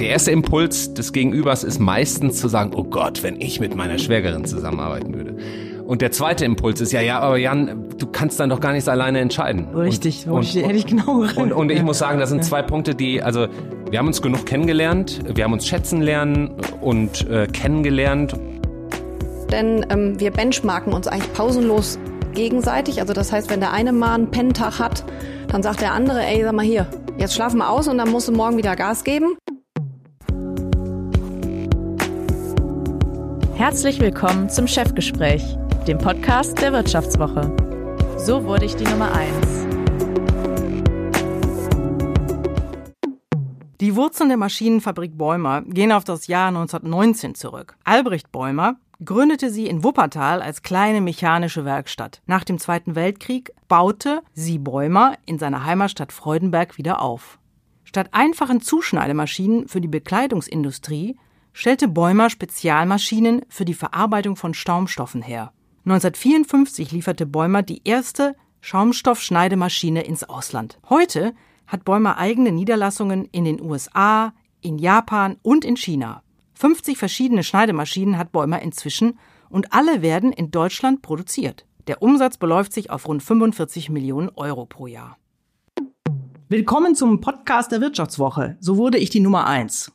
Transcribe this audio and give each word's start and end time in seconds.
der 0.00 0.08
erste 0.08 0.30
Impuls 0.30 0.94
des 0.94 1.12
Gegenübers 1.12 1.62
ist 1.62 1.78
meistens 1.78 2.40
zu 2.40 2.48
sagen, 2.48 2.72
oh 2.74 2.84
Gott, 2.84 3.22
wenn 3.22 3.38
ich 3.38 3.60
mit 3.60 3.76
meiner 3.76 3.98
Schwägerin 3.98 4.46
zusammenarbeiten 4.46 5.14
würde. 5.14 5.36
Und 5.84 6.00
der 6.00 6.10
zweite 6.10 6.46
Impuls 6.46 6.80
ist 6.80 6.92
ja, 6.92 7.02
ja, 7.02 7.20
aber 7.20 7.36
Jan, 7.36 7.84
du 7.98 8.06
kannst 8.06 8.40
dann 8.40 8.48
doch 8.48 8.60
gar 8.60 8.72
nichts 8.72 8.88
alleine 8.88 9.20
entscheiden. 9.20 9.66
Richtig, 9.74 10.26
und, 10.26 10.38
und, 10.38 10.54
hätte 10.54 10.72
ich 10.72 10.86
genau 10.86 11.26
und, 11.36 11.52
und 11.52 11.70
ich 11.70 11.82
muss 11.82 11.98
sagen, 11.98 12.18
das 12.18 12.30
sind 12.30 12.44
zwei 12.44 12.62
Punkte, 12.62 12.94
die, 12.94 13.22
also 13.22 13.46
wir 13.90 13.98
haben 13.98 14.06
uns 14.06 14.22
genug 14.22 14.46
kennengelernt, 14.46 15.20
wir 15.34 15.44
haben 15.44 15.52
uns 15.52 15.66
schätzen 15.66 16.00
lernen 16.00 16.52
und 16.80 17.28
äh, 17.28 17.46
kennengelernt. 17.46 18.34
Denn 19.52 19.84
ähm, 19.90 20.18
wir 20.18 20.30
benchmarken 20.30 20.94
uns 20.94 21.08
eigentlich 21.08 21.32
pausenlos 21.34 21.98
gegenseitig. 22.32 23.00
Also 23.00 23.12
das 23.12 23.32
heißt, 23.32 23.50
wenn 23.50 23.60
der 23.60 23.72
eine 23.72 23.92
mal 23.92 24.14
einen 24.14 24.30
Penntag 24.30 24.78
hat, 24.78 25.04
dann 25.48 25.62
sagt 25.62 25.82
der 25.82 25.92
andere, 25.92 26.24
ey, 26.24 26.42
sag 26.42 26.54
mal 26.54 26.64
hier, 26.64 26.86
jetzt 27.18 27.34
schlafen 27.34 27.58
wir 27.58 27.68
aus 27.68 27.86
und 27.88 27.98
dann 27.98 28.10
musst 28.10 28.28
du 28.28 28.32
morgen 28.32 28.56
wieder 28.56 28.76
Gas 28.76 29.04
geben. 29.04 29.36
Herzlich 33.60 34.00
willkommen 34.00 34.48
zum 34.48 34.66
Chefgespräch 34.66 35.42
dem 35.86 35.98
Podcast 35.98 36.62
der 36.62 36.72
Wirtschaftswoche. 36.72 37.54
So 38.16 38.44
wurde 38.44 38.64
ich 38.64 38.74
die 38.74 38.84
Nummer 38.84 39.12
1. 39.12 39.36
Die 43.82 43.96
Wurzeln 43.96 44.30
der 44.30 44.38
Maschinenfabrik 44.38 45.18
Bäumer 45.18 45.60
gehen 45.66 45.92
auf 45.92 46.04
das 46.04 46.26
Jahr 46.26 46.48
1919 46.48 47.34
zurück. 47.34 47.76
Albrecht 47.84 48.32
Bäumer 48.32 48.76
gründete 49.04 49.50
sie 49.50 49.66
in 49.66 49.84
Wuppertal 49.84 50.40
als 50.40 50.62
kleine 50.62 51.02
mechanische 51.02 51.66
Werkstatt. 51.66 52.22
Nach 52.24 52.44
dem 52.44 52.58
Zweiten 52.58 52.94
Weltkrieg 52.94 53.52
baute 53.68 54.22
sie 54.32 54.58
Bäumer 54.58 55.18
in 55.26 55.38
seiner 55.38 55.66
Heimatstadt 55.66 56.12
Freudenberg 56.12 56.78
wieder 56.78 57.02
auf. 57.02 57.38
Statt 57.84 58.08
einfachen 58.12 58.62
Zuschneidemaschinen 58.62 59.68
für 59.68 59.82
die 59.82 59.88
Bekleidungsindustrie 59.88 61.18
stellte 61.52 61.88
Bäumer 61.88 62.30
Spezialmaschinen 62.30 63.42
für 63.48 63.64
die 63.64 63.74
Verarbeitung 63.74 64.36
von 64.36 64.54
Staumstoffen 64.54 65.22
her. 65.22 65.52
1954 65.84 66.92
lieferte 66.92 67.26
Bäumer 67.26 67.62
die 67.62 67.82
erste 67.84 68.36
Schaumstoffschneidemaschine 68.60 70.02
ins 70.02 70.24
Ausland. 70.24 70.78
Heute 70.88 71.34
hat 71.66 71.84
Bäumer 71.84 72.18
eigene 72.18 72.52
Niederlassungen 72.52 73.24
in 73.26 73.44
den 73.44 73.60
USA, 73.60 74.32
in 74.60 74.78
Japan 74.78 75.36
und 75.42 75.64
in 75.64 75.76
China. 75.76 76.22
50 76.54 76.98
verschiedene 76.98 77.42
Schneidemaschinen 77.42 78.18
hat 78.18 78.32
Bäumer 78.32 78.60
inzwischen 78.60 79.18
und 79.48 79.72
alle 79.72 80.02
werden 80.02 80.32
in 80.32 80.50
Deutschland 80.50 81.00
produziert. 81.00 81.66
Der 81.86 82.02
Umsatz 82.02 82.36
beläuft 82.36 82.72
sich 82.72 82.90
auf 82.90 83.08
rund 83.08 83.22
45 83.22 83.88
Millionen 83.88 84.28
Euro 84.30 84.66
pro 84.66 84.86
Jahr. 84.86 85.16
Willkommen 86.48 86.94
zum 86.94 87.20
Podcast 87.20 87.72
der 87.72 87.80
Wirtschaftswoche. 87.80 88.56
So 88.60 88.76
wurde 88.76 88.98
ich 88.98 89.08
die 89.08 89.20
Nummer 89.20 89.46
eins. 89.46 89.92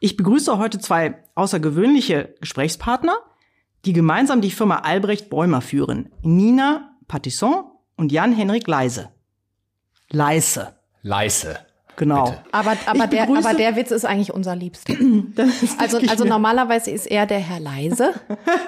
Ich 0.00 0.16
begrüße 0.16 0.58
heute 0.58 0.78
zwei 0.78 1.24
außergewöhnliche 1.34 2.34
Gesprächspartner 2.40 3.16
die 3.84 3.92
gemeinsam 3.92 4.40
die 4.40 4.50
Firma 4.50 4.80
Albrecht 4.80 5.30
Bäumer 5.30 5.60
führen. 5.60 6.10
Nina 6.22 6.96
Patisson 7.06 7.64
und 7.96 8.12
Jan-Henrik 8.12 8.66
Leise. 8.66 9.10
Leise. 10.10 10.76
Leise. 11.02 11.58
Genau. 11.98 12.26
Bitte. 12.26 12.38
Aber, 12.52 12.76
aber, 12.86 13.06
der, 13.08 13.24
aber 13.24 13.54
der 13.54 13.74
Witz 13.74 13.90
ist 13.90 14.04
eigentlich 14.04 14.32
unser 14.32 14.54
Liebster. 14.54 14.94
also, 15.78 15.98
also 16.08 16.24
normalerweise 16.24 16.92
ist 16.92 17.06
er 17.06 17.26
der 17.26 17.40
Herr 17.40 17.58
Leise 17.58 18.14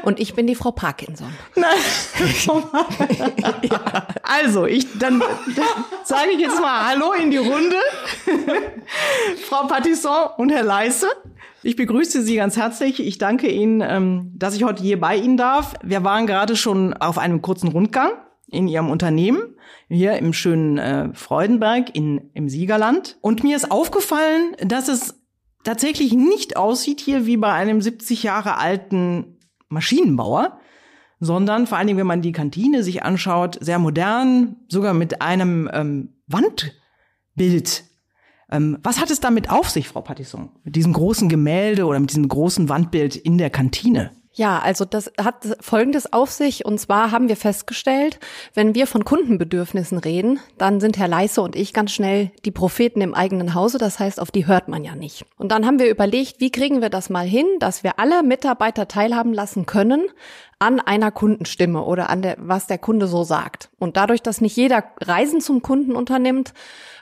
und 0.03 0.19
ich 0.19 0.35
bin 0.35 0.49
die 0.49 0.57
Frau 0.57 0.73
Parkinson. 0.73 1.33
Nein. 1.55 1.71
ja. 3.63 4.07
Also, 4.25 4.67
ich, 4.67 4.99
dann, 4.99 5.21
dann 5.21 5.67
sage 6.05 6.31
ich 6.35 6.41
jetzt 6.41 6.61
mal 6.61 6.89
Hallo 6.89 7.13
in 7.13 7.31
die 7.31 7.37
Runde. 7.37 7.77
Frau 9.49 9.69
Patisson 9.69 10.31
und 10.37 10.51
Herr 10.51 10.65
Leise. 10.65 11.07
Ich 11.63 11.77
begrüße 11.77 12.23
Sie 12.23 12.35
ganz 12.35 12.57
herzlich. 12.57 12.99
Ich 12.99 13.19
danke 13.19 13.49
Ihnen, 13.49 13.81
ähm, 13.81 14.33
dass 14.35 14.57
ich 14.57 14.65
heute 14.65 14.83
hier 14.83 14.99
bei 14.99 15.15
Ihnen 15.15 15.37
darf. 15.37 15.75
Wir 15.85 16.03
waren 16.03 16.27
gerade 16.27 16.57
schon 16.57 16.95
auf 16.95 17.17
einem 17.17 17.43
kurzen 17.43 17.69
Rundgang 17.69 18.11
in 18.51 18.69
Ihrem 18.69 18.91
Unternehmen, 18.91 19.57
hier 19.89 20.17
im 20.19 20.33
schönen 20.33 20.79
äh, 20.79 21.15
Freudenberg 21.15 21.95
in, 21.95 22.31
im 22.35 22.49
Siegerland. 22.49 23.19
Und 23.21 23.43
mir 23.43 23.57
ist 23.57 23.71
aufgefallen, 23.71 24.57
dass 24.65 24.89
es 24.89 25.21
tatsächlich 25.65 26.13
nicht 26.13 26.57
aussieht 26.57 27.01
hier 27.01 27.27
wie 27.27 27.37
bei 27.37 27.53
einem 27.53 27.81
70 27.81 28.23
Jahre 28.23 28.59
alten 28.59 29.39
Maschinenbauer, 29.69 30.59
sondern 31.21 31.67
vor 31.67 31.79
allen 31.79 31.87
Dingen, 31.87 31.99
wenn 31.99 32.07
man 32.07 32.23
die 32.23 32.33
Kantine 32.33 32.83
sich 32.83 33.03
anschaut, 33.03 33.59
sehr 33.61 33.79
modern, 33.79 34.57
sogar 34.69 34.95
mit 34.95 35.21
einem 35.23 35.69
ähm, 35.73 36.15
Wandbild 36.27 37.85
ähm, 38.51 38.79
was 38.83 39.01
hat 39.01 39.11
es 39.11 39.21
damit 39.21 39.49
auf 39.51 39.71
sich, 39.71 39.89
Frau 39.89 40.01
Patisson, 40.01 40.51
mit 40.65 40.75
diesem 40.77 40.93
großen 40.93 41.29
Gemälde 41.29 41.87
oder 41.87 42.01
mit 42.01 42.11
diesem 42.11 42.27
großen 42.29 42.69
Wandbild 42.69 43.15
in 43.17 43.39
der 43.39 43.51
Kantine? 43.51 44.11
Ja, 44.33 44.61
also 44.61 44.85
das 44.85 45.11
hat 45.21 45.57
Folgendes 45.61 46.13
auf 46.13 46.31
sich. 46.31 46.65
Und 46.65 46.79
zwar 46.79 47.11
haben 47.11 47.29
wir 47.29 47.37
festgestellt, 47.37 48.21
wenn 48.55 48.77
wir 48.77 48.87
von 48.87 49.05
Kundenbedürfnissen 49.05 49.99
reden, 49.99 50.39
dann 50.57 50.81
sind 50.81 50.99
Herr 50.99 51.09
Leisse 51.09 51.43
und 51.43 51.57
ich 51.57 51.73
ganz 51.73 51.91
schnell 51.91 52.31
die 52.45 52.53
Propheten 52.53 53.01
im 53.01 53.13
eigenen 53.13 53.55
Hause. 53.55 53.79
Das 53.79 53.99
heißt, 53.99 54.21
auf 54.21 54.31
die 54.31 54.47
hört 54.47 54.69
man 54.69 54.85
ja 54.85 54.95
nicht. 54.95 55.25
Und 55.37 55.51
dann 55.51 55.67
haben 55.67 55.81
wir 55.81 55.91
überlegt, 55.91 56.41
wie 56.41 56.53
kriegen 56.53 56.81
wir 56.81 56.91
das 56.91 57.11
mal 57.11 57.27
hin, 57.27 57.47
dass 57.59 57.83
wir 57.83 57.99
alle 57.99 58.23
Mitarbeiter 58.23 58.87
teilhaben 58.87 59.33
lassen 59.33 59.67
können 59.67 60.07
an 60.61 60.79
einer 60.79 61.11
Kundenstimme 61.11 61.83
oder 61.83 62.09
an 62.09 62.23
der, 62.23 62.37
was 62.39 62.69
der 62.69 62.79
Kunde 62.79 63.09
so 63.09 63.25
sagt. 63.25 63.71
Und 63.79 63.97
dadurch, 63.97 64.23
dass 64.23 64.41
nicht 64.41 64.57
jeder 64.57 64.85
Reisen 65.01 65.41
zum 65.41 65.63
Kunden 65.63 65.97
unternimmt, 65.97 66.53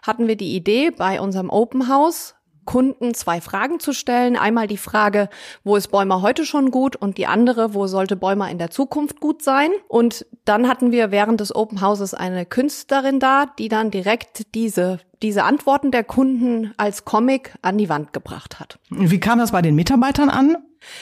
hatten 0.03 0.29
wir 0.29 0.37
die 0.37 0.55
Idee, 0.55 0.93
bei 0.93 1.21
unserem 1.21 1.51
Open 1.51 1.89
House 1.89 2.37
Kunden 2.69 3.15
zwei 3.15 3.41
Fragen 3.41 3.81
zu 3.81 3.95
stellen. 3.95 4.37
Einmal 4.37 4.67
die 4.67 4.77
Frage, 4.77 5.31
wo 5.65 5.75
ist 5.75 5.89
Bäumer 5.89 6.21
heute 6.21 6.45
schon 6.45 6.71
gut 6.71 6.97
und 6.97 7.17
die 7.17 7.27
andere, 7.27 7.73
wo 7.73 7.87
sollte 7.87 8.15
Bäumer 8.15 8.51
in 8.51 8.59
der 8.59 8.71
Zukunft 8.71 9.21
gut 9.21 9.41
sein? 9.41 9.71
Und 9.89 10.27
dann 10.45 10.69
hatten 10.69 10.93
wir 10.93 11.11
während 11.11 11.41
des 11.41 11.57
Open 11.57 11.81
Houses 11.81 12.13
eine 12.13 12.45
Künstlerin 12.45 13.21
da, 13.21 13.47
die 13.59 13.71
dann 13.71 13.91
direkt 13.91 14.55
diese 14.55 15.01
diese 15.23 15.43
Antworten 15.43 15.91
der 15.91 16.05
Kunden 16.05 16.73
als 16.77 17.05
Comic 17.05 17.55
an 17.63 17.77
die 17.77 17.89
Wand 17.89 18.13
gebracht 18.13 18.61
hat. 18.61 18.79
Wie 18.89 19.19
kam 19.19 19.41
das 19.41 19.51
bei 19.51 19.63
den 19.63 19.75
Mitarbeitern 19.75 20.29
an? 20.29 20.57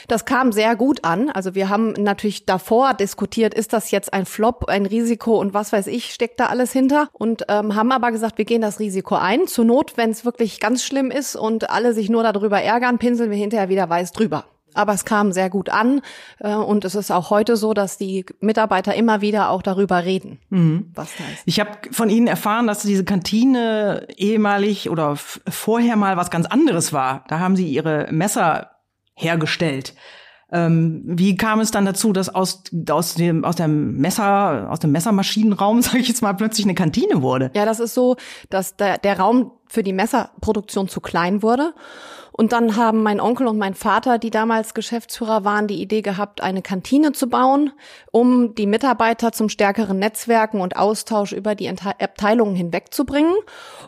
Das 0.08 0.24
kam 0.24 0.52
sehr 0.52 0.76
gut 0.76 1.04
an. 1.04 1.30
Also 1.30 1.54
wir 1.54 1.68
haben 1.68 1.92
natürlich 1.92 2.46
davor 2.46 2.94
diskutiert, 2.94 3.54
ist 3.54 3.72
das 3.72 3.90
jetzt 3.90 4.12
ein 4.12 4.26
Flop, 4.26 4.68
ein 4.68 4.86
Risiko 4.86 5.38
und 5.38 5.54
was 5.54 5.72
weiß 5.72 5.86
ich, 5.88 6.12
steckt 6.12 6.40
da 6.40 6.46
alles 6.46 6.72
hinter. 6.72 7.08
Und 7.12 7.44
ähm, 7.48 7.74
haben 7.74 7.92
aber 7.92 8.12
gesagt, 8.12 8.38
wir 8.38 8.44
gehen 8.44 8.62
das 8.62 8.78
Risiko 8.78 9.16
ein. 9.16 9.46
Zur 9.46 9.64
Not, 9.64 9.96
wenn 9.96 10.10
es 10.10 10.24
wirklich 10.24 10.60
ganz 10.60 10.84
schlimm 10.84 11.10
ist 11.10 11.36
und 11.36 11.70
alle 11.70 11.92
sich 11.92 12.08
nur 12.08 12.22
darüber 12.22 12.60
ärgern, 12.60 12.98
pinseln 12.98 13.30
wir 13.30 13.38
hinterher 13.38 13.68
wieder 13.68 13.88
weiß 13.88 14.12
drüber. 14.12 14.44
Aber 14.76 14.92
es 14.92 15.04
kam 15.04 15.32
sehr 15.32 15.48
gut 15.48 15.70
an 15.70 16.02
äh, 16.38 16.54
und 16.54 16.84
es 16.84 16.94
ist 16.94 17.10
auch 17.10 17.30
heute 17.30 17.56
so, 17.56 17.72
dass 17.72 17.98
die 17.98 18.26
Mitarbeiter 18.40 18.94
immer 18.94 19.20
wieder 19.20 19.50
auch 19.50 19.62
darüber 19.62 20.04
reden, 20.04 20.38
mhm. 20.50 20.90
was 20.94 21.10
da 21.16 21.24
ist. 21.32 21.42
Ich 21.46 21.58
habe 21.60 21.70
von 21.90 22.10
Ihnen 22.10 22.26
erfahren, 22.26 22.66
dass 22.66 22.82
diese 22.82 23.04
Kantine 23.04 24.06
ehemalig 24.16 24.90
oder 24.90 25.16
vorher 25.16 25.96
mal 25.96 26.16
was 26.16 26.30
ganz 26.30 26.46
anderes 26.46 26.92
war. 26.92 27.24
Da 27.28 27.40
haben 27.40 27.56
Sie 27.56 27.66
Ihre 27.66 28.08
Messer 28.10 28.75
hergestellt. 29.16 29.94
Ähm, 30.52 31.02
wie 31.04 31.36
kam 31.36 31.58
es 31.58 31.72
dann 31.72 31.84
dazu, 31.84 32.12
dass 32.12 32.32
aus, 32.32 32.62
aus, 32.88 33.14
dem, 33.14 33.44
aus 33.44 33.56
dem 33.56 33.96
Messer, 33.96 34.70
aus 34.70 34.78
dem 34.78 34.92
Messermaschinenraum, 34.92 35.82
sage 35.82 35.98
ich 35.98 36.08
jetzt 36.08 36.22
mal, 36.22 36.34
plötzlich 36.34 36.66
eine 36.66 36.74
Kantine 36.74 37.22
wurde? 37.22 37.50
Ja, 37.54 37.64
das 37.64 37.80
ist 37.80 37.94
so, 37.94 38.16
dass 38.48 38.76
der, 38.76 38.98
der 38.98 39.18
Raum 39.18 39.52
für 39.68 39.82
die 39.82 39.92
Messerproduktion 39.92 40.88
zu 40.88 41.00
klein 41.00 41.42
wurde. 41.42 41.74
Und 42.36 42.52
dann 42.52 42.76
haben 42.76 43.02
mein 43.02 43.18
Onkel 43.18 43.46
und 43.46 43.56
mein 43.56 43.74
Vater, 43.74 44.18
die 44.18 44.28
damals 44.28 44.74
Geschäftsführer 44.74 45.44
waren, 45.44 45.68
die 45.68 45.80
Idee 45.80 46.02
gehabt, 46.02 46.42
eine 46.42 46.60
Kantine 46.60 47.12
zu 47.12 47.30
bauen, 47.30 47.72
um 48.12 48.54
die 48.54 48.66
Mitarbeiter 48.66 49.32
zum 49.32 49.48
stärkeren 49.48 49.98
Netzwerken 49.98 50.60
und 50.60 50.76
Austausch 50.76 51.32
über 51.32 51.54
die 51.54 51.70
Abteilungen 51.70 52.54
hinwegzubringen. 52.54 53.32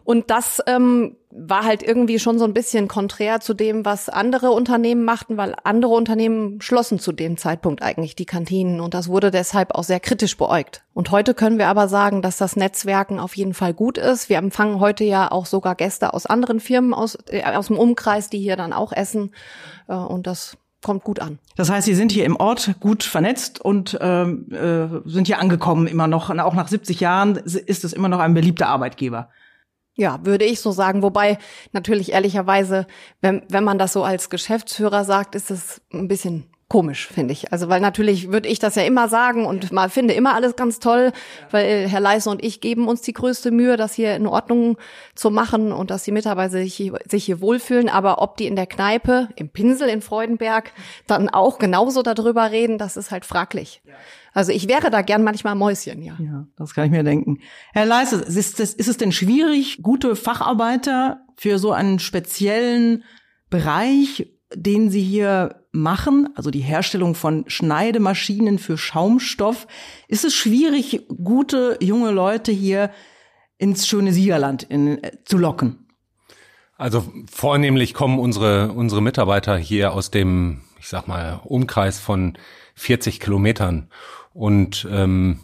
Und 0.02 0.30
das 0.30 0.62
ähm, 0.66 1.16
war 1.30 1.64
halt 1.64 1.82
irgendwie 1.82 2.18
schon 2.18 2.38
so 2.38 2.46
ein 2.46 2.54
bisschen 2.54 2.88
konträr 2.88 3.40
zu 3.40 3.52
dem, 3.52 3.84
was 3.84 4.08
andere 4.08 4.50
Unternehmen 4.50 5.04
machten, 5.04 5.36
weil 5.36 5.54
andere 5.64 5.92
Unternehmen 5.92 6.60
schlossen 6.62 6.98
zu 6.98 7.12
dem 7.12 7.36
Zeitpunkt 7.36 7.82
eigentlich 7.82 8.16
die 8.16 8.24
Kantinen 8.24 8.80
und 8.80 8.94
das 8.94 9.08
wurde 9.08 9.30
deshalb 9.30 9.74
auch 9.74 9.84
sehr 9.84 10.00
kritisch 10.00 10.38
beäugt. 10.38 10.82
Und 10.94 11.10
heute 11.10 11.34
können 11.34 11.58
wir 11.58 11.68
aber 11.68 11.86
sagen, 11.86 12.22
dass 12.22 12.38
das 12.38 12.56
Netzwerken 12.56 13.20
auf 13.20 13.36
jeden 13.36 13.54
Fall 13.54 13.74
gut 13.74 13.98
ist. 13.98 14.28
Wir 14.28 14.38
empfangen 14.38 14.80
heute 14.80 15.04
ja 15.04 15.30
auch 15.30 15.46
sogar 15.46 15.67
Gäste 15.74 16.14
aus 16.14 16.26
anderen 16.26 16.60
Firmen 16.60 16.94
aus, 16.94 17.18
äh, 17.28 17.42
aus 17.42 17.68
dem 17.68 17.78
Umkreis, 17.78 18.30
die 18.30 18.38
hier 18.38 18.56
dann 18.56 18.72
auch 18.72 18.92
essen 18.92 19.32
äh, 19.88 19.94
und 19.94 20.26
das 20.26 20.56
kommt 20.82 21.04
gut 21.04 21.20
an. 21.20 21.38
Das 21.56 21.70
heißt, 21.70 21.86
Sie 21.86 21.94
sind 21.94 22.12
hier 22.12 22.24
im 22.24 22.36
Ort 22.36 22.76
gut 22.80 23.02
vernetzt 23.02 23.60
und 23.60 23.98
ähm, 24.00 24.46
äh, 24.52 25.08
sind 25.08 25.26
hier 25.26 25.40
angekommen 25.40 25.86
immer 25.86 26.06
noch. 26.06 26.30
Auch 26.30 26.54
nach 26.54 26.68
70 26.68 27.00
Jahren 27.00 27.36
ist 27.36 27.84
es 27.84 27.92
immer 27.92 28.08
noch 28.08 28.20
ein 28.20 28.34
beliebter 28.34 28.68
Arbeitgeber. 28.68 29.28
Ja, 29.94 30.20
würde 30.24 30.44
ich 30.44 30.60
so 30.60 30.70
sagen. 30.70 31.02
Wobei 31.02 31.38
natürlich 31.72 32.12
ehrlicherweise, 32.12 32.86
wenn, 33.20 33.42
wenn 33.48 33.64
man 33.64 33.78
das 33.78 33.92
so 33.92 34.04
als 34.04 34.30
Geschäftsführer 34.30 35.04
sagt, 35.04 35.34
ist 35.34 35.50
es 35.50 35.80
ein 35.92 36.06
bisschen 36.06 36.44
komisch, 36.68 37.06
finde 37.08 37.32
ich. 37.32 37.50
Also 37.50 37.68
weil 37.68 37.80
natürlich 37.80 38.30
würde 38.30 38.48
ich 38.48 38.58
das 38.58 38.74
ja 38.74 38.82
immer 38.82 39.08
sagen 39.08 39.46
und 39.46 39.72
mal 39.72 39.88
finde 39.88 40.12
immer 40.12 40.34
alles 40.34 40.54
ganz 40.54 40.78
toll, 40.80 41.12
weil 41.50 41.88
Herr 41.88 42.00
Leise 42.00 42.28
und 42.28 42.44
ich 42.44 42.60
geben 42.60 42.88
uns 42.88 43.00
die 43.00 43.14
größte 43.14 43.50
Mühe, 43.50 43.78
das 43.78 43.94
hier 43.94 44.14
in 44.14 44.26
Ordnung 44.26 44.76
zu 45.14 45.30
machen 45.30 45.72
und 45.72 45.90
dass 45.90 46.02
die 46.02 46.12
Mitarbeiter 46.12 46.52
sich 46.52 46.74
hier, 46.74 46.98
sich 47.08 47.24
hier 47.24 47.40
wohlfühlen. 47.40 47.88
Aber 47.88 48.20
ob 48.20 48.36
die 48.36 48.46
in 48.46 48.54
der 48.54 48.66
Kneipe, 48.66 49.28
im 49.36 49.48
Pinsel 49.48 49.88
in 49.88 50.02
Freudenberg, 50.02 50.72
dann 51.06 51.30
auch 51.30 51.58
genauso 51.58 52.02
darüber 52.02 52.50
reden, 52.50 52.76
das 52.76 52.98
ist 52.98 53.10
halt 53.10 53.24
fraglich. 53.24 53.80
Also 54.34 54.52
ich 54.52 54.68
wäre 54.68 54.90
da 54.90 55.00
gern 55.00 55.24
manchmal 55.24 55.54
Mäuschen, 55.54 56.02
ja. 56.02 56.16
Ja, 56.20 56.46
das 56.56 56.74
kann 56.74 56.84
ich 56.84 56.90
mir 56.90 57.02
denken. 57.02 57.38
Herr 57.72 57.86
Leise, 57.86 58.16
ist 58.16 58.60
es, 58.60 58.74
ist 58.74 58.88
es 58.88 58.96
denn 58.98 59.10
schwierig, 59.10 59.80
gute 59.82 60.14
Facharbeiter 60.16 61.22
für 61.36 61.58
so 61.58 61.72
einen 61.72 61.98
speziellen 61.98 63.04
Bereich, 63.48 64.26
den 64.54 64.90
Sie 64.90 65.02
hier 65.02 65.64
machen, 65.72 66.28
also 66.34 66.50
die 66.50 66.60
Herstellung 66.60 67.14
von 67.14 67.44
Schneidemaschinen 67.48 68.58
für 68.58 68.78
Schaumstoff, 68.78 69.66
ist 70.08 70.24
es 70.24 70.34
schwierig, 70.34 71.06
gute 71.22 71.76
junge 71.80 72.10
Leute 72.10 72.52
hier 72.52 72.90
ins 73.58 73.86
schöne 73.86 74.12
Siegerland 74.12 74.62
in, 74.62 75.02
äh, 75.02 75.12
zu 75.24 75.36
locken? 75.36 75.86
Also 76.76 77.04
vornehmlich 77.30 77.92
kommen 77.92 78.18
unsere, 78.20 78.72
unsere 78.72 79.02
Mitarbeiter 79.02 79.56
hier 79.56 79.92
aus 79.92 80.10
dem, 80.10 80.62
ich 80.78 80.88
sag 80.88 81.08
mal, 81.08 81.40
Umkreis 81.44 81.98
von 81.98 82.38
40 82.76 83.18
Kilometern. 83.18 83.90
Und 84.32 84.86
ähm, 84.88 85.40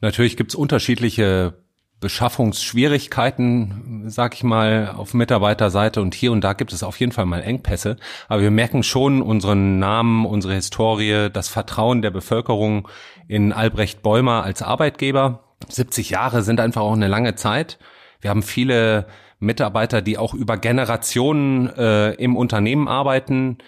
natürlich 0.00 0.38
gibt's 0.38 0.54
unterschiedliche 0.54 1.59
Beschaffungsschwierigkeiten, 2.00 4.04
sag 4.06 4.34
ich 4.34 4.42
mal, 4.42 4.94
auf 4.96 5.12
Mitarbeiterseite 5.12 6.00
und 6.00 6.14
hier 6.14 6.32
und 6.32 6.42
da 6.42 6.54
gibt 6.54 6.72
es 6.72 6.82
auf 6.82 6.98
jeden 6.98 7.12
Fall 7.12 7.26
mal 7.26 7.42
Engpässe. 7.42 7.96
Aber 8.28 8.40
wir 8.40 8.50
merken 8.50 8.82
schon 8.82 9.20
unseren 9.20 9.78
Namen, 9.78 10.24
unsere 10.24 10.54
Historie, 10.54 11.28
das 11.30 11.48
Vertrauen 11.48 12.00
der 12.00 12.10
Bevölkerung 12.10 12.88
in 13.28 13.52
Albrecht 13.52 14.02
Bäumer 14.02 14.42
als 14.42 14.62
Arbeitgeber. 14.62 15.44
70 15.68 16.10
Jahre 16.10 16.42
sind 16.42 16.58
einfach 16.58 16.80
auch 16.80 16.94
eine 16.94 17.08
lange 17.08 17.34
Zeit. 17.34 17.78
Wir 18.20 18.30
haben 18.30 18.42
viele 18.42 19.06
Mitarbeiter, 19.38 20.00
die 20.00 20.16
auch 20.16 20.34
über 20.34 20.56
Generationen 20.56 21.68
äh, 21.68 22.12
im 22.12 22.36
Unternehmen 22.36 22.88
arbeiten. 22.88 23.58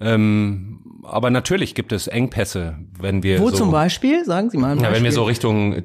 Ähm, 0.00 1.02
aber 1.02 1.30
natürlich 1.30 1.74
gibt 1.74 1.92
es 1.92 2.06
Engpässe, 2.06 2.78
wenn 2.98 3.22
wir 3.22 3.40
Wo 3.40 3.50
so, 3.50 3.56
zum 3.56 3.70
Beispiel? 3.70 4.24
Sagen 4.24 4.50
Sie 4.50 4.58
mal. 4.58 4.80
Ja, 4.80 4.92
wenn 4.92 5.02
wir 5.02 5.12
so 5.12 5.24
Richtung 5.24 5.74
äh, 5.74 5.82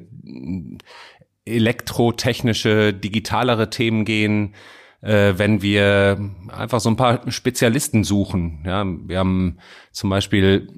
elektrotechnische, 1.46 2.92
digitalere 2.92 3.70
Themen 3.70 4.04
gehen, 4.04 4.54
äh, 5.00 5.34
wenn 5.36 5.62
wir 5.62 6.18
einfach 6.48 6.80
so 6.80 6.90
ein 6.90 6.96
paar 6.96 7.30
Spezialisten 7.30 8.04
suchen. 8.04 8.62
Ja, 8.66 8.84
wir 8.84 9.18
haben 9.18 9.58
zum 9.92 10.10
Beispiel 10.10 10.68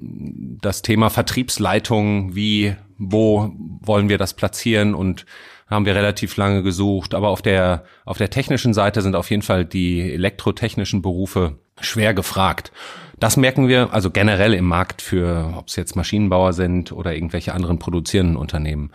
das 0.61 0.81
Thema 0.81 1.09
Vertriebsleitung, 1.09 2.35
wie, 2.35 2.75
wo 2.97 3.51
wollen 3.81 4.09
wir 4.09 4.17
das 4.17 4.33
platzieren 4.35 4.93
und 4.93 5.25
haben 5.67 5.85
wir 5.85 5.95
relativ 5.95 6.35
lange 6.37 6.63
gesucht. 6.63 7.13
Aber 7.13 7.29
auf 7.29 7.41
der, 7.41 7.83
auf 8.05 8.17
der 8.17 8.29
technischen 8.29 8.73
Seite 8.73 9.01
sind 9.01 9.15
auf 9.15 9.29
jeden 9.29 9.43
Fall 9.43 9.65
die 9.65 10.01
elektrotechnischen 10.13 11.01
Berufe 11.01 11.59
schwer 11.79 12.13
gefragt. 12.13 12.71
Das 13.19 13.37
merken 13.37 13.67
wir 13.67 13.93
also 13.93 14.11
generell 14.11 14.53
im 14.53 14.65
Markt 14.65 15.01
für, 15.01 15.53
ob 15.57 15.67
es 15.67 15.75
jetzt 15.75 15.95
Maschinenbauer 15.95 16.53
sind 16.53 16.91
oder 16.91 17.13
irgendwelche 17.13 17.53
anderen 17.53 17.79
produzierenden 17.79 18.37
Unternehmen. 18.37 18.91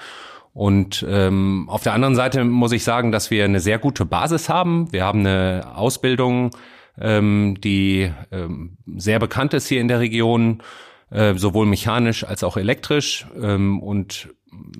Und 0.54 1.04
ähm, 1.08 1.68
auf 1.68 1.82
der 1.82 1.94
anderen 1.94 2.14
Seite 2.14 2.44
muss 2.44 2.72
ich 2.72 2.84
sagen, 2.84 3.10
dass 3.10 3.30
wir 3.30 3.44
eine 3.44 3.58
sehr 3.58 3.78
gute 3.78 4.04
Basis 4.04 4.48
haben. 4.48 4.90
Wir 4.92 5.04
haben 5.04 5.20
eine 5.20 5.72
Ausbildung, 5.74 6.52
ähm, 6.98 7.56
die 7.62 8.12
ähm, 8.30 8.78
sehr 8.96 9.18
bekannt 9.18 9.52
ist 9.52 9.66
hier 9.66 9.80
in 9.80 9.88
der 9.88 9.98
Region, 9.98 10.62
äh, 11.10 11.34
sowohl 11.34 11.66
mechanisch 11.66 12.22
als 12.22 12.44
auch 12.44 12.56
elektrisch. 12.56 13.26
Ähm, 13.36 13.82
und 13.82 14.28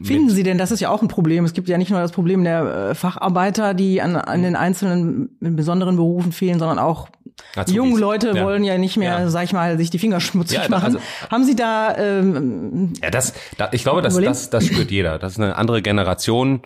Finden 0.00 0.30
Sie 0.30 0.44
denn, 0.44 0.58
das 0.58 0.70
ist 0.70 0.78
ja 0.78 0.90
auch 0.90 1.02
ein 1.02 1.08
Problem. 1.08 1.44
Es 1.44 1.52
gibt 1.52 1.68
ja 1.68 1.76
nicht 1.76 1.90
nur 1.90 2.00
das 2.00 2.12
Problem 2.12 2.44
der 2.44 2.90
äh, 2.90 2.94
Facharbeiter, 2.94 3.74
die 3.74 4.00
an, 4.00 4.14
an 4.14 4.42
den 4.44 4.54
einzelnen 4.54 5.36
in 5.40 5.56
besonderen 5.56 5.96
Berufen 5.96 6.30
fehlen, 6.30 6.60
sondern 6.60 6.78
auch 6.78 7.08
Azubis. 7.56 7.66
die 7.66 7.74
jungen 7.76 7.98
Leute 7.98 8.32
Ja. 8.34 8.44
wollen 8.44 8.64
ja 8.64 8.78
nicht 8.78 8.96
mehr, 8.96 9.18
Ja. 9.20 9.28
sag 9.28 9.44
ich 9.44 9.52
mal, 9.52 9.76
sich 9.78 9.90
die 9.90 9.98
Finger 9.98 10.20
schmutzig 10.20 10.58
Ja, 10.58 10.68
machen. 10.68 10.84
also- 10.84 10.98
Haben 11.30 11.44
Sie 11.44 11.56
da 11.56 11.96
ähm, 11.96 12.92
Ja, 13.02 13.10
das, 13.10 13.34
da, 13.58 13.68
ich 13.72 13.82
glaube, 13.82 14.02
das, 14.02 14.16
das, 14.20 14.50
das 14.50 14.66
spürt 14.66 14.90
jeder. 14.90 15.18
Das 15.18 15.32
ist 15.32 15.40
eine 15.40 15.56
andere 15.56 15.82
Generation. 15.82 16.62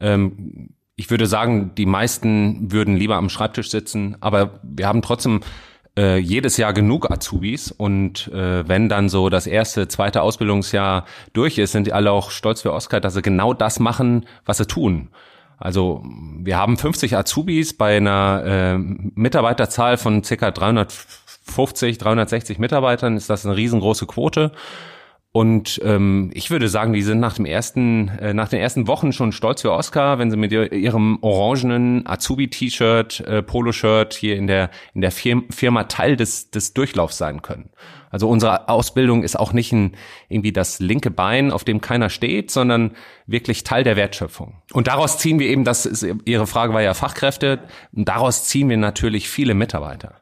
Ähm, 0.00 0.70
ich 0.96 1.10
würde 1.10 1.26
sagen, 1.26 1.72
die 1.76 1.86
meisten 1.86 2.70
würden 2.72 2.96
lieber 2.96 3.16
am 3.16 3.28
Schreibtisch 3.28 3.70
sitzen, 3.70 4.16
aber 4.20 4.60
wir 4.62 4.86
haben 4.86 5.02
trotzdem 5.02 5.40
äh, 5.98 6.16
jedes 6.18 6.56
Jahr 6.56 6.72
genug 6.72 7.10
Azubis 7.10 7.70
und 7.70 8.28
äh, 8.28 8.66
wenn 8.66 8.88
dann 8.88 9.08
so 9.10 9.28
das 9.28 9.46
erste, 9.46 9.88
zweite 9.88 10.22
Ausbildungsjahr 10.22 11.04
durch 11.34 11.58
ist, 11.58 11.72
sind 11.72 11.86
die 11.86 11.92
alle 11.92 12.12
auch 12.12 12.30
stolz 12.30 12.62
für 12.62 12.72
Oskar, 12.72 13.00
dass 13.00 13.14
sie 13.14 13.20
genau 13.22 13.52
das 13.52 13.78
machen, 13.78 14.24
was 14.46 14.56
sie 14.56 14.66
tun. 14.66 15.08
Also 15.62 16.02
wir 16.04 16.56
haben 16.56 16.76
50 16.76 17.16
Azubis 17.16 17.72
bei 17.72 17.96
einer 17.96 18.42
äh, 18.44 18.78
Mitarbeiterzahl 18.78 19.96
von 19.96 20.22
ca. 20.22 20.50
350, 20.50 21.98
360 21.98 22.58
Mitarbeitern 22.58 23.16
ist 23.16 23.30
das 23.30 23.46
eine 23.46 23.56
riesengroße 23.56 24.06
Quote. 24.06 24.50
Und 25.34 25.80
ähm, 25.82 26.30
ich 26.34 26.50
würde 26.50 26.68
sagen, 26.68 26.92
die 26.92 27.00
sind 27.00 27.18
nach 27.18 27.32
dem 27.32 27.46
ersten, 27.46 28.08
äh, 28.08 28.34
nach 28.34 28.48
den 28.48 28.60
ersten 28.60 28.86
Wochen 28.86 29.12
schon 29.12 29.32
stolz 29.32 29.62
für 29.62 29.72
Oscar, 29.72 30.18
wenn 30.18 30.30
sie 30.30 30.36
mit 30.36 30.52
ihr- 30.52 30.70
ihrem 30.72 31.16
orangenen 31.22 32.06
Azubi-T-Shirt, 32.06 33.20
äh, 33.20 33.42
Poloshirt 33.42 34.12
hier 34.12 34.36
in 34.36 34.46
der 34.46 34.68
in 34.92 35.00
der 35.00 35.10
Firm 35.10 35.44
Firma 35.48 35.84
Teil 35.84 36.16
des 36.16 36.50
des 36.50 36.74
Durchlaufs 36.74 37.16
sein 37.16 37.40
können. 37.40 37.70
Also 38.10 38.28
unsere 38.28 38.68
Ausbildung 38.68 39.22
ist 39.22 39.38
auch 39.38 39.54
nicht 39.54 39.72
ein, 39.72 39.92
irgendwie 40.28 40.52
das 40.52 40.80
linke 40.80 41.10
Bein, 41.10 41.50
auf 41.50 41.64
dem 41.64 41.80
keiner 41.80 42.10
steht, 42.10 42.50
sondern 42.50 42.90
wirklich 43.26 43.64
Teil 43.64 43.84
der 43.84 43.96
Wertschöpfung. 43.96 44.56
Und 44.74 44.86
daraus 44.86 45.16
ziehen 45.16 45.38
wir 45.38 45.48
eben, 45.48 45.64
das 45.64 45.86
ist 45.86 46.06
Ihre 46.26 46.46
Frage 46.46 46.74
war 46.74 46.82
ja 46.82 46.92
Fachkräfte, 46.92 47.60
und 47.96 48.06
daraus 48.06 48.44
ziehen 48.44 48.68
wir 48.68 48.76
natürlich 48.76 49.30
viele 49.30 49.54
Mitarbeiter. 49.54 50.16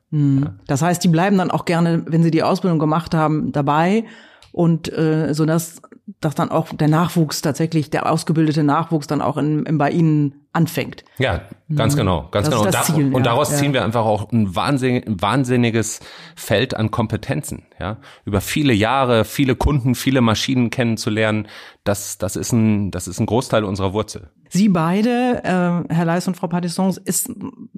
Das 0.68 0.82
heißt, 0.82 1.02
die 1.02 1.08
bleiben 1.08 1.36
dann 1.36 1.50
auch 1.50 1.64
gerne, 1.64 2.04
wenn 2.06 2.22
sie 2.22 2.30
die 2.30 2.44
Ausbildung 2.44 2.78
gemacht 2.78 3.12
haben, 3.12 3.50
dabei 3.50 4.04
und 4.52 4.92
äh, 4.92 5.32
so 5.34 5.46
dass 5.46 5.80
dass 6.20 6.34
dann 6.34 6.50
auch 6.50 6.68
der 6.72 6.88
Nachwuchs 6.88 7.40
tatsächlich 7.42 7.90
der 7.90 8.10
ausgebildete 8.10 8.62
Nachwuchs 8.62 9.06
dann 9.06 9.22
auch 9.22 9.36
in, 9.36 9.64
in 9.64 9.78
bei 9.78 9.90
ihnen 9.90 10.34
anfängt. 10.52 11.04
Ja, 11.18 11.42
ganz 11.74 11.94
genau, 11.94 12.28
ganz 12.30 12.48
Das 12.48 12.54
genau. 12.54 12.66
Und, 12.66 12.74
da, 12.74 12.82
Ziel, 12.82 13.14
und 13.14 13.24
daraus 13.24 13.52
ja. 13.52 13.56
ziehen 13.58 13.72
wir 13.72 13.84
einfach 13.84 14.04
auch 14.04 14.32
ein 14.32 14.54
wahnsinnig, 14.56 15.04
wahnsinniges 15.06 16.00
Feld 16.34 16.74
an 16.74 16.90
Kompetenzen, 16.90 17.62
ja. 17.78 17.98
Über 18.24 18.40
viele 18.40 18.72
Jahre, 18.72 19.24
viele 19.24 19.54
Kunden, 19.54 19.94
viele 19.94 20.20
Maschinen 20.20 20.70
kennenzulernen, 20.70 21.46
das, 21.84 22.18
das 22.18 22.34
ist 22.34 22.52
ein, 22.52 22.90
das 22.90 23.06
ist 23.06 23.20
ein 23.20 23.26
Großteil 23.26 23.64
unserer 23.64 23.92
Wurzel. 23.92 24.30
Sie 24.48 24.68
beide, 24.68 25.44
äh, 25.44 25.94
Herr 25.94 26.04
Leis 26.04 26.26
und 26.26 26.36
Frau 26.36 26.48
Patisson, 26.48 26.96
ist 27.04 27.30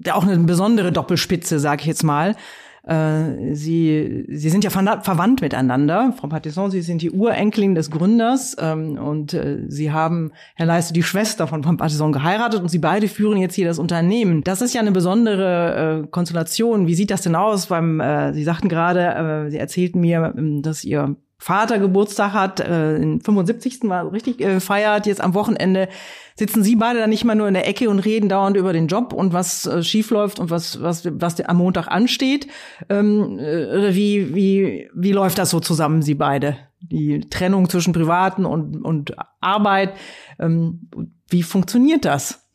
ja 0.02 0.14
auch 0.14 0.22
eine 0.22 0.38
besondere 0.38 0.90
Doppelspitze, 0.90 1.58
sage 1.58 1.82
ich 1.82 1.86
jetzt 1.86 2.02
mal. 2.02 2.34
Äh, 2.84 3.54
Sie, 3.54 4.24
Sie 4.28 4.50
sind 4.50 4.64
ja 4.64 4.70
verwandt 4.70 5.40
miteinander. 5.40 6.12
Frau 6.18 6.26
Patisson, 6.26 6.70
Sie 6.70 6.82
sind 6.82 7.00
die 7.00 7.10
Urenkelin 7.10 7.74
des 7.74 7.90
Gründers 7.90 8.56
ähm, 8.60 8.98
und 8.98 9.34
äh, 9.34 9.58
Sie 9.68 9.92
haben, 9.92 10.32
Herr 10.56 10.66
Leiste, 10.66 10.92
die 10.92 11.04
Schwester 11.04 11.46
von 11.46 11.62
Frau 11.62 11.76
Patisson 11.76 12.12
geheiratet 12.12 12.60
und 12.60 12.68
Sie 12.68 12.80
beide 12.80 13.06
führen 13.06 13.38
jetzt 13.38 13.54
hier 13.54 13.66
das 13.66 13.78
Unternehmen. 13.78 14.42
Das 14.42 14.62
ist 14.62 14.74
ja 14.74 14.80
eine 14.80 14.92
besondere 14.92 16.02
äh, 16.02 16.06
Konstellation. 16.08 16.88
Wie 16.88 16.94
sieht 16.94 17.10
das 17.12 17.22
denn 17.22 17.36
aus? 17.36 17.66
Beim, 17.66 18.00
äh, 18.00 18.32
Sie 18.32 18.42
sagten 18.42 18.68
gerade, 18.68 19.46
äh, 19.46 19.50
Sie 19.50 19.58
erzählten 19.58 20.00
mir, 20.00 20.34
ähm, 20.36 20.62
dass 20.62 20.82
Ihr 20.82 21.16
Vater 21.42 21.80
Geburtstag 21.80 22.34
hat, 22.34 22.60
äh, 22.60 23.00
den 23.00 23.20
75. 23.20 23.80
war 23.88 24.12
richtig 24.12 24.40
äh, 24.40 24.60
feiert, 24.60 25.06
jetzt 25.06 25.20
am 25.20 25.34
Wochenende 25.34 25.88
sitzen 26.36 26.62
Sie 26.62 26.76
beide 26.76 27.00
dann 27.00 27.10
nicht 27.10 27.24
mal 27.24 27.34
nur 27.34 27.48
in 27.48 27.54
der 27.54 27.66
Ecke 27.66 27.90
und 27.90 27.98
reden 27.98 28.28
dauernd 28.28 28.56
über 28.56 28.72
den 28.72 28.86
Job 28.86 29.12
und 29.12 29.32
was 29.32 29.66
äh, 29.66 29.82
schief 29.82 30.10
läuft 30.10 30.38
und 30.38 30.50
was 30.50 30.80
was 30.82 31.04
was 31.10 31.40
am 31.40 31.56
Montag 31.56 31.88
ansteht. 31.88 32.46
Ähm, 32.88 33.40
äh, 33.40 33.92
wie 33.92 34.32
wie 34.36 34.88
wie 34.94 35.10
läuft 35.10 35.38
das 35.38 35.50
so 35.50 35.58
zusammen, 35.58 36.00
Sie 36.00 36.14
beide? 36.14 36.58
Die 36.80 37.28
Trennung 37.28 37.68
zwischen 37.68 37.92
privaten 37.92 38.44
und 38.44 38.80
und 38.80 39.16
Arbeit. 39.40 39.94
Ähm, 40.38 40.90
wie 41.28 41.42
funktioniert 41.42 42.04
das? 42.04 42.46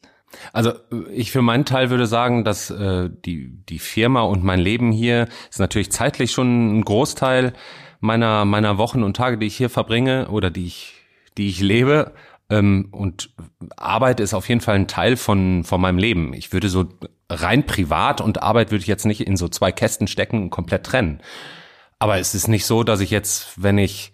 Also 0.53 0.71
ich 1.11 1.31
für 1.31 1.41
meinen 1.41 1.65
Teil 1.65 1.89
würde 1.89 2.07
sagen, 2.07 2.45
dass 2.45 2.69
äh, 2.69 3.09
die, 3.25 3.65
die 3.67 3.79
Firma 3.79 4.21
und 4.21 4.45
mein 4.45 4.59
Leben 4.59 4.93
hier 4.93 5.27
ist 5.49 5.59
natürlich 5.59 5.91
zeitlich 5.91 6.31
schon 6.31 6.77
ein 6.77 6.83
Großteil 6.83 7.53
meiner, 7.99 8.45
meiner 8.45 8.77
Wochen 8.77 9.03
und 9.03 9.15
Tage, 9.15 9.37
die 9.37 9.47
ich 9.47 9.57
hier 9.57 9.69
verbringe 9.69 10.27
oder 10.29 10.49
die 10.49 10.65
ich, 10.65 10.93
die 11.37 11.47
ich 11.49 11.59
lebe. 11.59 12.13
Ähm, 12.49 12.89
und 12.91 13.29
Arbeit 13.75 14.19
ist 14.19 14.33
auf 14.33 14.47
jeden 14.49 14.61
Fall 14.61 14.75
ein 14.75 14.87
Teil 14.87 15.17
von, 15.17 15.63
von 15.63 15.81
meinem 15.81 15.97
Leben. 15.97 16.33
Ich 16.33 16.53
würde 16.53 16.69
so 16.69 16.85
rein 17.29 17.65
privat 17.65 18.21
und 18.21 18.41
Arbeit 18.41 18.71
würde 18.71 18.81
ich 18.81 18.87
jetzt 18.87 19.05
nicht 19.05 19.21
in 19.21 19.37
so 19.37 19.47
zwei 19.47 19.71
Kästen 19.71 20.07
stecken 20.07 20.43
und 20.43 20.49
komplett 20.49 20.85
trennen. 20.85 21.21
Aber 21.99 22.19
es 22.19 22.35
ist 22.35 22.47
nicht 22.47 22.65
so, 22.65 22.83
dass 22.83 23.01
ich 23.01 23.09
jetzt, 23.09 23.61
wenn 23.61 23.77
ich 23.77 24.11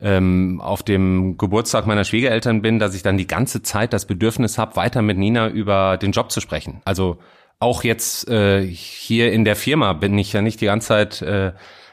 ähm, 0.00 0.60
auf 0.60 0.82
dem 0.82 1.38
Geburtstag 1.38 1.86
meiner 1.86 2.04
Schwiegereltern 2.04 2.60
bin, 2.60 2.78
dass 2.78 2.94
ich 2.94 3.02
dann 3.02 3.16
die 3.16 3.26
ganze 3.26 3.62
Zeit 3.62 3.92
das 3.92 4.06
Bedürfnis 4.06 4.58
habe, 4.58 4.76
weiter 4.76 5.00
mit 5.00 5.16
Nina 5.16 5.48
über 5.48 5.96
den 5.96 6.12
Job 6.12 6.30
zu 6.30 6.40
sprechen. 6.40 6.82
Also 6.84 7.18
auch 7.58 7.84
jetzt 7.84 8.28
äh, 8.28 8.66
hier 8.66 9.32
in 9.32 9.44
der 9.44 9.56
Firma 9.56 9.92
bin 9.92 10.18
ich 10.18 10.32
ja 10.32 10.42
nicht 10.42 10.60
die 10.60 10.66
ganze 10.66 10.88
Zeit 10.88 11.22
äh, 11.22 11.52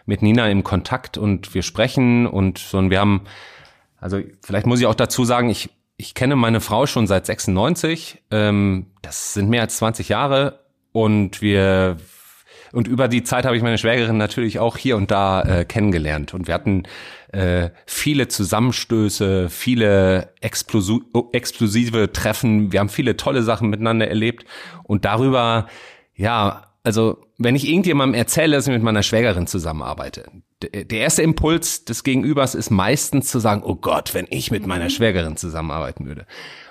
mit 0.09 0.23
Nina 0.23 0.49
im 0.49 0.63
Kontakt 0.63 1.17
und 1.17 1.53
wir 1.53 1.61
sprechen 1.61 2.25
und 2.25 2.57
so 2.57 2.79
und 2.79 2.89
wir 2.89 2.99
haben, 2.99 3.21
also 4.01 4.19
vielleicht 4.41 4.65
muss 4.65 4.79
ich 4.79 4.87
auch 4.87 4.95
dazu 4.95 5.23
sagen, 5.23 5.49
ich, 5.49 5.69
ich 5.97 6.15
kenne 6.15 6.35
meine 6.35 6.59
Frau 6.59 6.87
schon 6.87 7.07
seit 7.07 7.27
96, 7.27 8.23
ähm, 8.31 8.87
das 9.03 9.35
sind 9.35 9.49
mehr 9.49 9.61
als 9.61 9.77
20 9.77 10.09
Jahre 10.09 10.65
und 10.91 11.41
wir 11.41 11.97
und 12.71 12.87
über 12.87 13.07
die 13.07 13.23
Zeit 13.23 13.45
habe 13.45 13.57
ich 13.57 13.63
meine 13.63 13.77
Schwägerin 13.77 14.17
natürlich 14.17 14.59
auch 14.59 14.77
hier 14.77 14.95
und 14.95 15.09
da 15.09 15.41
äh, 15.41 15.65
kennengelernt. 15.65 16.35
Und 16.35 16.47
wir 16.47 16.53
hatten 16.53 16.83
äh, 17.31 17.71
viele 17.87 18.27
Zusammenstöße, 18.27 19.49
viele 19.49 20.33
Explosu 20.39 21.01
explosive 21.31 22.11
Treffen. 22.11 22.71
Wir 22.71 22.79
haben 22.79 22.89
viele 22.89 23.17
tolle 23.17 23.41
Sachen 23.41 23.71
miteinander 23.71 24.07
erlebt. 24.07 24.45
Und 24.83 25.03
darüber, 25.03 25.65
ja, 26.15 26.68
also 26.83 27.17
wenn 27.37 27.55
ich 27.55 27.67
irgendjemandem 27.67 28.17
erzähle, 28.17 28.55
dass 28.55 28.67
ich 28.67 28.73
mit 28.73 28.83
meiner 28.83 29.03
Schwägerin 29.03 29.47
zusammenarbeite, 29.47 30.25
der 30.61 30.99
erste 30.99 31.21
Impuls 31.21 31.85
des 31.85 32.03
Gegenübers 32.03 32.55
ist 32.55 32.69
meistens 32.69 33.29
zu 33.29 33.39
sagen, 33.39 33.63
oh 33.63 33.75
Gott, 33.75 34.13
wenn 34.13 34.27
ich 34.29 34.51
mit 34.51 34.67
meiner 34.67 34.89
Schwägerin 34.89 35.37
zusammenarbeiten 35.37 36.05
würde. 36.05 36.25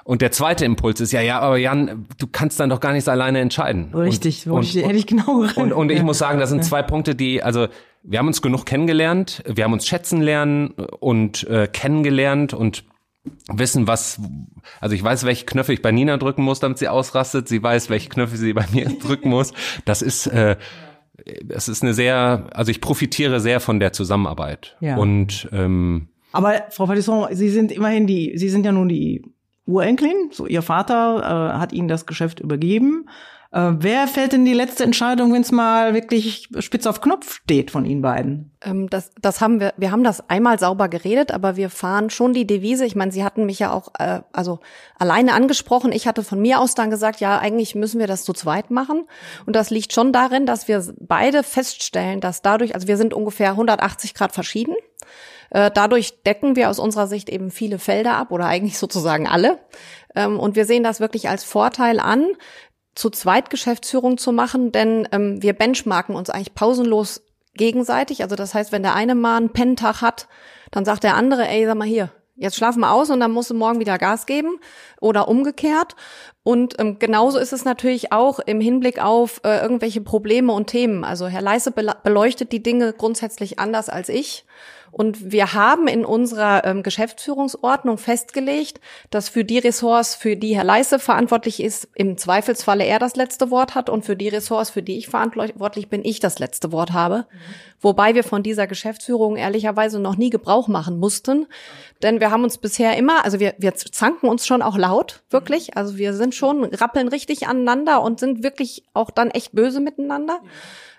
Und 0.04 0.22
der 0.22 0.30
zweite 0.30 0.64
Impuls 0.64 1.00
ist 1.00 1.12
ja, 1.12 1.20
ja, 1.20 1.40
aber 1.40 1.58
Jan, 1.58 2.06
du 2.18 2.26
kannst 2.26 2.58
dann 2.60 2.70
doch 2.70 2.80
gar 2.80 2.92
nichts 2.92 3.08
alleine 3.08 3.40
entscheiden. 3.40 3.94
Richtig, 3.94 4.46
und, 4.46 4.54
und, 4.54 4.74
hätte 4.74 4.96
ich 4.96 5.06
genau 5.06 5.44
und, 5.56 5.72
und 5.72 5.90
ich 5.90 6.02
muss 6.02 6.18
sagen, 6.18 6.38
das 6.38 6.50
sind 6.50 6.64
zwei 6.64 6.82
Punkte, 6.82 7.14
die, 7.14 7.42
also 7.42 7.68
wir 8.02 8.18
haben 8.18 8.26
uns 8.28 8.40
genug 8.40 8.64
kennengelernt, 8.64 9.42
wir 9.46 9.64
haben 9.64 9.72
uns 9.72 9.86
schätzen 9.86 10.22
lernen 10.22 10.70
und 11.00 11.46
äh, 11.48 11.66
kennengelernt 11.66 12.54
und 12.54 12.84
wissen, 13.50 13.86
was, 13.86 14.20
also 14.80 14.94
ich 14.94 15.02
weiß, 15.02 15.24
welche 15.24 15.46
Knöpfe 15.46 15.72
ich 15.72 15.82
bei 15.82 15.92
Nina 15.92 16.16
drücken 16.16 16.42
muss, 16.42 16.60
damit 16.60 16.78
sie 16.78 16.88
ausrastet. 16.88 17.48
Sie 17.48 17.62
weiß, 17.62 17.90
welche 17.90 18.08
Knöpfe 18.08 18.36
sie 18.36 18.52
bei 18.52 18.66
mir 18.72 18.86
drücken 19.02 19.30
muss. 19.30 19.52
Das 19.84 20.02
ist, 20.02 20.26
äh, 20.26 20.56
das 21.44 21.68
ist 21.68 21.82
eine 21.82 21.94
sehr, 21.94 22.48
also 22.52 22.70
ich 22.70 22.80
profitiere 22.80 23.40
sehr 23.40 23.60
von 23.60 23.80
der 23.80 23.92
Zusammenarbeit. 23.92 24.76
Ja. 24.80 24.96
Und 24.96 25.48
ähm, 25.52 26.08
aber 26.32 26.64
Frau 26.70 26.86
Patisson, 26.86 27.28
Sie 27.32 27.48
sind 27.48 27.72
immerhin 27.72 28.06
die, 28.06 28.36
Sie 28.36 28.48
sind 28.48 28.64
ja 28.64 28.72
nun 28.72 28.88
die 28.88 29.22
Urenkelin, 29.66 30.30
so 30.30 30.46
ihr 30.46 30.62
Vater 30.62 31.52
äh, 31.54 31.58
hat 31.58 31.72
ihnen 31.72 31.88
das 31.88 32.06
Geschäft 32.06 32.40
übergeben. 32.40 33.08
Äh, 33.50 33.70
wer 33.78 34.06
fällt 34.08 34.32
denn 34.32 34.44
die 34.44 34.52
letzte 34.52 34.84
Entscheidung, 34.84 35.32
wenn 35.32 35.40
es 35.40 35.52
mal 35.52 35.94
wirklich 35.94 36.48
spitz 36.58 36.86
auf 36.86 37.00
Knopf 37.00 37.40
steht 37.44 37.70
von 37.70 37.86
Ihnen 37.86 38.02
beiden? 38.02 38.50
Ähm, 38.62 38.90
das, 38.90 39.10
das 39.20 39.40
haben 39.40 39.58
wir, 39.58 39.72
wir 39.78 39.90
haben 39.90 40.04
das 40.04 40.28
einmal 40.28 40.58
sauber 40.58 40.88
geredet, 40.88 41.32
aber 41.32 41.56
wir 41.56 41.70
fahren 41.70 42.10
schon 42.10 42.34
die 42.34 42.46
Devise. 42.46 42.84
Ich 42.84 42.94
meine, 42.94 43.10
Sie 43.10 43.24
hatten 43.24 43.46
mich 43.46 43.58
ja 43.58 43.72
auch 43.72 43.88
äh, 43.98 44.20
also 44.32 44.60
alleine 44.98 45.32
angesprochen. 45.32 45.92
Ich 45.92 46.06
hatte 46.06 46.22
von 46.22 46.40
mir 46.40 46.60
aus 46.60 46.74
dann 46.74 46.90
gesagt, 46.90 47.20
ja, 47.20 47.38
eigentlich 47.38 47.74
müssen 47.74 47.98
wir 47.98 48.06
das 48.06 48.24
zu 48.24 48.34
zweit 48.34 48.70
machen. 48.70 49.06
Und 49.46 49.56
das 49.56 49.70
liegt 49.70 49.94
schon 49.94 50.12
darin, 50.12 50.44
dass 50.44 50.68
wir 50.68 50.84
beide 51.00 51.42
feststellen, 51.42 52.20
dass 52.20 52.42
dadurch, 52.42 52.74
also 52.74 52.86
wir 52.86 52.98
sind 52.98 53.14
ungefähr 53.14 53.52
180 53.52 54.12
Grad 54.12 54.32
verschieden. 54.32 54.74
Äh, 55.50 55.70
dadurch 55.72 56.22
decken 56.22 56.56
wir 56.56 56.68
aus 56.68 56.78
unserer 56.78 57.06
Sicht 57.06 57.30
eben 57.30 57.50
viele 57.50 57.78
Felder 57.78 58.16
ab 58.16 58.30
oder 58.30 58.44
eigentlich 58.44 58.76
sozusagen 58.76 59.26
alle. 59.26 59.58
Ähm, 60.14 60.38
und 60.38 60.56
wir 60.56 60.66
sehen 60.66 60.82
das 60.82 61.00
wirklich 61.00 61.28
als 61.28 61.44
Vorteil 61.44 62.00
an, 62.00 62.26
zu 62.98 63.10
zweit 63.10 63.48
Geschäftsführung 63.48 64.18
zu 64.18 64.32
machen, 64.32 64.72
denn 64.72 65.06
ähm, 65.12 65.40
wir 65.40 65.52
benchmarken 65.52 66.16
uns 66.16 66.30
eigentlich 66.30 66.56
pausenlos 66.56 67.22
gegenseitig. 67.54 68.24
Also 68.24 68.34
das 68.34 68.54
heißt, 68.54 68.72
wenn 68.72 68.82
der 68.82 68.96
eine 68.96 69.14
mal 69.14 69.36
einen 69.36 69.50
Penntag 69.52 70.02
hat, 70.02 70.26
dann 70.72 70.84
sagt 70.84 71.04
der 71.04 71.14
andere, 71.14 71.46
ey, 71.46 71.64
sag 71.64 71.76
mal 71.76 71.86
hier, 71.86 72.10
jetzt 72.34 72.56
schlafen 72.56 72.80
wir 72.80 72.90
aus 72.92 73.10
und 73.10 73.20
dann 73.20 73.30
musst 73.30 73.50
du 73.50 73.54
morgen 73.54 73.78
wieder 73.78 73.98
Gas 73.98 74.26
geben 74.26 74.58
oder 75.00 75.28
umgekehrt. 75.28 75.94
Und 76.42 76.74
ähm, 76.80 76.98
genauso 76.98 77.38
ist 77.38 77.52
es 77.52 77.64
natürlich 77.64 78.10
auch 78.10 78.40
im 78.40 78.60
Hinblick 78.60 79.00
auf 79.00 79.42
äh, 79.44 79.60
irgendwelche 79.60 80.00
Probleme 80.00 80.52
und 80.52 80.66
Themen. 80.66 81.04
Also 81.04 81.28
Herr 81.28 81.42
Leisse 81.42 81.70
beleuchtet 81.70 82.50
die 82.50 82.64
Dinge 82.64 82.92
grundsätzlich 82.94 83.60
anders 83.60 83.88
als 83.88 84.08
ich. 84.08 84.44
Und 84.98 85.30
wir 85.30 85.54
haben 85.54 85.86
in 85.86 86.04
unserer 86.04 86.64
ähm, 86.64 86.82
Geschäftsführungsordnung 86.82 87.98
festgelegt, 87.98 88.80
dass 89.10 89.28
für 89.28 89.44
die 89.44 89.58
Ressorts, 89.58 90.16
für 90.16 90.34
die 90.34 90.56
Herr 90.56 90.64
Leisse 90.64 90.98
verantwortlich 90.98 91.62
ist, 91.62 91.86
im 91.94 92.18
Zweifelsfalle 92.18 92.84
er 92.84 92.98
das 92.98 93.14
letzte 93.14 93.52
Wort 93.52 93.76
hat 93.76 93.90
und 93.90 94.04
für 94.04 94.16
die 94.16 94.26
Ressorts, 94.26 94.70
für 94.70 94.82
die 94.82 94.98
ich 94.98 95.06
verantwortlich 95.06 95.88
bin, 95.88 96.04
ich 96.04 96.18
das 96.18 96.40
letzte 96.40 96.72
Wort 96.72 96.92
habe. 96.92 97.18
Mhm. 97.18 97.36
Wobei 97.80 98.16
wir 98.16 98.24
von 98.24 98.42
dieser 98.42 98.66
Geschäftsführung 98.66 99.36
ehrlicherweise 99.36 100.00
noch 100.00 100.16
nie 100.16 100.30
Gebrauch 100.30 100.66
machen 100.66 100.98
mussten. 100.98 101.46
Denn 102.02 102.18
wir 102.18 102.32
haben 102.32 102.42
uns 102.42 102.58
bisher 102.58 102.96
immer, 102.96 103.24
also 103.24 103.38
wir, 103.38 103.54
wir 103.58 103.76
zanken 103.76 104.28
uns 104.28 104.48
schon 104.48 104.62
auch 104.62 104.76
laut, 104.76 105.22
wirklich. 105.30 105.76
Also 105.76 105.96
wir 105.96 106.12
sind 106.12 106.34
schon, 106.34 106.64
rappeln 106.64 107.06
richtig 107.06 107.46
aneinander 107.46 108.02
und 108.02 108.18
sind 108.18 108.42
wirklich 108.42 108.82
auch 108.94 109.12
dann 109.12 109.30
echt 109.30 109.52
böse 109.52 109.78
miteinander. 109.78 110.40
Ja. 110.42 110.50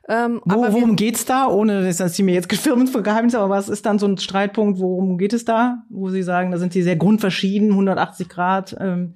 Ähm, 0.09 0.41
Wo, 0.43 0.63
worum 0.63 0.95
geht's 0.95 1.25
da? 1.25 1.47
Ohne 1.47 1.83
dass 1.93 2.15
Sie 2.15 2.23
mir 2.23 2.33
jetzt 2.33 2.49
gefirmt 2.49 2.89
für 2.89 3.03
Geheimnis, 3.03 3.35
aber 3.35 3.49
was 3.49 3.69
ist 3.69 3.85
dann 3.85 3.99
so 3.99 4.07
ein 4.07 4.17
Streitpunkt? 4.17 4.79
Worum 4.79 5.19
geht 5.19 5.33
es 5.33 5.45
da? 5.45 5.83
Wo 5.89 6.09
Sie 6.09 6.23
sagen, 6.23 6.51
da 6.51 6.57
sind 6.57 6.73
Sie 6.73 6.81
sehr 6.81 6.95
grundverschieden, 6.95 7.69
180 7.69 8.27
Grad 8.27 8.75
ähm, 8.79 9.13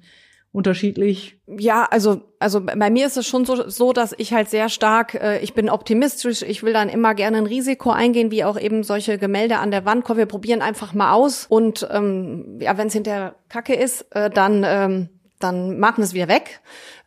unterschiedlich? 0.52 1.40
Ja, 1.48 1.88
also 1.90 2.22
also 2.38 2.60
bei 2.60 2.90
mir 2.90 3.06
ist 3.06 3.16
es 3.16 3.26
schon 3.26 3.44
so, 3.44 3.68
so 3.68 3.92
dass 3.92 4.14
ich 4.16 4.32
halt 4.32 4.48
sehr 4.50 4.68
stark, 4.68 5.14
äh, 5.14 5.40
ich 5.40 5.52
bin 5.52 5.68
optimistisch, 5.68 6.42
ich 6.42 6.62
will 6.62 6.72
dann 6.72 6.88
immer 6.88 7.14
gerne 7.16 7.38
ein 7.38 7.46
Risiko 7.46 7.90
eingehen, 7.90 8.30
wie 8.30 8.44
auch 8.44 8.58
eben 8.58 8.84
solche 8.84 9.18
Gemälde 9.18 9.58
an 9.58 9.72
der 9.72 9.84
Wand. 9.84 10.04
Komm, 10.04 10.16
wir 10.16 10.26
probieren 10.26 10.62
einfach 10.62 10.94
mal 10.94 11.12
aus 11.12 11.46
und 11.48 11.88
ähm, 11.90 12.58
ja, 12.60 12.78
wenn 12.78 12.86
es 12.86 12.92
hinterher 12.92 13.34
Kacke 13.48 13.74
ist, 13.74 14.02
äh, 14.12 14.30
dann 14.30 14.62
ähm, 14.64 15.08
dann 15.40 15.78
machen 15.78 15.98
wir 15.98 16.04
es 16.04 16.14
wieder 16.14 16.28
weg. 16.28 16.60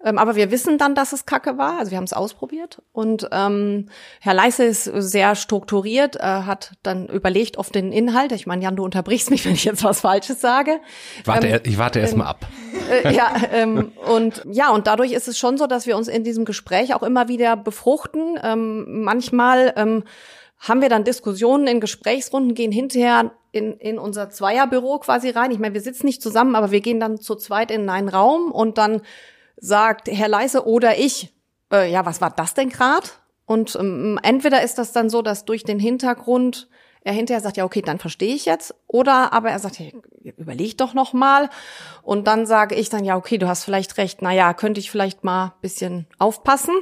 Ähm, 0.04 0.18
aber 0.18 0.36
wir 0.36 0.52
wissen 0.52 0.78
dann, 0.78 0.94
dass 0.94 1.12
es 1.12 1.26
Kacke 1.26 1.58
war. 1.58 1.80
Also 1.80 1.92
wir 1.92 1.98
haben 1.98 2.04
es 2.04 2.14
ausprobiert. 2.14 2.82
Und 2.92 3.28
ähm, 3.32 3.90
Herr 4.20 4.36
Leisse 4.36 4.64
ist 4.66 4.84
sehr 4.84 5.36
strukturiert, 5.36 6.18
äh, 6.18 6.22
hat 6.22 6.74
dann 6.84 7.08
überlegt 7.08 7.58
auf 7.58 7.72
den 7.72 7.92
Inhalt. 7.92 8.32
Ich 8.32 8.46
meine, 8.46 8.64
Jan, 8.64 8.76
du 8.76 8.84
unterbrichst 8.84 9.32
mich, 9.32 9.46
wenn 9.46 9.54
ich 9.54 9.66
jetzt 9.66 9.84
was 9.84 10.02
Falsches 10.02 10.40
sage. 10.40 10.80
Ich 11.20 11.28
warte, 11.28 11.48
ähm, 11.48 11.60
ich 11.64 11.78
warte 11.78 12.00
erst 12.00 12.16
mal 12.16 12.28
ab. 12.28 12.46
Äh, 12.92 13.14
ja, 13.16 13.34
ähm, 13.52 13.92
und 14.06 14.44
ja, 14.52 14.70
und 14.70 14.88
dadurch 14.88 15.12
ist 15.12 15.28
es 15.28 15.38
schon 15.38 15.58
so, 15.58 15.66
dass 15.66 15.88
wir 15.88 15.98
uns 15.98 16.08
in 16.08 16.24
diesem 16.24 16.46
Gespräch 16.46 16.94
auch 16.94 17.04
immer 17.04 17.28
wieder 17.28 17.58
befruchten. 17.58 18.40
Ähm, 18.44 19.04
manchmal 19.04 19.74
ähm, 19.76 20.04
haben 20.60 20.82
wir 20.82 20.90
dann 20.90 21.04
Diskussionen 21.04 21.68
in 21.68 21.80
Gesprächsrunden, 21.80 22.54
gehen 22.54 22.72
hinterher 22.72 23.32
in, 23.52 23.74
in 23.78 23.98
unser 23.98 24.30
Zweierbüro 24.30 25.00
quasi 25.00 25.30
rein. 25.30 25.52
Ich 25.52 25.60
meine, 25.60 25.74
wir 25.74 25.82
sitzen 25.82 26.06
nicht 26.06 26.22
zusammen, 26.22 26.56
aber 26.56 26.72
wir 26.72 26.82
gehen 26.82 27.00
dann 27.00 27.18
zu 27.18 27.36
zweit 27.36 27.72
in 27.72 27.90
einen 27.90 28.10
Raum 28.10 28.52
und 28.52 28.78
dann 28.78 29.02
sagt 29.58 30.08
Herr 30.08 30.28
Leise 30.28 30.66
oder 30.66 30.98
ich, 30.98 31.34
äh, 31.72 31.92
ja, 31.92 32.06
was 32.06 32.22
war 32.22 32.30
das 32.30 32.54
denn 32.54 32.70
grad? 32.70 33.20
Und 33.46 33.76
ähm, 33.80 34.20
entweder 34.24 34.62
ist 34.62 34.78
das 34.78 34.92
dann 34.92 35.10
so, 35.10 35.22
dass 35.22 35.46
durch 35.46 35.64
den 35.64 35.80
Hintergrund 35.80 36.68
er 37.02 37.14
hinterher 37.14 37.42
sagt, 37.42 37.56
ja, 37.56 37.64
okay, 37.64 37.82
dann 37.82 38.00
verstehe 38.00 38.36
ich 38.36 38.46
jetzt. 38.46 38.76
Oder 38.86 39.32
aber 39.32 39.50
er 39.50 39.60
sagt, 39.60 39.80
hey, 39.80 39.96
überleg 40.38 40.78
doch 40.78 40.94
noch 40.94 41.14
mal. 41.14 41.50
Und 42.02 42.28
dann 42.28 42.46
sage 42.46 42.76
ich 42.76 42.90
dann, 42.90 43.06
ja, 43.06 43.16
okay, 43.16 43.38
du 43.38 43.48
hast 43.48 43.64
vielleicht 43.64 43.98
recht. 43.98 44.22
Na 44.22 44.34
ja, 44.34 44.54
könnte 44.54 44.82
ich 44.82 44.92
vielleicht 44.92 45.24
mal 45.24 45.54
bisschen 45.62 46.08
aufpassen. 46.20 46.76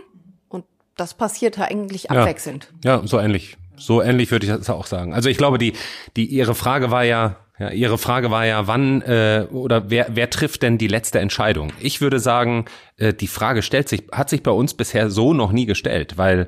Und 0.50 0.66
das 0.98 1.14
passiert 1.14 1.58
ja 1.58 1.66
eigentlich 1.66 2.10
abwechselnd. 2.10 2.74
Ja, 2.84 2.98
ja 3.02 3.08
so 3.08 3.20
ähnlich. 3.20 3.58
So 3.78 4.02
ähnlich 4.02 4.32
würde 4.32 4.48
ich 4.48 4.52
das 4.52 4.70
auch 4.70 4.88
sagen. 4.88 5.14
Also 5.14 5.30
ich 5.30 5.38
glaube, 5.38 5.60
die, 5.60 5.74
die 6.16 6.26
ihre 6.26 6.56
Frage 6.56 6.90
war 6.90 7.04
ja, 7.04 7.38
ja, 7.58 7.70
Ihre 7.70 7.98
Frage 7.98 8.32
war 8.32 8.46
ja, 8.46 8.68
wann 8.68 9.02
äh, 9.02 9.48
oder 9.52 9.90
wer, 9.90 10.08
wer 10.12 10.30
trifft 10.30 10.62
denn 10.62 10.78
die 10.78 10.88
letzte 10.88 11.20
Entscheidung? 11.20 11.72
Ich 11.80 12.02
würde 12.02 12.20
sagen, 12.20 12.66
äh, 12.98 13.14
die 13.14 13.28
Frage 13.28 13.62
stellt 13.62 13.88
sich, 13.88 14.04
hat 14.12 14.30
sich 14.30 14.44
bei 14.44 14.52
uns 14.52 14.74
bisher 14.74 15.10
so 15.10 15.34
noch 15.34 15.54
nie 15.54 15.66
gestellt, 15.66 16.18
weil 16.18 16.48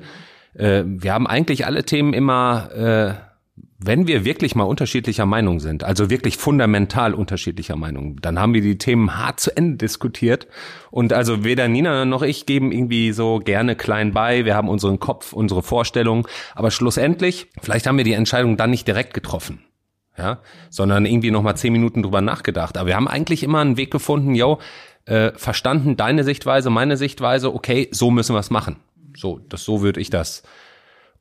äh, 0.54 0.82
wir 0.84 1.14
haben 1.14 1.26
eigentlich 1.26 1.64
alle 1.64 1.84
Themen 1.84 2.12
immer, 2.12 2.70
äh, 2.72 3.28
wenn 3.78 4.06
wir 4.06 4.26
wirklich 4.26 4.54
mal 4.54 4.64
unterschiedlicher 4.64 5.24
Meinung 5.24 5.60
sind, 5.60 5.82
also 5.82 6.10
wirklich 6.10 6.36
fundamental 6.36 7.14
unterschiedlicher 7.14 7.76
Meinung, 7.76 8.20
dann 8.20 8.38
haben 8.38 8.52
wir 8.52 8.60
die 8.60 8.76
Themen 8.76 9.16
hart 9.16 9.40
zu 9.40 9.56
Ende 9.56 9.78
diskutiert. 9.78 10.46
Und 10.90 11.14
also 11.14 11.42
weder 11.42 11.68
Nina 11.68 12.04
noch 12.04 12.22
ich 12.22 12.44
geben 12.44 12.70
irgendwie 12.70 13.12
so 13.12 13.38
gerne 13.38 13.76
klein 13.76 14.12
bei. 14.12 14.44
Wir 14.44 14.54
haben 14.54 14.68
unseren 14.68 14.98
Kopf, 14.98 15.32
unsere 15.32 15.62
Vorstellung. 15.62 16.28
Aber 16.54 16.70
schlussendlich, 16.70 17.46
vielleicht 17.62 17.86
haben 17.86 17.96
wir 17.96 18.04
die 18.04 18.12
Entscheidung 18.12 18.56
dann 18.56 18.70
nicht 18.70 18.86
direkt 18.86 19.14
getroffen 19.14 19.60
ja, 20.18 20.38
sondern 20.70 21.06
irgendwie 21.06 21.30
noch 21.30 21.42
mal 21.42 21.54
zehn 21.54 21.72
Minuten 21.72 22.02
drüber 22.02 22.20
nachgedacht. 22.20 22.76
Aber 22.76 22.88
wir 22.88 22.96
haben 22.96 23.08
eigentlich 23.08 23.42
immer 23.42 23.60
einen 23.60 23.76
Weg 23.76 23.90
gefunden, 23.90 24.34
yo, 24.34 24.58
äh, 25.04 25.32
verstanden 25.36 25.96
deine 25.96 26.24
Sichtweise, 26.24 26.70
meine 26.70 26.96
Sichtweise, 26.96 27.54
okay, 27.54 27.88
so 27.92 28.10
müssen 28.10 28.34
wir 28.34 28.40
es 28.40 28.50
machen. 28.50 28.76
So, 29.16 29.40
das 29.48 29.64
so 29.64 29.80
würde 29.80 30.00
ich 30.00 30.10
das. 30.10 30.42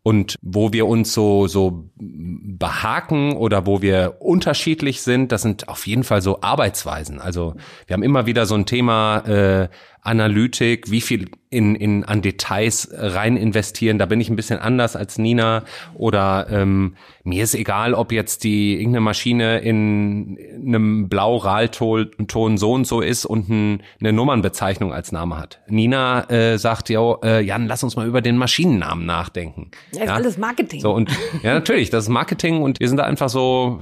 Und 0.03 0.35
wo 0.41 0.71
wir 0.71 0.87
uns 0.87 1.13
so 1.13 1.47
so 1.47 1.89
behaken 1.95 3.33
oder 3.35 3.65
wo 3.65 3.81
wir 3.81 4.17
unterschiedlich 4.19 5.01
sind, 5.01 5.33
das 5.33 5.41
sind 5.41 5.67
auf 5.67 5.85
jeden 5.85 6.03
Fall 6.03 6.21
so 6.21 6.41
Arbeitsweisen. 6.41 7.19
Also 7.19 7.55
wir 7.87 7.93
haben 7.93 8.03
immer 8.03 8.25
wieder 8.25 8.45
so 8.45 8.55
ein 8.55 8.65
Thema 8.65 9.17
äh, 9.27 9.69
Analytik, 10.07 10.89
wie 10.89 11.01
viel 11.01 11.29
in, 11.49 11.75
in 11.75 12.03
an 12.03 12.21
Details 12.21 12.89
rein 12.93 13.37
investieren. 13.37 13.99
Da 13.99 14.05
bin 14.05 14.19
ich 14.19 14.29
ein 14.29 14.35
bisschen 14.35 14.59
anders 14.59 14.95
als 14.95 15.17
Nina. 15.17 15.63
Oder 15.95 16.47
ähm, 16.49 16.95
mir 17.23 17.43
ist 17.43 17.55
egal, 17.55 17.93
ob 17.93 18.11
jetzt 18.11 18.43
die 18.43 18.75
irgendeine 18.75 19.01
Maschine 19.01 19.59
in 19.59 20.37
einem 20.65 21.09
Blau-Ralton 21.09 22.57
so 22.57 22.73
und 22.73 22.87
so 22.87 23.01
ist 23.01 23.25
und 23.25 23.49
ein, 23.49 23.83
eine 23.99 24.13
Nummernbezeichnung 24.13 24.93
als 24.93 25.11
Name 25.11 25.37
hat. 25.37 25.59
Nina 25.67 26.29
äh, 26.29 26.57
sagt 26.57 26.89
ja, 26.89 27.15
äh, 27.23 27.41
Jan, 27.41 27.67
lass 27.67 27.83
uns 27.83 27.95
mal 27.95 28.07
über 28.07 28.21
den 28.21 28.37
Maschinennamen 28.37 29.05
nachdenken. 29.05 29.71
Ja, 29.93 30.03
ist 30.03 30.09
alles 30.09 30.37
Marketing. 30.37 30.81
So 30.81 30.93
und 30.93 31.09
ja, 31.43 31.53
natürlich, 31.53 31.89
das 31.89 32.05
ist 32.05 32.09
Marketing 32.09 32.61
und 32.61 32.79
wir 32.79 32.87
sind 32.87 32.97
da 32.97 33.03
einfach 33.03 33.29
so 33.29 33.81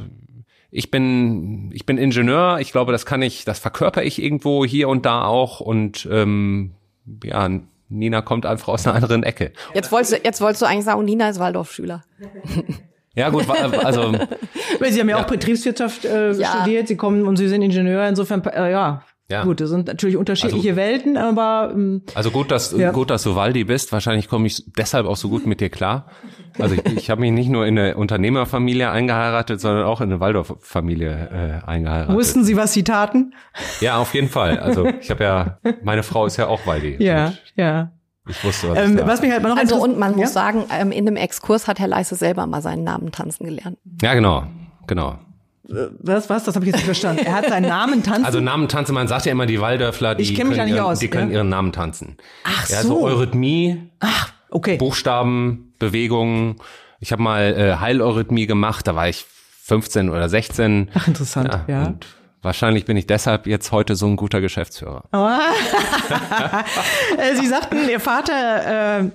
ich 0.75 0.91
bin, 0.91 1.71
ich 1.73 1.85
bin 1.85 1.97
Ingenieur, 1.97 2.59
ich 2.59 2.73
glaube, 2.73 2.91
das 2.91 3.05
kann 3.05 3.21
ich, 3.21 3.45
das 3.45 3.59
verkörper 3.59 4.03
ich 4.03 4.21
irgendwo 4.21 4.65
hier 4.65 4.89
und 4.89 5.05
da 5.05 5.23
auch 5.23 5.61
und 5.61 6.07
ähm, 6.11 6.71
ja, 7.23 7.49
Nina 7.87 8.21
kommt 8.21 8.45
einfach 8.45 8.67
aus 8.69 8.85
einer 8.85 8.95
anderen 8.95 9.23
Ecke. 9.23 9.53
Jetzt 9.73 9.91
wolltest 9.91 10.13
du, 10.13 10.17
jetzt 10.23 10.41
wolltest 10.41 10.61
du 10.61 10.65
eigentlich 10.65 10.83
sagen, 10.83 11.05
Nina 11.05 11.29
ist 11.29 11.39
Waldorfschüler. 11.39 12.03
Ja 13.17 13.29
gut, 13.29 13.49
also 13.49 14.11
weil 14.79 14.91
Sie 14.91 14.99
haben 14.99 15.07
ja, 15.07 15.17
ja. 15.17 15.23
auch 15.23 15.27
Betriebswirtschaft 15.27 16.03
äh, 16.03 16.33
ja. 16.33 16.51
studiert, 16.51 16.89
Sie 16.89 16.97
kommen 16.97 17.25
und 17.25 17.37
Sie 17.37 17.47
sind 17.47 17.61
Ingenieur, 17.61 18.05
insofern 18.09 18.43
äh, 18.43 18.69
ja, 18.69 19.03
ja. 19.29 19.43
Gut, 19.43 19.59
das 19.59 19.69
sind 19.69 19.87
natürlich 19.87 20.17
unterschiedliche 20.17 20.69
also, 20.69 20.75
Welten, 20.75 21.17
aber 21.17 21.71
ähm, 21.73 22.03
also 22.13 22.29
gut, 22.29 22.51
dass 22.51 22.71
ja. 22.77 22.91
gut, 22.91 23.09
dass 23.09 23.23
du 23.23 23.35
Waldi 23.35 23.63
bist. 23.63 23.91
Wahrscheinlich 23.91 24.29
komme 24.29 24.45
ich 24.45 24.63
deshalb 24.77 25.07
auch 25.07 25.15
so 25.15 25.29
gut 25.29 25.47
mit 25.47 25.61
dir 25.61 25.69
klar. 25.69 26.05
Also 26.59 26.75
ich, 26.75 26.85
ich 26.95 27.09
habe 27.09 27.21
mich 27.21 27.31
nicht 27.31 27.49
nur 27.49 27.65
in 27.65 27.77
eine 27.77 27.97
Unternehmerfamilie 27.97 28.89
eingeheiratet, 28.89 29.59
sondern 29.59 29.85
auch 29.85 29.99
in 29.99 30.11
eine 30.11 30.19
Waldorf-Familie 30.19 31.61
äh, 31.63 31.67
eingeheiratet. 31.67 32.15
Wussten 32.15 32.43
Sie, 32.43 32.55
was 32.55 32.73
Sie 32.73 32.83
taten? 32.83 33.33
Ja, 33.81 33.97
auf 33.97 34.13
jeden 34.13 34.29
Fall. 34.29 34.59
Also 34.59 34.85
ich 35.01 35.09
habe 35.09 35.23
ja, 35.23 35.57
meine 35.83 36.03
Frau 36.03 36.27
ist 36.27 36.37
ja 36.37 36.45
auch 36.45 36.67
Waldi. 36.67 36.97
Ja, 36.99 37.33
ja. 37.55 37.91
Ich 38.27 38.43
wusste, 38.43 38.69
was, 38.69 38.77
ähm, 38.77 38.99
was 39.03 39.21
mich 39.21 39.31
halt 39.31 39.41
noch 39.41 39.57
Also 39.57 39.81
und 39.83 39.97
man 39.97 40.11
ja? 40.13 40.17
muss 40.17 40.33
sagen, 40.33 40.65
ähm, 40.71 40.91
in 40.91 41.05
dem 41.05 41.15
Exkurs 41.15 41.67
hat 41.67 41.79
Herr 41.79 41.87
Leise 41.87 42.15
selber 42.15 42.45
mal 42.45 42.61
seinen 42.61 42.83
Namen 42.83 43.11
tanzen 43.11 43.45
gelernt. 43.45 43.77
Ja, 44.01 44.13
genau, 44.13 44.43
genau. 44.87 45.17
Was, 45.67 46.29
was? 46.29 46.43
Das 46.43 46.55
habe 46.55 46.65
ich 46.65 46.67
jetzt 46.67 46.77
nicht 46.77 46.85
verstanden. 46.85 47.25
Er 47.25 47.33
hat 47.33 47.49
seinen 47.49 47.69
Namen 47.69 48.03
tanzen. 48.03 48.25
Also 48.25 48.39
Namen 48.39 48.67
tanzen, 48.67 48.93
man 48.93 49.07
sagt 49.07 49.25
ja 49.25 49.31
immer, 49.31 49.45
die 49.45 49.59
Waldörfler, 49.59 50.15
die, 50.15 50.23
ich 50.23 50.35
können, 50.35 50.49
mich 50.49 50.57
da 50.57 50.65
nicht 50.65 50.75
ihren, 50.75 50.85
aus, 50.85 50.99
die 50.99 51.07
können 51.07 51.31
ihren 51.31 51.49
Namen 51.49 51.71
tanzen. 51.71 52.17
Ach 52.43 52.65
so. 52.65 52.87
so 52.87 53.05
Eurythmie, 53.05 53.89
Ach, 53.99 54.31
okay. 54.49 54.77
Buchstaben, 54.77 55.73
Bewegungen. 55.79 56.57
Ich 56.99 57.11
habe 57.11 57.21
mal 57.21 57.55
äh, 57.57 57.75
Heileurythmie 57.79 58.45
gemacht, 58.45 58.87
da 58.87 58.95
war 58.95 59.09
ich 59.09 59.25
15 59.63 60.09
oder 60.09 60.29
16. 60.29 60.91
Ach, 60.93 61.07
interessant, 61.07 61.49
ja. 61.51 61.65
ja. 61.67 61.85
Und 61.87 62.05
wahrscheinlich 62.41 62.85
bin 62.85 62.97
ich 62.97 63.07
deshalb 63.07 63.47
jetzt 63.47 63.71
heute 63.71 63.95
so 63.95 64.05
ein 64.05 64.15
guter 64.15 64.41
Geschäftsführer. 64.41 65.05
Oh. 65.11 65.27
Sie 67.39 67.47
sagten, 67.47 67.89
Ihr 67.89 67.99
Vater 67.99 68.99
äh, 68.99 69.09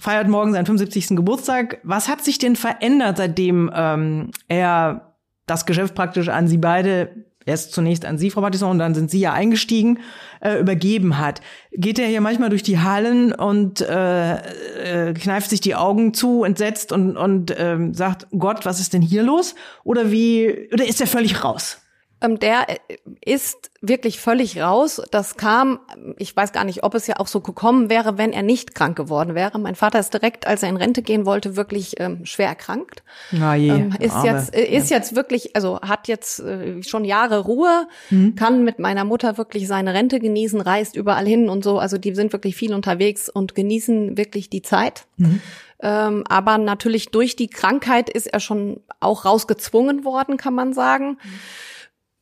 feiert 0.00 0.28
morgen 0.28 0.52
seinen 0.52 0.66
75. 0.66 1.16
Geburtstag. 1.16 1.78
Was 1.82 2.08
hat 2.08 2.22
sich 2.22 2.38
denn 2.38 2.56
verändert, 2.56 3.16
seitdem 3.16 3.70
ähm, 3.74 4.30
er 4.48 5.05
das 5.46 5.66
Geschäft 5.66 5.94
praktisch 5.94 6.28
an 6.28 6.48
Sie 6.48 6.58
beide, 6.58 7.24
erst 7.44 7.72
zunächst 7.72 8.04
an 8.04 8.18
Sie, 8.18 8.30
Frau 8.30 8.40
Mattison, 8.40 8.72
und 8.72 8.78
dann 8.78 8.94
sind 8.94 9.10
Sie 9.10 9.20
ja 9.20 9.32
eingestiegen, 9.32 10.00
äh, 10.40 10.58
übergeben 10.58 11.18
hat. 11.18 11.40
Geht 11.72 11.98
er 11.98 12.08
hier 12.08 12.20
manchmal 12.20 12.50
durch 12.50 12.62
die 12.62 12.80
Hallen 12.80 13.32
und 13.32 13.80
äh, 13.80 15.10
äh, 15.10 15.14
kneift 15.14 15.50
sich 15.50 15.60
die 15.60 15.76
Augen 15.76 16.12
zu, 16.12 16.44
entsetzt 16.44 16.92
und, 16.92 17.16
und 17.16 17.54
ähm, 17.56 17.94
sagt, 17.94 18.26
Gott, 18.36 18.66
was 18.66 18.80
ist 18.80 18.92
denn 18.92 19.02
hier 19.02 19.22
los? 19.22 19.54
Oder 19.84 20.10
wie, 20.10 20.68
oder 20.72 20.86
ist 20.86 21.00
er 21.00 21.06
völlig 21.06 21.44
raus? 21.44 21.78
Ähm, 22.22 22.38
der 22.38 22.66
äh, 22.68 22.96
ist 23.20 23.70
wirklich 23.82 24.18
völlig 24.20 24.58
raus. 24.58 25.02
Das 25.10 25.36
kam, 25.36 25.80
ich 26.16 26.34
weiß 26.34 26.52
gar 26.52 26.64
nicht, 26.64 26.82
ob 26.82 26.94
es 26.94 27.06
ja 27.06 27.16
auch 27.18 27.26
so 27.26 27.40
gekommen 27.40 27.90
wäre, 27.90 28.16
wenn 28.16 28.32
er 28.32 28.42
nicht 28.42 28.74
krank 28.74 28.96
geworden 28.96 29.34
wäre. 29.34 29.58
Mein 29.58 29.74
Vater 29.74 30.00
ist 30.00 30.14
direkt, 30.14 30.46
als 30.46 30.62
er 30.62 30.70
in 30.70 30.78
Rente 30.78 31.02
gehen 31.02 31.26
wollte, 31.26 31.56
wirklich 31.56 32.00
ähm, 32.00 32.24
schwer 32.24 32.48
erkrankt. 32.48 33.02
Na 33.32 33.54
je, 33.54 33.68
ähm, 33.68 33.94
ist 34.00 34.14
Arme. 34.14 34.30
jetzt 34.30 34.54
äh, 34.54 34.64
ist 34.64 34.90
jetzt 34.90 35.14
wirklich, 35.14 35.54
also 35.54 35.78
hat 35.80 36.08
jetzt 36.08 36.40
äh, 36.40 36.82
schon 36.82 37.04
Jahre 37.04 37.40
Ruhe, 37.40 37.86
mhm. 38.08 38.34
kann 38.34 38.64
mit 38.64 38.78
meiner 38.78 39.04
Mutter 39.04 39.36
wirklich 39.36 39.68
seine 39.68 39.92
Rente 39.92 40.18
genießen, 40.18 40.60
reist 40.60 40.96
überall 40.96 41.26
hin 41.26 41.50
und 41.50 41.64
so. 41.64 41.78
Also 41.78 41.98
die 41.98 42.14
sind 42.14 42.32
wirklich 42.32 42.56
viel 42.56 42.72
unterwegs 42.72 43.28
und 43.28 43.54
genießen 43.54 44.16
wirklich 44.16 44.48
die 44.48 44.62
Zeit. 44.62 45.04
Mhm. 45.18 45.42
Ähm, 45.80 46.24
aber 46.26 46.56
natürlich 46.56 47.10
durch 47.10 47.36
die 47.36 47.48
Krankheit 47.48 48.08
ist 48.08 48.26
er 48.26 48.40
schon 48.40 48.80
auch 49.00 49.26
rausgezwungen 49.26 50.04
worden, 50.04 50.38
kann 50.38 50.54
man 50.54 50.72
sagen. 50.72 51.18
Mhm. 51.22 51.40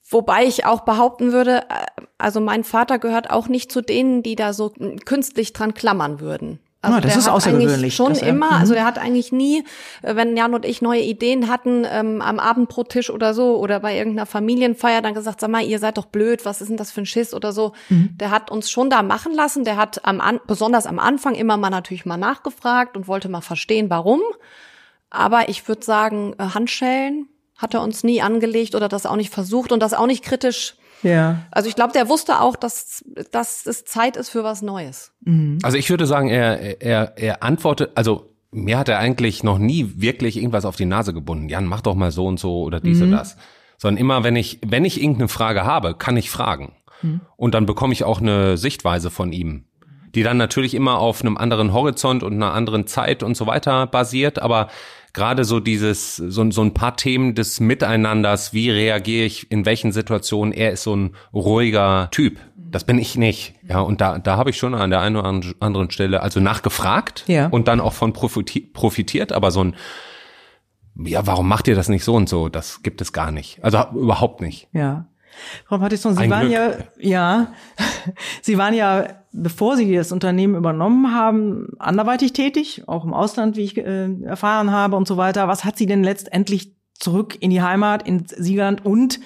Wobei 0.09 0.45
ich 0.45 0.67
auch 0.67 0.83
behaupten 0.83 1.33
würde, 1.33 1.63
äh, 1.63 2.03
also 2.19 2.41
mein 2.41 2.65
Vater 2.65 2.99
gehört 2.99 3.31
auch 3.31 3.49
nicht 3.49 3.73
zu 3.73 3.81
denen, 3.81 4.23
die 4.23 4.37
da 4.37 4.53
so 4.53 4.73
künstlich 5.05 5.53
dran 5.53 5.75
klammern 5.75 6.21
würden. 6.21 6.59
Also 6.85 6.99
ah, 6.99 7.01
das 7.01 7.17
ist 7.17 7.29
außergewöhnlich. 7.29 7.95
Schon 7.95 8.15
er, 8.15 8.29
immer, 8.29 8.51
mhm. 8.51 8.57
also 8.57 8.75
er 8.75 8.85
hat 8.85 8.99
eigentlich 8.99 9.33
nie, 9.33 9.65
äh, 10.03 10.17
wenn 10.17 10.37
Jan 10.37 10.55
und 10.55 10.65
ich 10.65 10.83
neue 10.83 11.01
Ideen 11.01 11.49
hatten, 11.49 11.87
ähm, 11.91 12.21
am 12.21 12.39
Abendbrottisch 12.39 13.09
oder 13.09 13.33
so 13.33 13.57
oder 13.57 13.81
bei 13.81 13.97
irgendeiner 13.97 14.27
Familienfeier, 14.27 15.01
dann 15.01 15.15
gesagt, 15.15 15.41
sag 15.41 15.51
mal, 15.51 15.65
ihr 15.65 15.79
seid 15.79 15.97
doch 15.97 16.07
blöd, 16.07 16.45
was 16.45 16.61
ist 16.61 16.69
denn 16.69 16.77
das 16.77 16.93
für 16.93 17.01
ein 17.01 17.07
Schiss 17.07 17.33
oder 17.33 17.53
so. 17.53 17.73
Mhm. 17.89 18.11
Der 18.19 18.31
hat 18.31 18.51
uns 18.51 18.71
schon 18.71 18.91
da 18.91 19.03
machen 19.03 19.33
lassen, 19.33 19.65
der 19.65 19.77
hat 19.77 20.05
am, 20.05 20.21
besonders 20.47 20.87
am 20.87 20.99
Anfang 20.99 21.35
immer 21.35 21.57
mal 21.57 21.71
natürlich 21.71 22.05
mal 22.05 22.19
nachgefragt 22.19 22.97
und 22.97 23.09
wollte 23.09 23.31
mal 23.31 23.41
verstehen, 23.41 23.89
warum. 23.89 24.21
Aber 25.09 25.49
ich 25.49 25.67
würde 25.67 25.85
sagen, 25.85 26.35
äh, 26.39 26.49
Handschellen, 26.55 27.29
hat 27.57 27.75
er 27.75 27.83
uns 27.83 28.05
nie 28.05 28.23
angelegt 28.23 28.75
oder 28.75 28.89
das 28.89 29.07
auch 29.07 29.17
nicht 29.17 29.31
versucht 29.31 29.73
und 29.73 29.81
das 29.81 29.95
auch 29.95 30.07
nicht 30.07 30.25
kritisch. 30.25 30.75
Ja. 31.03 31.41
Also 31.51 31.69
ich 31.69 31.77
glaube, 31.77 31.93
der 31.93 32.09
wusste 32.09 32.41
auch, 32.41 32.57
dass, 32.57 33.05
dass 33.31 33.67
es 33.67 33.85
Zeit 33.85 34.17
ist 34.17 34.31
für 34.31 34.43
was 34.43 34.63
Neues. 34.63 35.13
Mhm. 35.21 35.59
Also 35.63 35.77
ich 35.77 35.91
würde 35.91 36.07
sagen, 36.07 36.29
er, 36.29 36.81
er, 36.81 37.17
er 37.17 37.43
antwortet, 37.43 37.93
also 37.95 38.31
mir 38.51 38.79
hat 38.79 38.89
er 38.89 38.99
eigentlich 38.99 39.43
noch 39.43 39.59
nie 39.59 39.95
wirklich 39.97 40.37
irgendwas 40.37 40.65
auf 40.65 40.77
die 40.77 40.87
Nase 40.87 41.13
gebunden. 41.13 41.49
Jan, 41.49 41.67
mach 41.67 41.83
doch 41.83 41.95
mal 41.95 42.11
so 42.11 42.27
und 42.27 42.41
so 42.41 42.63
oder 42.63 42.81
dies 42.81 42.99
mhm. 42.99 43.09
oder 43.09 43.19
das. 43.19 43.37
Sondern 43.77 44.01
immer, 44.01 44.25
wenn 44.25 44.37
ich, 44.37 44.61
wenn 44.65 44.85
ich 44.85 45.01
irgendeine 45.01 45.29
Frage 45.29 45.65
habe, 45.65 45.95
kann 45.95 46.17
ich 46.17 46.31
fragen. 46.31 46.73
Mhm. 47.03 47.21
Und 47.37 47.55
dann 47.55 47.67
bekomme 47.67 47.93
ich 47.93 48.05
auch 48.05 48.21
eine 48.21 48.57
Sichtweise 48.57 49.11
von 49.11 49.33
ihm 49.33 49.67
die 50.15 50.23
dann 50.23 50.37
natürlich 50.37 50.75
immer 50.75 50.99
auf 50.99 51.23
einem 51.23 51.37
anderen 51.37 51.73
Horizont 51.73 52.23
und 52.23 52.35
einer 52.35 52.55
anderen 52.55 52.87
Zeit 52.87 53.23
und 53.23 53.37
so 53.37 53.47
weiter 53.47 53.87
basiert, 53.87 54.39
aber 54.39 54.69
gerade 55.15 55.45
so 55.45 55.61
dieses, 55.61 56.17
so, 56.17 56.51
so 56.51 56.63
ein 56.63 56.75
paar 56.75 56.97
Themen 56.97 57.35
des 57.35 57.61
Miteinanders, 57.61 58.53
wie 58.53 58.71
reagiere 58.71 59.25
ich 59.25 59.51
in 59.51 59.65
welchen 59.65 59.93
Situationen, 59.93 60.53
er 60.53 60.73
ist 60.73 60.83
so 60.83 60.95
ein 60.95 61.17
ruhiger 61.33 62.09
Typ. 62.11 62.39
Das 62.57 62.85
bin 62.85 62.99
ich 62.99 63.17
nicht. 63.17 63.55
Ja, 63.69 63.81
und 63.81 64.01
da, 64.01 64.19
da 64.19 64.37
habe 64.37 64.51
ich 64.51 64.59
schon 64.59 64.75
an 64.75 64.91
der 64.91 65.01
einen 65.01 65.17
oder 65.17 65.55
anderen 65.61 65.91
Stelle 65.93 66.21
also 66.23 66.41
nachgefragt 66.41 67.25
ja. 67.29 67.47
und 67.47 67.69
dann 67.69 67.81
auch 67.81 67.93
von 67.93 68.13
profitiert, 68.13 69.33
aber 69.33 69.53
so 69.53 69.63
ein, 69.63 69.77
ja, 70.97 71.27
warum 71.27 71.49
macht 71.49 71.69
ihr 71.69 71.77
das 71.77 71.89
nicht 71.89 72.05
so 72.05 72.15
und 72.15 72.29
so? 72.29 72.49
Das 72.49 72.83
gibt 72.83 73.01
es 73.01 73.13
gar 73.13 73.31
nicht. 73.31 73.63
Also 73.63 73.79
überhaupt 73.95 74.41
nicht. 74.41 74.69
Ja. 74.73 75.07
Frau 75.67 75.79
Pattisson, 75.79 76.15
Sie 76.15 76.23
Ein 76.25 76.31
waren 76.31 76.49
Glück. 76.49 76.85
ja, 76.99 77.47
ja, 77.47 77.53
Sie 78.43 78.59
waren 78.59 78.75
ja, 78.75 79.07
bevor 79.33 79.77
Sie 79.77 79.95
das 79.95 80.13
Unternehmen 80.13 80.55
übernommen 80.55 81.15
haben, 81.15 81.69
anderweitig 81.79 82.33
tätig, 82.33 82.83
auch 82.87 83.05
im 83.05 83.15
Ausland, 83.15 83.57
wie 83.57 83.65
ich 83.65 83.77
äh, 83.77 84.09
erfahren 84.25 84.71
habe 84.71 84.97
und 84.97 85.09
so 85.09 85.17
weiter. 85.17 85.49
Was 85.49 85.65
hat 85.65 85.77
Sie 85.77 85.87
denn 85.87 86.05
letztendlich 86.05 86.75
zurück 86.99 87.37
in 87.41 87.51
die 87.51 87.63
Heimat, 87.63 88.07
in 88.07 88.27
Siegerland 88.27 88.85
und 88.85 89.21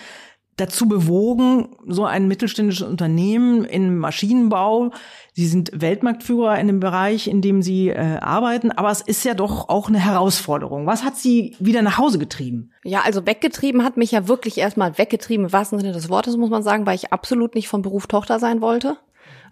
dazu 0.59 0.89
bewogen, 0.89 1.69
so 1.87 2.05
ein 2.05 2.29
mittelständisches 2.29 2.87
Unternehmen 2.87 3.65
im 3.65 3.99
Maschinenbau. 3.99 4.91
Sie 5.33 5.47
sind 5.47 5.71
Weltmarktführer 5.73 6.59
in 6.59 6.67
dem 6.67 6.81
Bereich, 6.81 7.29
in 7.29 7.41
dem 7.41 7.63
Sie 7.63 7.89
äh, 7.89 8.19
arbeiten, 8.19 8.71
aber 8.73 8.91
es 8.91 9.01
ist 9.01 9.25
ja 9.25 9.35
doch 9.35 9.69
auch 9.69 9.89
eine 9.89 9.99
Herausforderung. 9.99 10.87
Was 10.87 11.05
hat 11.05 11.17
Sie 11.17 11.57
wieder 11.59 11.83
nach 11.83 11.97
Hause 11.97 12.19
getrieben? 12.19 12.73
Ja, 12.85 13.03
also 13.05 13.25
weggetrieben 13.25 13.85
hat 13.85 13.97
mich 13.97 14.11
ja 14.11 14.29
wirklich 14.29 14.59
erstmal 14.59 14.99
weggetrieben, 14.99 15.47
im 15.47 15.53
wahrsten 15.53 15.79
Sinne 15.79 15.93
des 15.93 16.11
Wortes, 16.11 16.37
muss 16.37 16.51
man 16.51 16.63
sagen, 16.63 16.87
weil 16.87 16.97
ich 16.97 17.13
absolut 17.13 17.55
nicht 17.55 17.69
von 17.69 17.83
Beruf 17.83 18.07
Tochter 18.07 18.39
sein 18.39 18.61
wollte. 18.61 18.99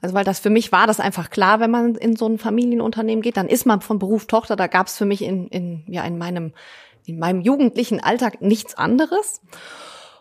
Also 0.03 0.15
weil 0.15 0.25
das 0.25 0.41
für 0.41 0.51
mich 0.51 0.73
war 0.73 0.87
das 0.87 1.01
einfach 1.01 1.31
klar, 1.31 1.61
wenn 1.61 1.71
man 1.71 1.95
in 1.95 2.17
so 2.17 2.27
ein 2.29 2.39
Familienunternehmen 2.39 3.23
geht, 3.23 3.37
dann 3.37 3.49
ist 3.49 3.65
man 3.65 3.81
von 3.81 3.99
Beruf 3.99 4.27
Tochter. 4.27 4.57
Da 4.57 4.67
gab 4.67 4.89
es 4.89 4.97
für 4.97 5.07
mich 5.07 5.23
in, 5.23 5.49
in, 5.49 5.85
ja, 5.87 6.05
in 6.05 6.19
meinem 6.19 6.53
in 7.07 7.19
meinem 7.19 7.41
jugendlichen 7.41 8.01
Alltag 8.01 8.43
nichts 8.43 8.75
anderes. 8.75 9.41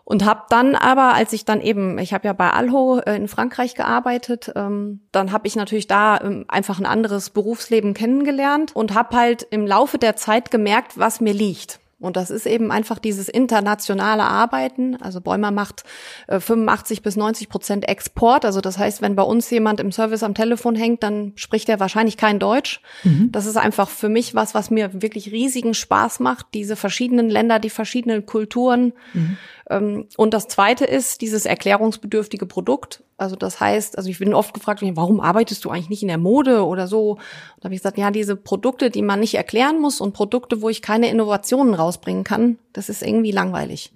Und 0.08 0.24
habe 0.24 0.42
dann 0.50 0.76
aber, 0.76 1.14
als 1.14 1.32
ich 1.32 1.44
dann 1.44 1.60
eben, 1.60 1.98
ich 1.98 2.14
habe 2.14 2.28
ja 2.28 2.32
bei 2.32 2.50
Alho 2.50 3.00
äh, 3.00 3.16
in 3.16 3.26
Frankreich 3.26 3.74
gearbeitet, 3.74 4.52
ähm, 4.54 5.00
dann 5.10 5.32
habe 5.32 5.48
ich 5.48 5.56
natürlich 5.56 5.88
da 5.88 6.20
ähm, 6.20 6.44
einfach 6.46 6.78
ein 6.78 6.86
anderes 6.86 7.30
Berufsleben 7.30 7.92
kennengelernt 7.92 8.70
und 8.76 8.94
habe 8.94 9.16
halt 9.16 9.42
im 9.50 9.66
Laufe 9.66 9.98
der 9.98 10.14
Zeit 10.14 10.52
gemerkt, 10.52 10.96
was 10.96 11.20
mir 11.20 11.32
liegt. 11.32 11.80
Und 11.98 12.16
das 12.16 12.30
ist 12.30 12.46
eben 12.46 12.70
einfach 12.70 12.98
dieses 12.98 13.28
internationale 13.28 14.22
Arbeiten. 14.22 14.96
Also 15.00 15.22
Bäumer 15.22 15.50
macht 15.50 15.82
äh, 16.28 16.40
85 16.40 17.00
bis 17.02 17.16
90 17.16 17.48
Prozent 17.48 17.88
Export. 17.88 18.44
Also 18.44 18.60
das 18.60 18.78
heißt, 18.78 19.00
wenn 19.00 19.16
bei 19.16 19.22
uns 19.22 19.48
jemand 19.50 19.80
im 19.80 19.90
Service 19.90 20.22
am 20.22 20.34
Telefon 20.34 20.76
hängt, 20.76 21.02
dann 21.02 21.32
spricht 21.36 21.70
er 21.70 21.80
wahrscheinlich 21.80 22.18
kein 22.18 22.38
Deutsch. 22.38 22.82
Mhm. 23.02 23.32
Das 23.32 23.46
ist 23.46 23.56
einfach 23.56 23.88
für 23.88 24.10
mich 24.10 24.34
was, 24.34 24.54
was 24.54 24.70
mir 24.70 25.02
wirklich 25.02 25.32
riesigen 25.32 25.72
Spaß 25.72 26.20
macht. 26.20 26.46
Diese 26.52 26.76
verschiedenen 26.76 27.30
Länder, 27.30 27.58
die 27.58 27.70
verschiedenen 27.70 28.26
Kulturen. 28.26 28.92
Mhm. 29.14 29.38
Ähm, 29.68 30.06
und 30.16 30.34
das 30.34 30.48
zweite 30.48 30.84
ist 30.84 31.20
dieses 31.20 31.46
erklärungsbedürftige 31.46 32.46
Produkt. 32.46 33.02
Also 33.16 33.36
das 33.36 33.60
heißt, 33.60 33.96
also 33.98 34.10
ich 34.10 34.18
bin 34.18 34.34
oft 34.34 34.54
gefragt, 34.54 34.82
warum 34.94 35.20
arbeitest 35.20 35.64
du 35.64 35.70
eigentlich 35.70 35.88
nicht 35.88 36.02
in 36.02 36.08
der 36.08 36.18
Mode 36.18 36.64
oder 36.64 36.86
so? 36.86 37.12
Und 37.12 37.20
da 37.60 37.64
habe 37.64 37.74
ich 37.74 37.80
gesagt, 37.80 37.98
ja, 37.98 38.10
diese 38.10 38.36
Produkte, 38.36 38.90
die 38.90 39.02
man 39.02 39.20
nicht 39.20 39.34
erklären 39.34 39.80
muss 39.80 40.00
und 40.00 40.12
Produkte, 40.12 40.62
wo 40.62 40.68
ich 40.68 40.82
keine 40.82 41.10
Innovationen 41.10 41.74
rausbringen 41.74 42.24
kann, 42.24 42.58
das 42.72 42.88
ist 42.88 43.02
irgendwie 43.02 43.32
langweilig. 43.32 43.92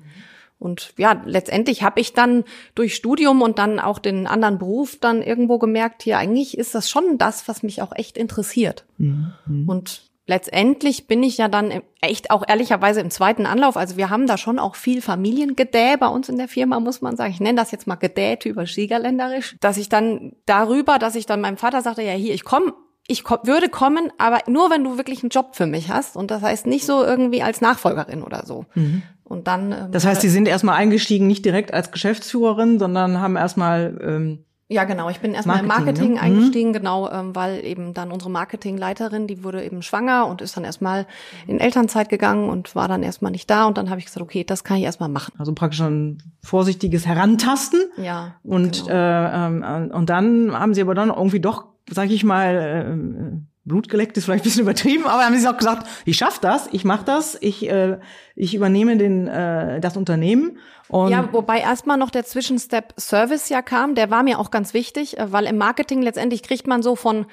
Und 0.59 0.93
ja, 0.99 1.23
letztendlich 1.25 1.83
habe 1.83 2.01
ich 2.01 2.13
dann 2.13 2.45
durch 2.75 2.95
Studium 2.95 3.41
und 3.41 3.59
dann 3.59 3.81
auch 3.81 3.99
den 3.99 4.27
anderen 4.27 4.59
Beruf 4.59 4.99
dann 5.01 5.23
irgendwo 5.23 5.59
gemerkt, 5.59 6.03
hier 6.03 6.19
eigentlich 6.19 6.59
ist 6.59 6.75
das 6.75 6.91
schon 6.91 7.17
das, 7.17 7.49
was 7.49 7.63
mich 7.63 7.81
auch 7.81 7.93
echt 7.97 8.19
interessiert. 8.19 8.85
Mhm. 8.99 9.33
Und 9.67 10.10
letztendlich 10.31 11.09
bin 11.09 11.25
ich 11.25 11.38
ja 11.38 11.49
dann 11.49 11.83
echt 12.01 12.31
auch 12.31 12.45
ehrlicherweise 12.47 13.01
im 13.01 13.11
zweiten 13.11 13.47
Anlauf, 13.47 13.77
also 13.77 13.97
wir 13.97 14.11
haben 14.11 14.29
da 14.29 14.38
schon 14.38 14.61
auch 14.61 14.77
viel 14.77 15.03
Familiengedäh 15.03 15.97
bei 15.97 16.07
uns 16.07 16.29
in 16.29 16.38
der 16.38 16.47
Firma, 16.47 16.79
muss 16.79 17.03
man 17.03 17.16
sagen. 17.16 17.33
Ich 17.33 17.40
nenne 17.40 17.59
das 17.59 17.73
jetzt 17.73 17.88
mal 17.88 17.97
Gedäh 17.97 18.38
über 18.45 18.64
Schiegerländerisch, 18.64 19.57
dass 19.61 19.77
ich 19.77 19.88
dann 19.88 20.33
darüber, 20.47 21.01
dass 21.01 21.16
ich 21.16 21.27
dann 21.27 21.40
meinem 21.40 21.57
Vater 21.57 21.83
sagte, 21.83 22.03
ja 22.03 22.12
hier, 22.12 22.33
ich 22.33 22.45
komme 22.45 22.73
ich 23.09 23.25
würde 23.29 23.69
kommen, 23.69 24.12
aber 24.19 24.38
nur 24.47 24.71
wenn 24.71 24.85
du 24.85 24.97
wirklich 24.97 25.25
einen 25.25 25.31
Job 25.31 25.57
für 25.57 25.66
mich 25.66 25.90
hast. 25.90 26.14
Und 26.14 26.31
das 26.31 26.43
heißt 26.43 26.69
nicht 26.69 26.87
so 26.87 27.03
irgendwie 27.03 27.43
als 27.43 27.61
Nachfolgerin 27.61 28.23
oder 28.23 28.47
so. 28.47 28.66
Mhm. 28.77 29.03
Und 29.25 29.49
dann. 29.49 29.73
Ähm, 29.73 29.90
das 29.90 30.07
heißt, 30.07 30.21
Sie 30.21 30.29
sind 30.29 30.47
erstmal 30.47 30.77
eingestiegen, 30.77 31.27
nicht 31.27 31.45
direkt 31.45 31.75
als 31.75 31.90
Geschäftsführerin, 31.90 32.79
sondern 32.79 33.21
haben 33.21 33.35
erstmal 33.35 33.99
ähm, 34.01 34.45
ja, 34.73 34.85
genau. 34.85 35.11
Ich 35.11 35.19
bin 35.19 35.35
erstmal 35.35 35.65
Marketing, 35.65 35.73
im 35.73 35.85
Marketing 35.85 36.15
ne? 36.15 36.21
eingestiegen, 36.21 36.69
mhm. 36.69 36.75
genau, 36.75 37.11
ähm, 37.11 37.35
weil 37.35 37.65
eben 37.65 37.93
dann 37.93 38.13
unsere 38.13 38.31
Marketingleiterin, 38.31 39.27
die 39.27 39.43
wurde 39.43 39.65
eben 39.65 39.83
schwanger 39.83 40.29
und 40.29 40.43
ist 40.43 40.57
dann 40.57 40.63
erstmal 40.63 41.09
in 41.49 41.59
Elternzeit 41.59 42.09
gegangen 42.09 42.49
und 42.49 42.77
war 42.77 42.87
dann 42.87 43.03
erstmal 43.03 43.33
nicht 43.33 43.51
da. 43.51 43.67
Und 43.67 43.77
dann 43.79 43.91
habe 43.91 43.99
ich 43.99 44.07
gesagt, 44.07 44.23
okay, 44.23 44.45
das 44.45 44.63
kann 44.63 44.77
ich 44.77 44.85
erstmal 44.85 45.09
machen. 45.09 45.33
Also 45.39 45.53
praktisch 45.55 45.81
ein 45.81 46.23
vorsichtiges 46.41 47.05
Herantasten. 47.05 47.81
Ja. 47.97 48.37
Und 48.45 48.87
genau. 48.87 48.95
äh, 48.95 49.47
ähm, 49.47 49.91
und 49.93 50.09
dann 50.09 50.53
haben 50.57 50.73
sie 50.73 50.83
aber 50.83 50.95
dann 50.95 51.09
irgendwie 51.09 51.41
doch, 51.41 51.67
sag 51.91 52.09
ich 52.11 52.23
mal, 52.23 52.55
äh, 52.55 53.50
Blut 53.71 53.89
geleckt 53.89 54.17
ist 54.17 54.25
vielleicht 54.25 54.43
ein 54.43 54.49
bisschen 54.49 54.63
übertrieben, 54.63 55.07
aber 55.07 55.25
haben 55.25 55.39
sie 55.39 55.49
auch 55.49 55.57
gesagt, 55.57 55.87
ich 56.05 56.17
schaff 56.17 56.41
das, 56.41 56.69
ich 56.73 56.85
mache 56.85 57.05
das, 57.05 57.39
ich 57.41 57.69
äh, 57.71 57.99
ich 58.35 58.55
übernehme 58.55 58.97
den 58.97 59.29
äh, 59.29 59.81
das 59.81 59.97
Unternehmen 59.97 60.59
und 60.89 61.13
ja, 61.13 61.33
wobei 61.33 61.61
erstmal 61.61 61.97
noch 61.97 62.11
der 62.11 62.25
Zwischenstep 62.25 62.95
Service 62.99 63.49
ja 63.49 63.63
kam, 63.63 63.95
der 63.95 64.11
war 64.11 64.25
mir 64.25 64.41
auch 64.41 64.51
ganz 64.51 64.75
wichtig, 64.75 65.19
äh, 65.19 65.33
weil 65.33 65.45
im 65.45 65.57
Marketing 65.57 66.03
letztendlich 66.03 66.43
kriegt 66.43 66.67
man 66.67 66.83
so 66.83 66.97
von 66.97 67.27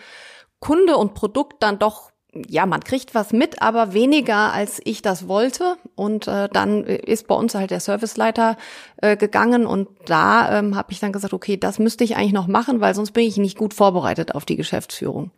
Kunde 0.59 0.95
und 0.95 1.15
Produkt 1.15 1.63
dann 1.63 1.79
doch 1.79 2.11
ja, 2.47 2.65
man 2.65 2.81
kriegt 2.81 3.15
was 3.15 3.33
mit, 3.33 3.61
aber 3.61 3.93
weniger 3.93 4.53
als 4.53 4.79
ich 4.83 5.01
das 5.01 5.27
wollte. 5.27 5.77
Und 5.95 6.27
äh, 6.27 6.49
dann 6.51 6.83
ist 6.83 7.27
bei 7.27 7.33
uns 7.33 7.55
halt 7.55 7.71
der 7.71 7.79
Serviceleiter 7.79 8.57
äh, 8.97 9.17
gegangen 9.17 9.65
und 9.65 9.87
da 10.05 10.59
ähm, 10.59 10.75
habe 10.75 10.91
ich 10.91 10.99
dann 10.99 11.13
gesagt, 11.13 11.33
okay, 11.33 11.57
das 11.57 11.79
müsste 11.79 12.03
ich 12.03 12.15
eigentlich 12.15 12.33
noch 12.33 12.47
machen, 12.47 12.79
weil 12.79 12.93
sonst 12.93 13.11
bin 13.11 13.25
ich 13.25 13.37
nicht 13.37 13.57
gut 13.57 13.73
vorbereitet 13.73 14.35
auf 14.35 14.45
die 14.45 14.55
Geschäftsführung. 14.55 15.31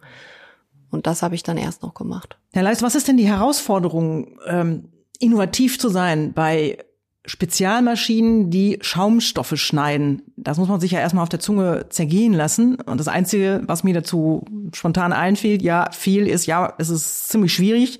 Und 0.91 1.07
das 1.07 1.21
habe 1.21 1.35
ich 1.35 1.43
dann 1.43 1.57
erst 1.57 1.83
noch 1.83 1.93
gemacht. 1.93 2.37
Herr 2.53 2.63
Leist, 2.63 2.81
was 2.81 2.95
ist 2.95 3.07
denn 3.07 3.17
die 3.17 3.27
Herausforderung, 3.27 4.39
ähm, 4.47 4.89
innovativ 5.19 5.79
zu 5.79 5.89
sein 5.89 6.33
bei 6.33 6.77
Spezialmaschinen, 7.25 8.49
die 8.49 8.79
Schaumstoffe 8.81 9.53
schneiden. 9.55 10.23
Das 10.35 10.57
muss 10.57 10.69
man 10.69 10.79
sich 10.79 10.91
ja 10.91 10.99
erstmal 10.99 11.23
auf 11.23 11.29
der 11.29 11.39
Zunge 11.39 11.87
zergehen 11.89 12.33
lassen. 12.33 12.75
Und 12.75 12.99
das 12.99 13.07
Einzige, 13.07 13.61
was 13.65 13.83
mir 13.83 13.93
dazu 13.93 14.45
spontan 14.73 15.13
einfiel, 15.13 15.61
ja, 15.61 15.89
viel 15.91 16.27
ist, 16.27 16.45
ja, 16.45 16.73
es 16.77 16.89
ist 16.89 17.29
ziemlich 17.29 17.53
schwierig, 17.53 17.99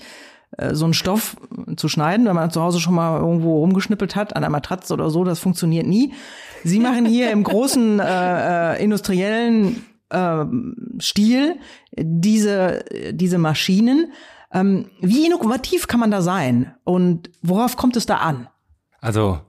äh, 0.58 0.74
so 0.74 0.86
einen 0.86 0.94
Stoff 0.94 1.38
zu 1.76 1.88
schneiden, 1.90 2.26
wenn 2.26 2.36
man 2.36 2.50
zu 2.50 2.62
Hause 2.62 2.80
schon 2.80 2.96
mal 2.96 3.20
irgendwo 3.20 3.60
rumgeschnippelt 3.60 4.16
hat, 4.16 4.36
an 4.36 4.42
der 4.42 4.50
Matratze 4.50 4.94
oder 4.94 5.10
so, 5.10 5.24
das 5.24 5.40
funktioniert 5.40 5.86
nie. 5.86 6.14
Sie 6.64 6.80
machen 6.80 7.06
hier 7.06 7.32
im 7.32 7.44
großen 7.44 8.00
äh, 8.00 8.76
äh, 8.76 8.84
industriellen 8.84 9.86
äh, 10.10 10.46
Stil 11.00 11.58
diese, 11.98 12.86
diese 13.12 13.38
Maschinen. 13.38 14.14
Ähm, 14.52 14.90
wie 15.00 15.28
innovativ 15.28 15.88
kann 15.88 16.00
man 16.00 16.12
da 16.12 16.22
sein 16.22 16.74
und 16.84 17.30
worauf 17.42 17.78
kommt 17.78 17.96
es 17.96 18.06
da 18.06 18.18
an? 18.18 18.48
Also 19.00 19.40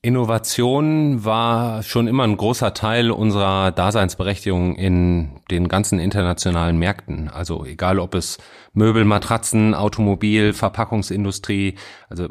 Innovation 0.00 1.24
war 1.24 1.82
schon 1.82 2.06
immer 2.06 2.22
ein 2.22 2.36
großer 2.36 2.72
Teil 2.72 3.10
unserer 3.10 3.72
Daseinsberechtigung 3.72 4.76
in 4.76 5.40
den 5.50 5.66
ganzen 5.66 5.98
internationalen 5.98 6.78
Märkten. 6.78 7.28
Also 7.28 7.64
egal 7.64 7.98
ob 7.98 8.14
es 8.14 8.38
Möbel, 8.72 9.04
Matratzen, 9.04 9.74
Automobil, 9.74 10.52
Verpackungsindustrie, 10.52 11.74
also 12.08 12.28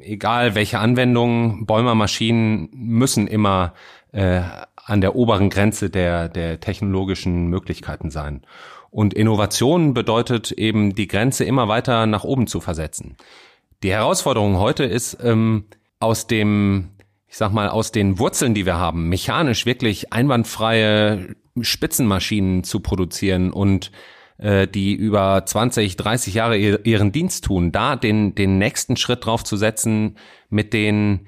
egal 0.00 0.56
welche 0.56 0.80
Anwendungen, 0.80 1.64
Bäumer, 1.64 1.94
Maschinen 1.94 2.68
müssen 2.72 3.28
immer 3.28 3.74
äh, 4.12 4.40
an 4.84 5.00
der 5.00 5.14
oberen 5.14 5.50
Grenze 5.50 5.90
der, 5.90 6.28
der 6.28 6.60
technologischen 6.60 7.46
Möglichkeiten 7.48 8.10
sein. 8.10 8.42
Und 8.90 9.14
Innovation 9.14 9.94
bedeutet 9.94 10.50
eben, 10.52 10.94
die 10.94 11.06
Grenze 11.06 11.44
immer 11.44 11.68
weiter 11.68 12.06
nach 12.06 12.24
oben 12.24 12.46
zu 12.46 12.60
versetzen. 12.60 13.16
Die 13.82 13.92
Herausforderung 13.92 14.58
heute 14.58 14.84
ist, 14.84 15.18
ähm, 15.22 15.64
aus 16.00 16.26
dem, 16.26 16.90
ich 17.28 17.36
sag 17.36 17.52
mal, 17.52 17.68
aus 17.68 17.92
den 17.92 18.18
Wurzeln, 18.18 18.54
die 18.54 18.66
wir 18.66 18.76
haben, 18.76 19.08
mechanisch 19.08 19.64
wirklich 19.64 20.12
einwandfreie 20.12 21.36
Spitzenmaschinen 21.60 22.64
zu 22.64 22.80
produzieren 22.80 23.52
und 23.52 23.92
äh, 24.38 24.66
die 24.66 24.94
über 24.94 25.44
20, 25.44 25.96
30 25.96 26.34
Jahre 26.34 26.56
ihren 26.56 27.12
Dienst 27.12 27.44
tun, 27.44 27.72
da 27.72 27.96
den, 27.96 28.34
den 28.34 28.58
nächsten 28.58 28.96
Schritt 28.96 29.24
drauf 29.24 29.44
zu 29.44 29.56
setzen 29.56 30.16
mit 30.48 30.72
den, 30.72 31.26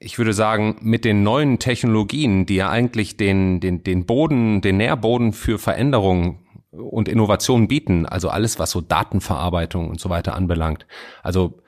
ich 0.00 0.18
würde 0.18 0.32
sagen, 0.32 0.76
mit 0.80 1.04
den 1.04 1.22
neuen 1.22 1.58
Technologien, 1.58 2.46
die 2.46 2.56
ja 2.56 2.70
eigentlich 2.70 3.16
den, 3.16 3.60
den, 3.60 3.84
den 3.84 4.06
Boden, 4.06 4.60
den 4.60 4.78
Nährboden 4.78 5.32
für 5.32 5.58
Veränderung 5.58 6.40
und 6.70 7.08
Innovation 7.08 7.68
bieten, 7.68 8.06
also 8.06 8.28
alles, 8.28 8.58
was 8.58 8.70
so 8.70 8.80
Datenverarbeitung 8.80 9.88
und 9.88 10.00
so 10.00 10.10
weiter 10.10 10.34
anbelangt. 10.34 10.86
Also 11.22 11.60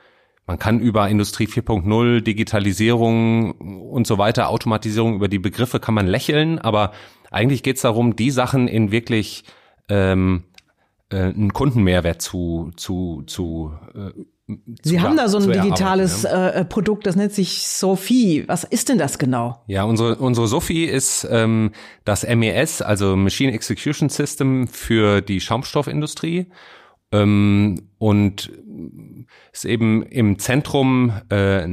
man 0.47 0.59
kann 0.59 0.81
über 0.81 1.09
Industrie 1.09 1.47
4.0, 1.47 2.23
Digitalisierung 2.23 3.53
und 3.53 4.07
so 4.07 4.19
weiter, 4.19 4.49
Automatisierung, 4.49 5.15
über 5.15 5.29
die 5.29 5.39
Begriffe 5.39 5.81
kann 5.81 5.95
man 5.95 6.07
lächeln, 6.07 6.59
aber 6.59 6.93
eigentlich 7.31 7.63
geht 7.63 7.77
es 7.77 7.83
darum, 7.83 8.17
die 8.17 8.31
Sachen 8.31 8.67
in 8.67 8.91
wirklich 8.91 9.45
ähm, 9.89 10.45
äh, 11.11 11.17
einen 11.17 11.53
Kundenmehrwert 11.53 12.21
zu, 12.21 12.73
zu, 12.77 13.23
zu 13.27 13.73
äh, 13.95 14.11
Sie 14.83 14.97
zu, 14.97 15.03
haben 15.03 15.17
da 15.17 15.29
so 15.29 15.39
ein 15.39 15.51
digitales 15.51 16.23
ja. 16.23 16.51
äh, 16.51 16.65
Produkt, 16.65 17.07
das 17.07 17.17
nennt 17.17 17.33
sich 17.33 17.67
Sophie. 17.69 18.45
Was 18.47 18.65
ist 18.65 18.89
denn 18.89 18.99
das 18.99 19.19
genau? 19.19 19.63
Ja, 19.67 19.85
unsere, 19.85 20.17
unsere 20.17 20.47
Sophie 20.47 20.85
ist 20.85 21.27
ähm, 21.31 21.73
das 22.05 22.27
MES, 22.27 22.83
also 22.83 23.17
Machine 23.17 23.53
Execution 23.53 24.09
System 24.09 24.67
für 24.69 25.21
die 25.21 25.41
Schaumstoffindustrie. 25.41 26.47
Ähm, 27.13 27.89
und 27.99 28.53
ist 29.53 29.65
eben 29.65 30.03
im 30.05 30.39
Zentrum 30.39 31.13
äh, 31.29 31.67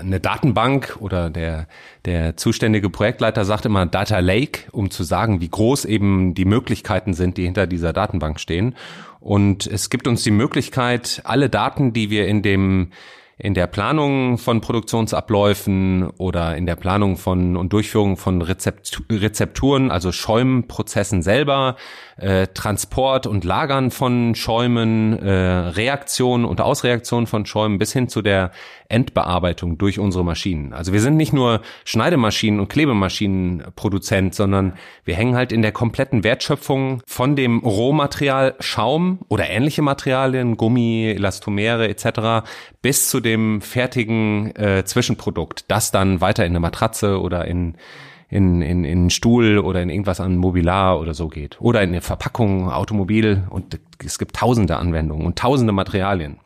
eine 0.00 0.20
Datenbank 0.20 0.96
oder 1.00 1.30
der, 1.30 1.66
der 2.04 2.36
zuständige 2.36 2.90
Projektleiter 2.90 3.44
sagt 3.44 3.66
immer 3.66 3.86
Data 3.86 4.18
Lake, 4.18 4.70
um 4.72 4.90
zu 4.90 5.04
sagen, 5.04 5.40
wie 5.40 5.48
groß 5.48 5.84
eben 5.84 6.34
die 6.34 6.44
Möglichkeiten 6.44 7.14
sind, 7.14 7.36
die 7.36 7.44
hinter 7.44 7.66
dieser 7.66 7.92
Datenbank 7.92 8.40
stehen. 8.40 8.74
Und 9.20 9.66
es 9.66 9.90
gibt 9.90 10.08
uns 10.08 10.22
die 10.22 10.30
Möglichkeit, 10.30 11.20
alle 11.24 11.50
Daten, 11.50 11.92
die 11.92 12.10
wir 12.10 12.26
in 12.26 12.42
dem 12.42 12.90
in 13.42 13.54
der 13.54 13.66
Planung 13.66 14.36
von 14.36 14.60
Produktionsabläufen 14.60 16.10
oder 16.18 16.56
in 16.56 16.66
der 16.66 16.76
Planung 16.76 17.16
von 17.16 17.56
und 17.56 17.72
Durchführung 17.72 18.18
von 18.18 18.42
Rezept, 18.42 19.00
Rezepturen, 19.10 19.90
also 19.90 20.12
Schäumprozessen 20.12 21.22
selber, 21.22 21.76
äh, 22.20 22.48
Transport 22.48 23.26
und 23.26 23.44
Lagern 23.44 23.90
von 23.90 24.34
Schäumen, 24.34 25.18
äh, 25.18 25.30
Reaktion 25.30 26.44
und 26.44 26.60
Ausreaktion 26.60 27.26
von 27.26 27.46
Schäumen 27.46 27.78
bis 27.78 27.92
hin 27.92 28.08
zu 28.08 28.22
der 28.22 28.50
Endbearbeitung 28.88 29.78
durch 29.78 29.98
unsere 29.98 30.24
Maschinen. 30.24 30.72
Also 30.72 30.92
wir 30.92 31.00
sind 31.00 31.16
nicht 31.16 31.32
nur 31.32 31.62
Schneidemaschinen 31.84 32.60
und 32.60 32.68
Klebemaschinenproduzent, 32.68 34.34
sondern 34.34 34.74
wir 35.04 35.14
hängen 35.14 35.36
halt 35.36 35.52
in 35.52 35.62
der 35.62 35.72
kompletten 35.72 36.24
Wertschöpfung 36.24 37.02
von 37.06 37.36
dem 37.36 37.60
Rohmaterial 37.60 38.56
Schaum 38.60 39.20
oder 39.28 39.48
ähnliche 39.48 39.82
Materialien, 39.82 40.56
Gummi, 40.56 41.12
Elastomere 41.14 41.88
etc. 41.88 42.46
bis 42.82 43.08
zu 43.08 43.20
dem 43.20 43.60
fertigen 43.60 44.54
äh, 44.56 44.84
Zwischenprodukt, 44.84 45.64
das 45.68 45.90
dann 45.90 46.20
weiter 46.20 46.44
in 46.44 46.52
eine 46.52 46.60
Matratze 46.60 47.20
oder 47.20 47.46
in 47.46 47.76
in, 48.30 48.62
in, 48.62 48.84
in 48.84 48.98
einen 48.98 49.10
Stuhl 49.10 49.58
oder 49.58 49.82
in 49.82 49.90
irgendwas 49.90 50.20
an 50.20 50.36
Mobilar 50.36 51.00
oder 51.00 51.14
so 51.14 51.28
geht. 51.28 51.60
Oder 51.60 51.82
in 51.82 51.90
eine 51.90 52.00
Verpackung, 52.00 52.70
Automobil 52.70 53.44
und 53.50 53.78
es 54.04 54.18
gibt 54.18 54.36
tausende 54.36 54.76
Anwendungen 54.76 55.26
und 55.26 55.38
tausende 55.38 55.72
Materialien. 55.72 56.38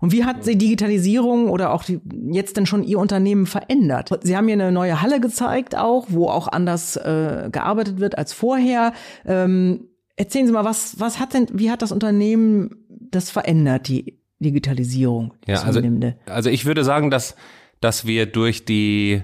Und 0.00 0.12
wie 0.12 0.24
hat 0.24 0.46
die 0.46 0.58
Digitalisierung 0.58 1.48
oder 1.48 1.72
auch 1.72 1.84
die, 1.84 2.00
jetzt 2.30 2.56
denn 2.56 2.66
schon 2.66 2.82
Ihr 2.82 2.98
Unternehmen 2.98 3.46
verändert? 3.46 4.10
Sie 4.22 4.36
haben 4.36 4.46
mir 4.46 4.54
eine 4.54 4.72
neue 4.72 5.00
Halle 5.00 5.20
gezeigt 5.20 5.76
auch, 5.76 6.06
wo 6.08 6.28
auch 6.28 6.48
anders 6.48 6.96
äh, 6.96 7.48
gearbeitet 7.50 8.00
wird 8.00 8.18
als 8.18 8.32
vorher. 8.32 8.92
Ähm, 9.24 9.88
erzählen 10.16 10.46
Sie 10.46 10.52
mal, 10.52 10.64
was, 10.64 10.98
was 10.98 11.20
hat 11.20 11.34
denn, 11.34 11.46
wie 11.52 11.70
hat 11.70 11.82
das 11.82 11.92
Unternehmen 11.92 12.84
das 12.88 13.30
verändert, 13.30 13.88
die 13.88 14.18
Digitalisierung? 14.40 15.34
Ja, 15.46 15.62
also, 15.62 15.80
also 16.26 16.50
ich 16.50 16.64
würde 16.66 16.82
sagen, 16.84 17.10
dass 17.10 17.36
dass 17.82 18.06
wir 18.06 18.26
durch 18.26 18.64
die 18.64 19.22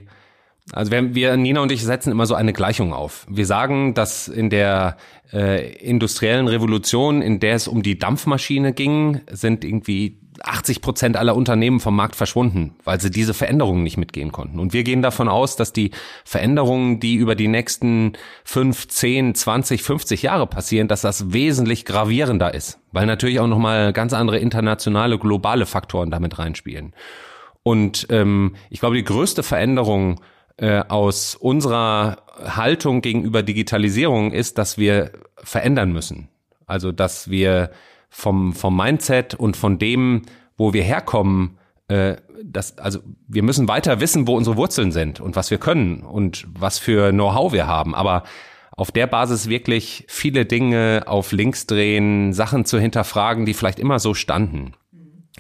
also 0.72 0.90
wir, 0.90 1.14
wir, 1.14 1.36
Nina 1.36 1.60
und 1.60 1.72
ich 1.72 1.82
setzen 1.82 2.10
immer 2.10 2.26
so 2.26 2.34
eine 2.34 2.52
Gleichung 2.52 2.92
auf. 2.92 3.26
Wir 3.28 3.46
sagen, 3.46 3.94
dass 3.94 4.28
in 4.28 4.50
der 4.50 4.96
äh, 5.32 5.72
industriellen 5.76 6.48
Revolution, 6.48 7.22
in 7.22 7.40
der 7.40 7.54
es 7.54 7.68
um 7.68 7.82
die 7.82 7.98
Dampfmaschine 7.98 8.72
ging, 8.72 9.20
sind 9.30 9.64
irgendwie 9.64 10.18
80 10.42 10.80
Prozent 10.80 11.16
aller 11.16 11.34
Unternehmen 11.34 11.80
vom 11.80 11.96
Markt 11.96 12.16
verschwunden, 12.16 12.76
weil 12.84 13.00
sie 13.00 13.10
diese 13.10 13.34
Veränderungen 13.34 13.82
nicht 13.82 13.96
mitgehen 13.96 14.32
konnten. 14.32 14.58
Und 14.58 14.72
wir 14.72 14.84
gehen 14.84 15.02
davon 15.02 15.28
aus, 15.28 15.56
dass 15.56 15.72
die 15.72 15.90
Veränderungen, 16.24 17.00
die 17.00 17.16
über 17.16 17.34
die 17.34 17.48
nächsten 17.48 18.12
5, 18.44 18.88
10, 18.88 19.34
20, 19.34 19.82
50 19.82 20.22
Jahre 20.22 20.46
passieren, 20.46 20.88
dass 20.88 21.00
das 21.00 21.32
wesentlich 21.32 21.84
gravierender 21.84 22.54
ist, 22.54 22.78
weil 22.92 23.06
natürlich 23.06 23.40
auch 23.40 23.46
nochmal 23.46 23.92
ganz 23.92 24.12
andere 24.12 24.38
internationale, 24.38 25.18
globale 25.18 25.66
Faktoren 25.66 26.10
damit 26.10 26.38
reinspielen. 26.38 26.94
Und 27.62 28.06
ähm, 28.10 28.54
ich 28.70 28.80
glaube, 28.80 28.96
die 28.96 29.04
größte 29.04 29.42
Veränderung 29.42 30.20
äh, 30.58 30.82
aus 30.88 31.34
unserer 31.34 32.18
Haltung 32.44 33.00
gegenüber 33.00 33.42
Digitalisierung 33.42 34.32
ist, 34.32 34.58
dass 34.58 34.78
wir 34.78 35.12
verändern 35.36 35.92
müssen. 35.92 36.28
Also 36.66 36.92
dass 36.92 37.30
wir 37.30 37.70
vom, 38.10 38.52
vom 38.52 38.76
Mindset 38.76 39.34
und 39.34 39.56
von 39.56 39.78
dem, 39.78 40.22
wo 40.56 40.72
wir 40.72 40.82
herkommen, 40.82 41.58
äh, 41.88 42.16
das, 42.44 42.78
also 42.78 43.00
wir 43.26 43.42
müssen 43.42 43.68
weiter 43.68 44.00
wissen, 44.00 44.26
wo 44.26 44.36
unsere 44.36 44.56
Wurzeln 44.56 44.92
sind 44.92 45.20
und 45.20 45.36
was 45.36 45.50
wir 45.50 45.58
können 45.58 46.02
und 46.02 46.46
was 46.52 46.78
für 46.78 47.10
Know-how 47.10 47.52
wir 47.52 47.66
haben. 47.66 47.94
Aber 47.94 48.24
auf 48.72 48.92
der 48.92 49.06
Basis 49.06 49.48
wirklich 49.48 50.04
viele 50.08 50.44
Dinge 50.46 51.04
auf 51.06 51.32
links 51.32 51.66
drehen, 51.66 52.32
Sachen 52.32 52.64
zu 52.64 52.78
hinterfragen, 52.78 53.44
die 53.44 53.54
vielleicht 53.54 53.80
immer 53.80 53.98
so 53.98 54.14
standen. 54.14 54.72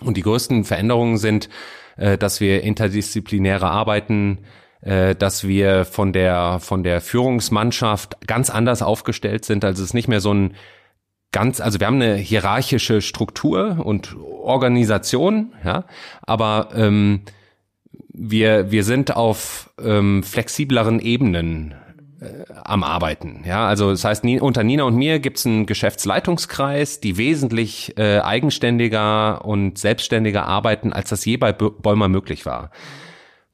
Und 0.00 0.16
die 0.16 0.22
größten 0.22 0.64
Veränderungen 0.64 1.18
sind, 1.18 1.48
äh, 1.96 2.18
dass 2.18 2.40
wir 2.40 2.62
interdisziplinäre 2.62 3.68
arbeiten, 3.68 4.38
dass 4.80 5.46
wir 5.46 5.84
von 5.84 6.12
der, 6.12 6.60
von 6.60 6.84
der 6.84 7.00
Führungsmannschaft 7.00 8.26
ganz 8.26 8.48
anders 8.48 8.80
aufgestellt 8.82 9.44
sind. 9.44 9.64
Also 9.64 9.82
es 9.82 9.90
ist 9.90 9.94
nicht 9.94 10.08
mehr 10.08 10.20
so 10.20 10.32
ein 10.32 10.54
ganz, 11.32 11.60
also 11.60 11.80
wir 11.80 11.86
haben 11.86 12.00
eine 12.00 12.16
hierarchische 12.16 13.00
Struktur 13.00 13.84
und 13.84 14.16
Organisation, 14.16 15.52
ja, 15.64 15.84
aber 16.22 16.70
ähm, 16.74 17.22
wir, 18.08 18.70
wir 18.70 18.84
sind 18.84 19.14
auf 19.14 19.70
ähm, 19.80 20.22
flexibleren 20.22 21.00
Ebenen 21.00 21.74
äh, 22.20 22.44
am 22.64 22.82
Arbeiten. 22.82 23.42
Ja, 23.46 23.68
also 23.68 23.90
das 23.90 24.04
heißt, 24.04 24.24
unter 24.40 24.64
Nina 24.64 24.84
und 24.84 24.96
mir 24.96 25.18
gibt's 25.20 25.46
einen 25.46 25.66
Geschäftsleitungskreis, 25.66 27.00
die 27.00 27.16
wesentlich 27.16 27.96
äh, 27.98 28.20
eigenständiger 28.20 29.44
und 29.44 29.78
selbstständiger 29.78 30.46
arbeiten, 30.46 30.92
als 30.92 31.10
das 31.10 31.24
je 31.24 31.36
bei 31.36 31.52
Bäumer 31.52 32.08
möglich 32.08 32.46
war 32.46 32.70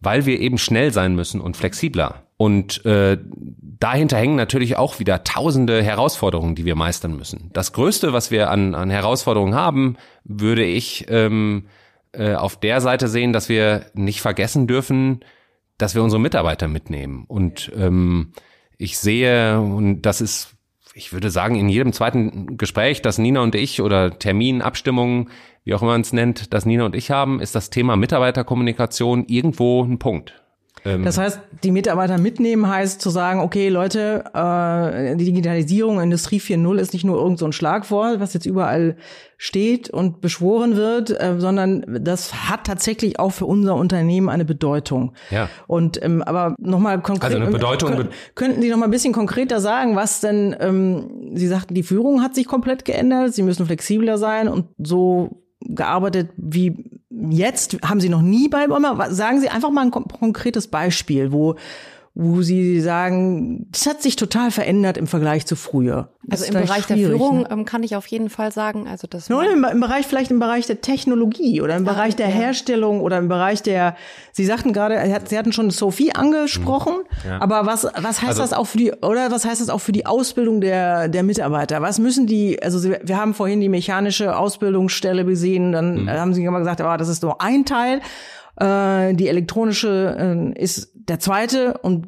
weil 0.05 0.27
wir 0.27 0.41
eben 0.41 0.59
schnell 0.59 0.93
sein 0.93 1.15
müssen 1.15 1.41
und 1.41 1.57
flexibler. 1.57 2.25
Und 2.37 2.85
äh, 2.85 3.19
dahinter 3.27 4.17
hängen 4.17 4.37
natürlich 4.37 4.77
auch 4.77 4.99
wieder 4.99 5.25
tausende 5.25 5.83
Herausforderungen, 5.83 6.55
die 6.55 6.65
wir 6.65 6.75
meistern 6.75 7.17
müssen. 7.17 7.51
Das 7.53 7.73
Größte, 7.73 8.13
was 8.13 8.31
wir 8.31 8.51
an, 8.51 8.75
an 8.75 8.91
Herausforderungen 8.91 9.55
haben, 9.55 9.97
würde 10.25 10.65
ich 10.65 11.07
ähm, 11.09 11.67
äh, 12.13 12.35
auf 12.35 12.59
der 12.59 12.81
Seite 12.81 13.09
sehen, 13.09 13.33
dass 13.33 13.49
wir 13.49 13.87
nicht 13.95 14.21
vergessen 14.21 14.67
dürfen, 14.67 15.21
dass 15.79 15.95
wir 15.95 16.03
unsere 16.03 16.21
Mitarbeiter 16.21 16.69
mitnehmen. 16.69 17.25
Und 17.27 17.73
ähm, 17.77 18.33
ich 18.79 18.99
sehe, 18.99 19.61
und 19.61 20.03
das 20.03 20.21
ist 20.21 20.55
ich 20.97 21.13
würde 21.13 21.31
sagen, 21.31 21.57
in 21.57 21.69
jedem 21.69 21.93
zweiten 21.93 22.57
Gespräch, 22.57 23.03
das 23.03 23.19
Nina 23.19 23.41
und 23.41 23.57
ich 23.57 23.83
oder 23.83 24.17
Terminabstimmungen, 24.17 25.29
wie 25.65 25.75
auch 25.75 25.83
immer 25.83 25.93
man 25.93 26.03
es 26.03 26.13
nennt, 26.13 26.53
das 26.53 26.67
Nina 26.67 26.85
und 26.85 26.95
ich 26.95 27.11
haben, 27.11 27.41
ist 27.41 27.55
das 27.55 27.71
Thema 27.71 27.97
Mitarbeiterkommunikation 27.97 29.25
irgendwo 29.27 29.83
ein 29.83 29.99
Punkt. 29.99 30.45
Ähm, 30.85 31.05
das 31.05 31.19
heißt, 31.19 31.41
die 31.63 31.71
Mitarbeiter 31.71 32.19
mitnehmen 32.19 32.69
heißt 32.69 33.01
zu 33.01 33.09
sagen, 33.11 33.41
okay, 33.41 33.69
Leute, 33.69 34.25
äh, 34.35 35.17
die 35.17 35.25
Digitalisierung, 35.25 36.01
Industrie 36.01 36.41
4.0 36.41 36.77
ist 36.77 36.93
nicht 36.93 37.05
nur 37.05 37.19
irgend 37.19 37.39
so 37.39 37.47
ein 37.47 37.53
Schlagwort, 37.53 38.21
was 38.21 38.35
jetzt 38.35 38.45
überall 38.45 38.97
steht 39.39 39.89
und 39.89 40.21
beschworen 40.21 40.77
wird, 40.77 41.11
äh, 41.11 41.37
sondern 41.39 41.85
das 42.01 42.51
hat 42.51 42.67
tatsächlich 42.67 43.19
auch 43.19 43.31
für 43.31 43.47
unser 43.47 43.77
Unternehmen 43.77 44.29
eine 44.29 44.45
Bedeutung. 44.45 45.15
Ja. 45.31 45.49
Und 45.67 46.03
ähm, 46.03 46.23
aber 46.23 46.55
nochmal 46.59 47.01
konkret. 47.01 47.33
Also 47.33 47.39
eine 47.39 47.51
Bedeutung. 47.51 47.93
Äh, 47.93 48.09
könnten 48.35 48.61
Sie 48.61 48.69
noch 48.69 48.77
mal 48.77 48.87
ein 48.87 48.91
bisschen 48.91 49.15
konkreter 49.15 49.61
sagen, 49.61 49.97
was 49.97 50.21
denn? 50.21 50.55
Ähm, 50.61 51.33
Sie 51.35 51.47
sagten, 51.47 51.75
die 51.75 51.83
Führung 51.83 52.23
hat 52.23 52.35
sich 52.35 52.47
komplett 52.47 52.85
geändert. 52.85 53.35
Sie 53.35 53.43
müssen 53.43 53.67
flexibler 53.67 54.19
sein 54.19 54.49
und 54.49 54.67
so 54.79 55.44
gearbeitet 55.65 56.31
wie 56.37 56.91
jetzt? 57.11 57.79
Haben 57.83 58.01
Sie 58.01 58.09
noch 58.09 58.23
nie 58.23 58.49
bei 58.49 58.67
Bäumer? 58.67 59.11
Sagen 59.13 59.41
Sie 59.41 59.49
einfach 59.49 59.71
mal 59.71 59.83
ein 59.83 59.91
konkretes 59.91 60.69
Beispiel, 60.69 61.33
wo 61.33 61.57
wo 62.17 62.43
Sie 62.43 62.81
sagen, 62.81 63.67
das 63.73 63.87
hat 63.87 64.01
sich 64.01 64.15
total 64.15 64.53
verändert 64.53 64.97
im 64.97 65.09
Vergleich 65.09 65.47
zu 65.47 65.57
früher. 65.57 66.11
Also 66.31 66.45
im 66.45 66.53
Bereich 66.53 66.87
der 66.87 66.97
Führung 66.97 67.41
ne? 67.41 67.49
Ähm, 67.51 67.65
kann 67.65 67.83
ich 67.83 67.97
auf 67.97 68.07
jeden 68.07 68.31
Fall 68.31 68.53
sagen, 68.53 68.87
also 68.87 69.09
das. 69.09 69.29
Nur 69.29 69.43
im, 69.45 69.65
im, 69.65 69.81
Bereich, 69.81 70.07
vielleicht 70.07 70.31
im 70.31 70.39
Bereich 70.39 70.67
der 70.67 70.81
Technologie 70.81 71.61
oder 71.61 71.75
im 71.75 71.85
ja, 71.85 71.93
Bereich 71.93 72.15
der 72.15 72.29
ja. 72.29 72.35
Herstellung 72.37 73.01
oder 73.01 73.19
im 73.19 73.27
Bereich 73.27 73.63
der, 73.63 73.97
Sie 74.31 74.45
sagten 74.45 74.73
gerade, 74.73 74.95
Sie 75.27 75.37
hatten 75.37 75.53
schon 75.53 75.71
Sophie 75.71 76.15
angesprochen, 76.15 76.95
hm, 77.23 77.31
ja. 77.31 77.41
aber 77.41 77.67
was, 77.67 77.85
was 77.85 78.23
heißt 78.23 78.41
also, 78.41 78.43
das 78.43 78.53
auch 78.53 78.69
für 78.69 78.79
die, 78.79 78.93
oder 78.93 79.33
was 79.33 79.45
heißt 79.45 79.61
das 79.61 79.69
auch 79.69 79.81
für 79.81 79.93
die 79.93 80.07
Ausbildung 80.07 80.61
der, 80.61 81.09
der 81.09 81.25
Mitarbeiter? 81.25 81.83
Was 81.83 81.99
müssen 81.99 82.29
die, 82.29 82.63
also 82.63 82.79
Sie, 82.79 82.97
wir 83.03 83.17
haben 83.17 83.35
vorhin 83.35 83.61
die 83.61 83.69
mechanische 83.69 84.37
Ausbildungsstelle 84.39 85.25
gesehen, 85.25 85.73
dann 85.73 85.97
hm. 85.97 86.11
haben 86.11 86.33
Sie 86.33 86.45
immer 86.45 86.61
gesagt, 86.61 86.81
ah, 86.81 86.97
das 86.97 87.09
ist 87.09 87.25
nur 87.25 87.41
ein 87.41 87.65
Teil. 87.65 88.01
Äh, 88.57 89.15
die 89.15 89.29
elektronische 89.29 90.53
äh, 90.57 90.63
ist 90.63 90.93
der 90.95 91.21
zweite 91.21 91.79
und 91.79 92.07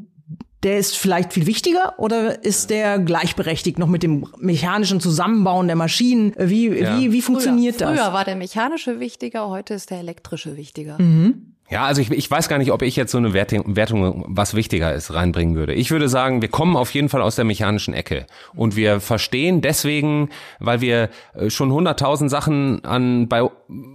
der 0.63 0.79
ist 0.79 0.97
vielleicht 0.97 1.33
viel 1.33 1.47
wichtiger 1.47 1.95
oder 1.99 2.43
ist 2.45 2.71
der 2.71 2.99
gleichberechtigt 2.99 3.79
noch 3.79 3.89
mit 3.89 4.03
dem 4.03 4.27
mechanischen 4.39 5.01
Zusammenbauen 5.01 5.67
der 5.67 5.77
Maschinen? 5.77 6.35
Wie, 6.39 6.69
ja. 6.69 6.99
wie, 6.99 7.13
wie 7.13 7.23
funktioniert 7.23 7.77
früher, 7.77 7.91
das? 7.91 8.01
Früher 8.01 8.13
war 8.13 8.25
der 8.25 8.37
mechanische 8.37 8.99
wichtiger, 8.99 9.49
heute 9.49 9.75
ist 9.75 9.91
der 9.91 9.99
elektrische 9.99 10.57
wichtiger. 10.57 11.01
Mhm. 11.01 11.56
Ja, 11.69 11.85
also 11.85 12.01
ich, 12.01 12.11
ich 12.13 12.31
weiß 12.31 12.49
gar 12.49 12.59
nicht, 12.59 12.71
ob 12.71 12.83
ich 12.83 12.95
jetzt 12.95 13.11
so 13.11 13.19
eine 13.19 13.33
Wertung, 13.33 13.75
Wertung, 13.75 14.25
was 14.29 14.55
wichtiger 14.55 14.95
ist, 14.95 15.13
reinbringen 15.13 15.57
würde. 15.57 15.75
Ich 15.75 15.91
würde 15.91 16.09
sagen, 16.09 16.41
wir 16.41 16.49
kommen 16.49 16.77
auf 16.77 16.95
jeden 16.95 17.09
Fall 17.09 17.23
aus 17.23 17.35
der 17.35 17.45
mechanischen 17.45 17.93
Ecke. 17.93 18.27
Und 18.55 18.77
wir 18.77 19.01
verstehen 19.01 19.63
deswegen, 19.63 20.29
weil 20.61 20.81
wir 20.81 21.11
äh, 21.35 21.51
schon 21.51 21.73
hunderttausend 21.73 22.31
Sachen 22.31 22.85
an 22.85 23.29
bei 23.29 23.43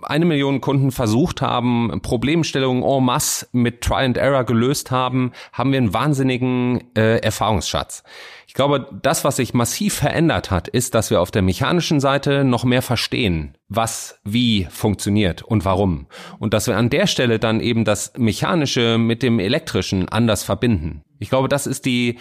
eine 0.04 0.26
Million 0.26 0.60
Kunden 0.60 0.92
versucht 0.92 1.42
haben, 1.42 2.02
Problemstellungen 2.02 2.84
en 2.84 3.06
masse 3.06 3.48
mit 3.54 3.82
Try 3.82 4.04
and 4.04 4.18
Error 4.18 4.44
gelöst 4.44 4.92
haben, 4.92 5.32
haben 5.54 5.72
wir 5.72 5.78
einen 5.78 5.94
wahnsinnigen 5.94 6.84
äh, 6.98 7.20
Erfahrungsschatz. 7.20 8.04
Ich 8.52 8.56
glaube, 8.56 8.86
das, 9.02 9.24
was 9.24 9.38
sich 9.38 9.54
massiv 9.54 9.94
verändert 9.94 10.52
hat, 10.52 10.68
ist, 10.68 10.94
dass 10.94 11.10
wir 11.10 11.22
auf 11.22 11.32
der 11.32 11.42
mechanischen 11.42 12.02
Seite 12.02 12.44
noch 12.44 12.66
mehr 12.66 12.82
verstehen, 12.82 13.58
was 13.70 14.20
wie 14.26 14.68
funktioniert 14.70 15.42
und 15.42 15.64
warum. 15.64 16.08
Und 16.38 16.54
dass 16.54 16.68
wir 16.68 16.76
an 16.76 16.90
der 16.90 17.08
Stelle 17.08 17.40
dann 17.40 17.62
eben 17.62 17.86
das 17.86 18.12
Mechanische 18.18 18.98
mit 18.98 19.24
dem 19.24 19.40
Elektrischen 19.40 20.10
anders 20.10 20.44
verbinden. 20.44 21.02
Ich 21.18 21.30
glaube, 21.30 21.48
das 21.48 21.66
ist 21.66 21.86
die, 21.86 22.18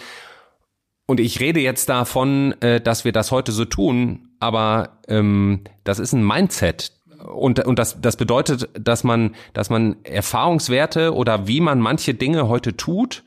und 1.05 1.19
ich 1.19 1.41
rede 1.41 1.59
jetzt 1.59 1.89
davon, 1.89 2.55
äh, 2.61 2.79
dass 2.79 3.03
wir 3.03 3.11
das 3.11 3.31
heute 3.31 3.51
so 3.51 3.65
tun, 3.65 4.29
aber 4.39 5.01
ähm, 5.09 5.65
das 5.83 5.99
ist 5.99 6.13
ein 6.13 6.25
Mindset, 6.25 6.93
und, 7.27 7.59
und 7.65 7.77
das, 7.77 7.99
das 7.99 8.15
bedeutet, 8.15 8.69
dass 8.79 9.03
man, 9.03 9.35
dass 9.53 9.69
man 9.69 9.97
Erfahrungswerte 10.05 11.13
oder 11.13 11.47
wie 11.47 11.59
man 11.59 11.81
manche 11.81 12.13
Dinge 12.13 12.47
heute 12.47 12.77
tut, 12.77 13.25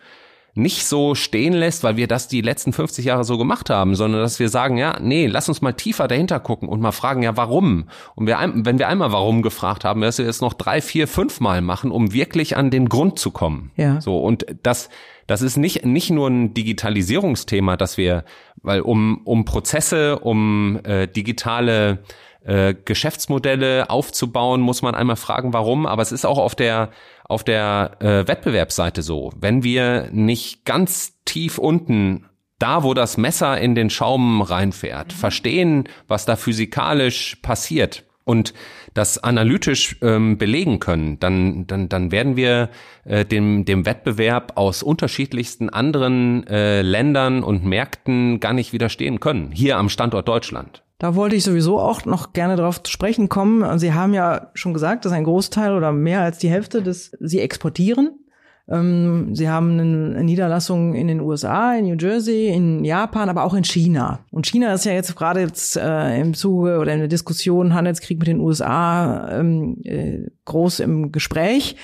nicht 0.55 0.87
so 0.87 1.17
stehen 1.17 1.53
lässt, 1.53 1.83
weil 1.83 1.97
wir 1.97 2.07
das 2.07 2.29
die 2.29 2.41
letzten 2.41 2.73
50 2.73 3.05
Jahre 3.05 3.25
so 3.25 3.37
gemacht 3.37 3.71
haben, 3.71 3.97
sondern 3.97 4.21
dass 4.21 4.39
wir 4.39 4.49
sagen, 4.49 4.77
ja, 4.77 4.99
nee, 5.01 5.27
lass 5.27 5.49
uns 5.49 5.63
mal 5.63 5.73
tiefer 5.73 6.07
dahinter 6.07 6.39
gucken 6.39 6.69
und 6.69 6.81
mal 6.81 6.93
fragen, 6.93 7.23
ja, 7.23 7.37
warum? 7.37 7.89
Und 8.15 8.27
wir, 8.29 8.39
wenn 8.55 8.79
wir 8.79 8.89
einmal 8.89 9.11
warum 9.11 9.43
gefragt 9.43 9.85
haben, 9.85 10.01
dass 10.01 10.19
wir 10.19 10.29
es 10.29 10.41
noch 10.41 10.55
drei, 10.55 10.81
vier, 10.81 11.09
fünf 11.09 11.41
Mal 11.41 11.61
machen, 11.61 11.91
um 11.91 12.13
wirklich 12.13 12.57
an 12.57 12.71
den 12.71 12.89
Grund 12.89 13.19
zu 13.19 13.33
kommen. 13.33 13.73
Ja. 13.77 14.01
So, 14.01 14.19
und 14.19 14.47
das, 14.63 14.91
das 15.27 15.43
ist 15.43 15.57
nicht, 15.57 15.85
nicht 15.85 16.11
nur 16.11 16.29
ein 16.29 16.55
Digitalisierungsthema, 16.55 17.77
dass 17.77 17.97
wir, 17.97 18.25
weil 18.63 18.81
um, 18.81 19.23
um 19.25 19.45
Prozesse, 19.45 20.21
um 20.21 20.79
äh, 20.85 21.09
digitale 21.09 22.05
äh, 22.45 22.75
Geschäftsmodelle 22.75 23.91
aufzubauen, 23.91 24.61
muss 24.61 24.83
man 24.83 24.95
einmal 24.95 25.17
fragen, 25.17 25.53
warum. 25.53 25.87
Aber 25.87 26.03
es 26.03 26.13
ist 26.13 26.25
auch 26.25 26.39
auf 26.39 26.55
der 26.55 26.91
auf 27.27 27.43
der 27.43 27.97
äh, 28.01 28.29
Wettbewerbsseite 28.29 29.03
so. 29.03 29.33
Wenn 29.37 29.65
wir 29.65 30.09
nicht 30.13 30.65
ganz 30.65 31.15
tief 31.25 31.59
unten 31.59 32.27
da, 32.59 32.83
wo 32.83 32.95
das 32.95 33.17
Messer 33.17 33.61
in 33.61 33.75
den 33.75 33.91
Schaum 33.91 34.43
reinfährt, 34.43 35.13
verstehen, 35.13 35.89
was 36.07 36.25
da 36.25 36.37
physikalisch 36.37 37.37
passiert 37.43 38.05
und 38.25 38.55
das 38.95 39.19
analytisch 39.19 39.97
ähm, 40.03 40.39
belegen 40.39 40.81
können, 40.81 41.19
dann, 41.19 41.67
dann, 41.67 41.89
dann 41.89 42.13
werden 42.13 42.37
wir 42.37 42.71
äh, 43.05 43.25
dem, 43.25 43.65
dem 43.65 43.87
Wettbewerb 43.87 44.53
aus 44.57 44.83
unterschiedlichsten 44.83 45.69
anderen 45.69 46.47
äh, 46.47 46.83
Ländern 46.83 47.43
und 47.43 47.65
Märkten 47.65 48.39
gar 48.39 48.53
nicht 48.53 48.73
widerstehen 48.73 49.19
können, 49.19 49.51
hier 49.51 49.77
am 49.77 49.89
Standort 49.89 50.29
Deutschland. 50.29 50.84
Da 50.99 51.17
wollte 51.17 51.37
ich 51.37 51.45
sowieso 51.45 51.79
auch 51.81 52.05
noch 52.05 52.33
gerne 52.33 52.57
darauf 52.57 52.83
zu 52.83 52.91
sprechen 52.91 53.29
kommen. 53.29 53.79
Sie 53.79 53.93
haben 53.93 54.15
ja 54.15 54.51
schon 54.55 54.73
gesagt, 54.73 55.05
dass 55.05 55.13
ein 55.13 55.25
Großteil 55.25 55.75
oder 55.75 55.93
mehr 55.93 56.21
als 56.21 56.39
die 56.39 56.49
Hälfte 56.49 56.83
des 56.83 57.17
Sie 57.21 57.41
exportieren. 57.41 58.19
Ähm, 58.67 59.35
sie 59.35 59.49
haben 59.49 59.79
eine 59.79 60.25
Niederlassung 60.25 60.95
in 60.95 61.07
den 61.07 61.21
USA, 61.21 61.75
in 61.75 61.85
New 61.85 61.97
Jersey, 61.99 62.49
in 62.49 62.83
Japan, 62.85 63.29
aber 63.29 63.45
auch 63.45 63.53
in 63.53 63.65
China. 63.65 64.21
Und 64.31 64.47
China 64.47 64.73
ist 64.73 64.87
ja 64.87 64.93
jetzt 64.93 65.15
gerade 65.17 65.41
jetzt 65.41 65.77
äh, 65.77 66.19
im 66.19 66.33
Zuge 66.33 66.79
oder 66.79 66.93
in 66.95 67.01
der 67.01 67.09
Diskussion 67.09 67.75
Handelskrieg 67.75 68.19
mit 68.19 68.29
den 68.29 68.41
USA 68.41 69.39
ähm, 69.39 69.79
äh, 69.85 70.31
groß 70.47 70.81
im 70.81 71.13
Gespräch. 71.13 71.77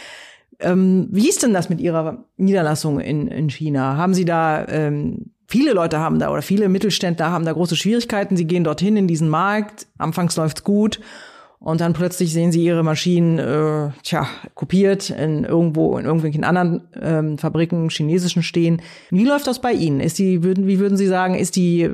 Ähm, 0.59 1.09
wie 1.11 1.29
ist 1.29 1.43
denn 1.43 1.53
das 1.53 1.69
mit 1.69 1.81
Ihrer 1.81 2.25
Niederlassung 2.37 2.99
in, 3.01 3.29
in 3.29 3.51
China? 3.51 3.97
Haben 3.97 4.15
Sie 4.15 4.25
da 4.25 4.67
ähm, 4.69 5.33
viele 5.51 5.73
Leute 5.73 5.99
haben 5.99 6.19
da 6.19 6.31
oder 6.31 6.43
viele 6.43 6.69
Mittelständler 6.69 7.31
haben 7.31 7.45
da 7.45 7.53
große 7.53 7.77
Schwierigkeiten. 7.77 8.37
Sie 8.37 8.47
gehen 8.47 8.65
dorthin 8.65 8.97
in 8.97 9.09
diesen 9.09 9.29
Markt. 9.29 9.89
Anfangs 9.99 10.37
läuft's 10.37 10.65
gut 10.65 11.01
und 11.59 11.83
dann 11.83 11.93
plötzlich 11.93 12.33
sehen 12.33 12.53
sie 12.53 12.65
ihre 12.65 12.83
Maschinen, 12.83 13.39
äh, 13.39 13.91
tja, 14.03 14.27
kopiert 14.55 15.11
in 15.11 15.45
irgendwo 15.45 15.99
in 15.99 16.07
irgendwelchen 16.07 16.43
anderen 16.43 16.89
ähm, 17.01 17.37
Fabriken, 17.37 17.91
chinesischen 17.91 18.43
stehen. 18.43 18.81
Wie 19.11 19.27
läuft 19.27 19.47
das 19.47 19.61
bei 19.61 19.73
Ihnen? 19.73 20.01
Ist 20.01 20.19
die, 20.19 20.43
würden, 20.43 20.67
wie 20.67 20.79
würden 20.79 20.97
Sie 20.97 21.07
sagen, 21.07 21.35
ist 21.35 21.57
die 21.57 21.91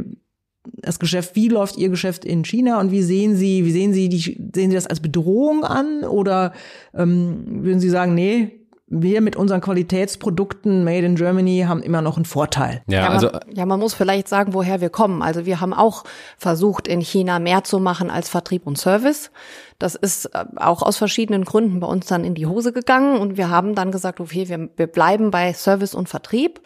das 0.82 0.98
Geschäft, 0.98 1.34
wie 1.34 1.48
läuft 1.48 1.78
Ihr 1.78 1.88
Geschäft 1.88 2.24
in 2.24 2.44
China 2.44 2.80
und 2.80 2.92
wie 2.92 3.02
sehen 3.02 3.36
Sie, 3.36 3.64
wie 3.64 3.72
sehen 3.72 3.92
Sie 3.92 4.08
die, 4.08 4.20
sehen 4.54 4.70
Sie 4.70 4.74
das 4.74 4.86
als 4.86 5.00
Bedrohung 5.00 5.64
an 5.64 6.04
oder 6.04 6.52
ähm, 6.94 7.64
würden 7.64 7.80
Sie 7.80 7.90
sagen, 7.90 8.14
nee, 8.14 8.65
wir 8.88 9.20
mit 9.20 9.34
unseren 9.34 9.60
Qualitätsprodukten 9.60 10.84
Made 10.84 11.04
in 11.04 11.16
Germany 11.16 11.64
haben 11.66 11.82
immer 11.82 12.02
noch 12.02 12.16
einen 12.16 12.24
Vorteil. 12.24 12.82
Ja, 12.86 13.00
ja, 13.00 13.08
also, 13.08 13.30
man, 13.30 13.40
ja, 13.52 13.66
man 13.66 13.80
muss 13.80 13.94
vielleicht 13.94 14.28
sagen, 14.28 14.54
woher 14.54 14.80
wir 14.80 14.90
kommen. 14.90 15.22
Also 15.22 15.44
wir 15.44 15.60
haben 15.60 15.74
auch 15.74 16.04
versucht, 16.38 16.86
in 16.86 17.00
China 17.00 17.40
mehr 17.40 17.64
zu 17.64 17.80
machen 17.80 18.10
als 18.10 18.28
Vertrieb 18.28 18.64
und 18.64 18.78
Service. 18.78 19.32
Das 19.80 19.96
ist 19.96 20.26
äh, 20.26 20.44
auch 20.56 20.82
aus 20.82 20.96
verschiedenen 20.96 21.44
Gründen 21.44 21.80
bei 21.80 21.86
uns 21.88 22.06
dann 22.06 22.24
in 22.24 22.36
die 22.36 22.46
Hose 22.46 22.72
gegangen 22.72 23.18
und 23.18 23.36
wir 23.36 23.50
haben 23.50 23.74
dann 23.74 23.90
gesagt, 23.90 24.20
okay, 24.20 24.48
wir, 24.48 24.68
wir 24.76 24.86
bleiben 24.86 25.32
bei 25.32 25.52
Service 25.52 25.94
und 25.94 26.08
Vertrieb. 26.08 26.60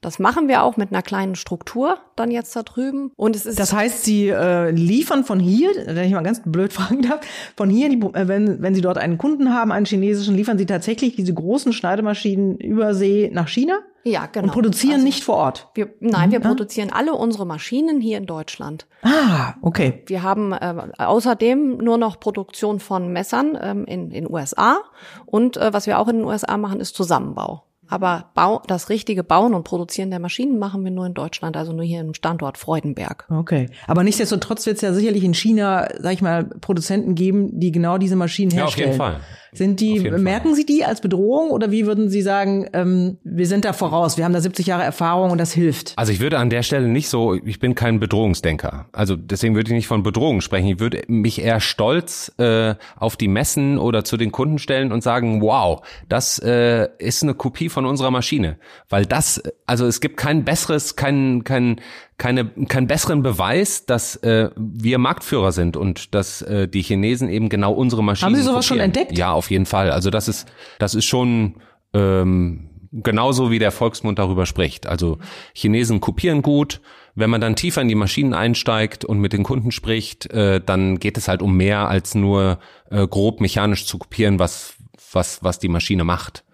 Das 0.00 0.18
machen 0.18 0.48
wir 0.48 0.62
auch 0.62 0.78
mit 0.78 0.92
einer 0.92 1.02
kleinen 1.02 1.34
Struktur 1.34 1.98
dann 2.16 2.30
jetzt 2.30 2.56
da 2.56 2.62
drüben. 2.62 3.12
Und 3.16 3.36
es 3.36 3.44
ist 3.44 3.58
das 3.58 3.74
heißt, 3.74 4.02
Sie 4.02 4.28
äh, 4.28 4.70
liefern 4.70 5.24
von 5.24 5.38
hier, 5.38 5.70
wenn 5.86 6.06
ich 6.06 6.12
mal 6.12 6.22
ganz 6.22 6.40
blöd 6.44 6.72
fragen 6.72 7.02
darf, 7.02 7.20
von 7.56 7.68
hier, 7.68 7.90
die, 7.90 7.98
äh, 7.98 8.26
wenn, 8.26 8.62
wenn 8.62 8.74
Sie 8.74 8.80
dort 8.80 8.96
einen 8.96 9.18
Kunden 9.18 9.52
haben, 9.54 9.72
einen 9.72 9.84
chinesischen, 9.86 10.34
liefern 10.34 10.56
Sie 10.56 10.66
tatsächlich 10.66 11.16
diese 11.16 11.34
großen 11.34 11.72
Schneidemaschinen 11.72 12.56
über 12.56 12.94
See 12.94 13.30
nach 13.32 13.48
China? 13.48 13.80
Ja, 14.02 14.24
genau. 14.24 14.46
Und 14.46 14.52
produzieren 14.52 14.94
also, 14.94 15.04
nicht 15.04 15.24
vor 15.24 15.36
Ort? 15.36 15.68
Wir, 15.74 15.92
nein, 16.00 16.32
wir 16.32 16.38
mhm. 16.38 16.44
produzieren 16.44 16.90
alle 16.90 17.12
unsere 17.12 17.46
Maschinen 17.46 18.00
hier 18.00 18.16
in 18.16 18.24
Deutschland. 18.24 18.86
Ah, 19.02 19.54
okay. 19.60 20.02
Wir 20.06 20.22
haben 20.22 20.52
äh, 20.52 20.74
außerdem 20.96 21.76
nur 21.76 21.98
noch 21.98 22.18
Produktion 22.18 22.80
von 22.80 23.12
Messern 23.12 23.58
ähm, 23.60 23.84
in 23.84 24.10
in 24.10 24.30
USA 24.30 24.78
und 25.26 25.58
äh, 25.58 25.74
was 25.74 25.86
wir 25.86 25.98
auch 25.98 26.08
in 26.08 26.18
den 26.18 26.24
USA 26.24 26.56
machen, 26.56 26.80
ist 26.80 26.96
Zusammenbau. 26.96 27.64
Aber 27.90 28.30
Bau, 28.34 28.62
das 28.66 28.88
richtige 28.88 29.24
Bauen 29.24 29.52
und 29.52 29.64
Produzieren 29.64 30.10
der 30.10 30.20
Maschinen 30.20 30.58
machen 30.58 30.84
wir 30.84 30.92
nur 30.92 31.06
in 31.06 31.14
Deutschland, 31.14 31.56
also 31.56 31.72
nur 31.72 31.84
hier 31.84 32.00
im 32.00 32.14
Standort 32.14 32.56
Freudenberg. 32.56 33.26
Okay. 33.28 33.68
Aber 33.86 34.04
nichtsdestotrotz 34.04 34.64
wird 34.66 34.76
es 34.76 34.82
ja 34.82 34.94
sicherlich 34.94 35.24
in 35.24 35.34
China, 35.34 35.88
sag 35.98 36.12
ich 36.12 36.22
mal, 36.22 36.44
Produzenten 36.44 37.16
geben, 37.16 37.58
die 37.58 37.72
genau 37.72 37.98
diese 37.98 38.16
Maschinen 38.16 38.52
herstellen. 38.52 38.96
Ja, 38.96 39.04
auf 39.04 39.10
jeden 39.10 39.18
Fall. 39.18 39.20
Sind 39.52 39.80
die, 39.80 39.98
merken 40.00 40.54
Sie 40.54 40.64
die 40.64 40.84
als 40.84 41.00
Bedrohung 41.00 41.50
oder 41.50 41.70
wie 41.70 41.86
würden 41.86 42.08
Sie 42.08 42.22
sagen, 42.22 42.68
ähm, 42.72 43.18
wir 43.24 43.46
sind 43.46 43.64
da 43.64 43.72
voraus, 43.72 44.16
wir 44.16 44.24
haben 44.24 44.32
da 44.32 44.40
70 44.40 44.66
Jahre 44.66 44.84
Erfahrung 44.84 45.30
und 45.30 45.38
das 45.38 45.52
hilft? 45.52 45.92
Also 45.96 46.12
ich 46.12 46.20
würde 46.20 46.38
an 46.38 46.50
der 46.50 46.62
Stelle 46.62 46.86
nicht 46.88 47.08
so, 47.08 47.34
ich 47.34 47.58
bin 47.58 47.74
kein 47.74 47.98
Bedrohungsdenker. 47.98 48.86
Also 48.92 49.16
deswegen 49.16 49.54
würde 49.54 49.70
ich 49.70 49.74
nicht 49.74 49.88
von 49.88 50.02
Bedrohung 50.02 50.40
sprechen. 50.40 50.68
Ich 50.68 50.78
würde 50.78 51.02
mich 51.08 51.42
eher 51.42 51.60
stolz 51.60 52.32
äh, 52.38 52.74
auf 52.96 53.16
die 53.16 53.28
Messen 53.28 53.78
oder 53.78 54.04
zu 54.04 54.16
den 54.16 54.30
Kunden 54.30 54.58
stellen 54.58 54.92
und 54.92 55.02
sagen, 55.02 55.40
wow, 55.42 55.82
das 56.08 56.38
äh, 56.38 56.88
ist 56.98 57.22
eine 57.22 57.34
Kopie 57.34 57.68
von 57.68 57.86
unserer 57.86 58.10
Maschine. 58.10 58.56
Weil 58.88 59.04
das, 59.04 59.42
also 59.66 59.86
es 59.86 60.00
gibt 60.00 60.16
kein 60.16 60.44
besseres, 60.44 60.94
kein, 60.94 61.42
kein, 61.42 61.80
keine, 62.20 62.44
keinen 62.68 62.86
besseren 62.86 63.22
Beweis, 63.22 63.86
dass 63.86 64.16
äh, 64.16 64.50
wir 64.56 64.98
Marktführer 64.98 65.52
sind 65.52 65.76
und 65.76 66.14
dass 66.14 66.42
äh, 66.42 66.68
die 66.68 66.82
Chinesen 66.82 67.30
eben 67.30 67.48
genau 67.48 67.72
unsere 67.72 68.04
Maschinen. 68.04 68.26
Haben 68.26 68.36
Sie 68.36 68.42
sowas 68.42 68.68
kopieren. 68.68 68.92
schon 68.92 69.00
entdeckt? 69.02 69.18
Ja, 69.18 69.39
auf 69.40 69.50
jeden 69.50 69.64
Fall. 69.64 69.90
Also 69.90 70.10
das 70.10 70.28
ist, 70.28 70.46
das 70.78 70.94
ist 70.94 71.06
schon 71.06 71.54
ähm, 71.94 72.68
genauso 72.92 73.50
wie 73.50 73.58
der 73.58 73.72
Volksmund 73.72 74.18
darüber 74.18 74.44
spricht. 74.44 74.86
Also 74.86 75.18
Chinesen 75.54 76.02
kopieren 76.02 76.42
gut. 76.42 76.82
Wenn 77.14 77.30
man 77.30 77.40
dann 77.40 77.56
tiefer 77.56 77.80
in 77.80 77.88
die 77.88 77.94
Maschinen 77.94 78.34
einsteigt 78.34 79.06
und 79.06 79.18
mit 79.18 79.32
den 79.32 79.44
Kunden 79.44 79.72
spricht, 79.72 80.30
äh, 80.30 80.60
dann 80.60 80.98
geht 80.98 81.16
es 81.16 81.26
halt 81.26 81.40
um 81.40 81.56
mehr 81.56 81.88
als 81.88 82.14
nur 82.14 82.58
äh, 82.90 83.06
grob 83.06 83.40
mechanisch 83.40 83.86
zu 83.86 83.96
kopieren, 83.96 84.38
was 84.38 84.74
was 85.12 85.42
was 85.42 85.58
die 85.58 85.68
Maschine 85.68 86.04
macht. 86.04 86.44